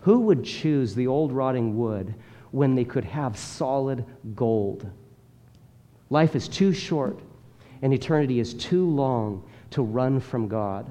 Who 0.00 0.20
would 0.20 0.44
choose 0.44 0.94
the 0.94 1.06
old 1.06 1.32
rotting 1.32 1.78
wood 1.78 2.14
when 2.50 2.74
they 2.74 2.84
could 2.84 3.04
have 3.04 3.38
solid 3.38 4.04
gold? 4.34 4.90
Life 6.10 6.34
is 6.36 6.48
too 6.48 6.72
short 6.72 7.18
and 7.84 7.92
eternity 7.92 8.40
is 8.40 8.54
too 8.54 8.88
long 8.88 9.44
to 9.68 9.82
run 9.82 10.18
from 10.18 10.48
God. 10.48 10.90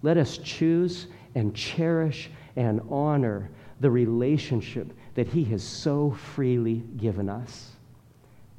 Let 0.00 0.16
us 0.16 0.38
choose 0.38 1.08
and 1.34 1.56
cherish 1.56 2.30
and 2.54 2.80
honor 2.88 3.50
the 3.80 3.90
relationship 3.90 4.92
that 5.16 5.26
He 5.26 5.42
has 5.46 5.64
so 5.64 6.12
freely 6.12 6.84
given 6.96 7.28
us. 7.28 7.72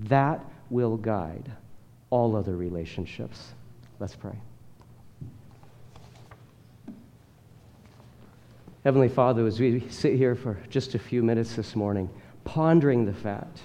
That 0.01 0.43
will 0.70 0.97
guide 0.97 1.49
all 2.10 2.36
other 2.36 2.58
relationships. 2.58 3.53
Let's 3.99 4.16
pray. 4.16 4.36
Heavenly 8.84 9.10
Father, 9.10 9.47
as 9.47 9.62
we 9.62 9.88
sit 9.89 10.16
here 10.16 10.36
for 10.36 10.60
just 10.70 10.93
a 10.93 10.99
few 10.99 11.24
minutes 11.24 11.55
this 11.55 11.74
morning, 11.74 12.10
pondering 12.43 13.05
the 13.05 13.14
fact 13.14 13.62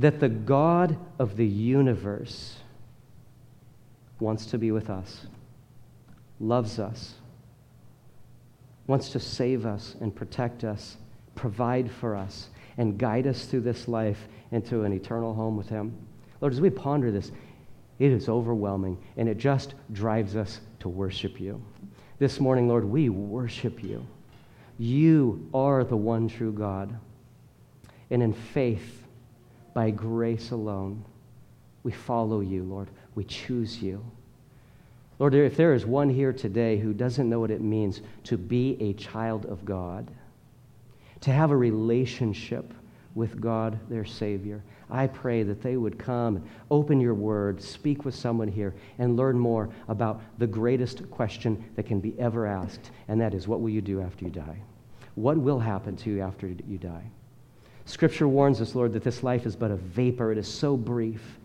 that 0.00 0.18
the 0.18 0.28
God 0.28 0.96
of 1.18 1.36
the 1.36 1.46
universe 1.46 2.56
wants 4.18 4.46
to 4.46 4.58
be 4.58 4.72
with 4.72 4.88
us, 4.88 5.26
loves 6.38 6.78
us, 6.78 7.14
wants 8.86 9.10
to 9.10 9.20
save 9.20 9.66
us 9.66 9.96
and 10.00 10.14
protect 10.14 10.64
us, 10.64 10.96
provide 11.34 11.90
for 11.90 12.16
us, 12.16 12.48
and 12.78 12.98
guide 12.98 13.26
us 13.26 13.44
through 13.44 13.60
this 13.60 13.88
life 13.88 14.26
into 14.52 14.84
an 14.84 14.92
eternal 14.94 15.34
home 15.34 15.56
with 15.56 15.68
Him. 15.68 15.94
Lord, 16.40 16.54
as 16.54 16.62
we 16.62 16.70
ponder 16.70 17.10
this, 17.10 17.30
it 17.98 18.10
is 18.10 18.30
overwhelming 18.30 18.96
and 19.18 19.28
it 19.28 19.36
just 19.36 19.74
drives 19.92 20.34
us 20.34 20.60
to 20.80 20.88
worship 20.88 21.38
you. 21.38 21.62
This 22.18 22.40
morning, 22.40 22.68
Lord, 22.68 22.86
we 22.86 23.10
worship 23.10 23.82
you. 23.82 24.06
You 24.78 25.46
are 25.52 25.84
the 25.84 25.96
one 25.96 26.26
true 26.26 26.52
God. 26.52 26.98
And 28.10 28.22
in 28.22 28.32
faith, 28.32 28.99
by 29.74 29.90
grace 29.90 30.50
alone. 30.50 31.04
We 31.82 31.92
follow 31.92 32.40
you, 32.40 32.64
Lord. 32.64 32.88
We 33.14 33.24
choose 33.24 33.82
you. 33.82 34.04
Lord, 35.18 35.34
if 35.34 35.56
there 35.56 35.74
is 35.74 35.84
one 35.84 36.08
here 36.08 36.32
today 36.32 36.78
who 36.78 36.94
doesn't 36.94 37.28
know 37.28 37.40
what 37.40 37.50
it 37.50 37.60
means 37.60 38.00
to 38.24 38.38
be 38.38 38.76
a 38.80 38.94
child 38.94 39.46
of 39.46 39.64
God, 39.64 40.10
to 41.20 41.30
have 41.30 41.50
a 41.50 41.56
relationship 41.56 42.72
with 43.14 43.40
God, 43.40 43.78
their 43.90 44.04
Savior, 44.04 44.62
I 44.90 45.06
pray 45.06 45.42
that 45.42 45.62
they 45.62 45.76
would 45.76 45.98
come, 45.98 46.36
and 46.36 46.48
open 46.70 47.00
your 47.00 47.14
word, 47.14 47.62
speak 47.62 48.04
with 48.04 48.14
someone 48.14 48.48
here, 48.48 48.74
and 48.98 49.16
learn 49.16 49.38
more 49.38 49.68
about 49.88 50.20
the 50.38 50.46
greatest 50.46 51.08
question 51.10 51.64
that 51.76 51.86
can 51.86 52.00
be 52.00 52.18
ever 52.18 52.46
asked, 52.46 52.90
and 53.08 53.20
that 53.20 53.34
is, 53.34 53.46
what 53.46 53.60
will 53.60 53.68
you 53.68 53.82
do 53.82 54.00
after 54.00 54.24
you 54.24 54.30
die? 54.30 54.58
What 55.16 55.36
will 55.36 55.58
happen 55.58 55.96
to 55.96 56.10
you 56.10 56.22
after 56.22 56.48
you 56.48 56.78
die? 56.78 57.10
Scripture 57.90 58.28
warns 58.28 58.60
us, 58.60 58.76
Lord, 58.76 58.92
that 58.92 59.02
this 59.02 59.24
life 59.24 59.46
is 59.46 59.56
but 59.56 59.72
a 59.72 59.76
vapor. 59.76 60.30
It 60.30 60.38
is 60.38 60.46
so 60.46 60.76
brief. 60.76 61.40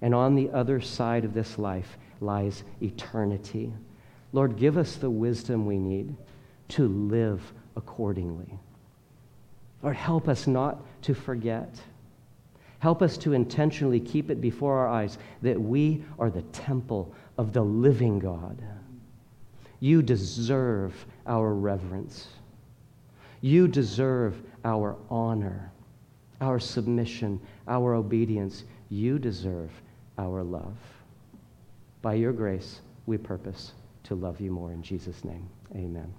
And 0.00 0.14
on 0.14 0.34
the 0.34 0.48
other 0.50 0.80
side 0.80 1.26
of 1.26 1.34
this 1.34 1.58
life 1.58 1.98
lies 2.22 2.64
eternity. 2.80 3.70
Lord, 4.32 4.56
give 4.56 4.78
us 4.78 4.96
the 4.96 5.10
wisdom 5.10 5.66
we 5.66 5.76
need 5.76 6.16
to 6.68 6.88
live 6.88 7.52
accordingly. 7.76 8.58
Lord, 9.82 9.94
help 9.94 10.26
us 10.26 10.46
not 10.46 10.80
to 11.02 11.12
forget. 11.12 11.78
Help 12.78 13.02
us 13.02 13.18
to 13.18 13.34
intentionally 13.34 14.00
keep 14.00 14.30
it 14.30 14.40
before 14.40 14.78
our 14.78 14.88
eyes 14.88 15.18
that 15.42 15.60
we 15.60 16.02
are 16.18 16.30
the 16.30 16.42
temple 16.44 17.14
of 17.36 17.52
the 17.52 17.62
living 17.62 18.18
God. 18.18 18.56
You 19.80 20.00
deserve 20.00 21.04
our 21.26 21.52
reverence. 21.52 22.28
You 23.42 23.68
deserve 23.68 24.40
our 24.64 24.96
honor 25.10 25.72
our 26.40 26.58
submission, 26.58 27.40
our 27.68 27.94
obedience. 27.94 28.64
You 28.88 29.18
deserve 29.18 29.70
our 30.18 30.42
love. 30.42 30.76
By 32.02 32.14
your 32.14 32.32
grace, 32.32 32.80
we 33.06 33.18
purpose 33.18 33.72
to 34.04 34.14
love 34.14 34.40
you 34.40 34.50
more. 34.50 34.72
In 34.72 34.82
Jesus' 34.82 35.24
name, 35.24 35.48
amen. 35.74 36.12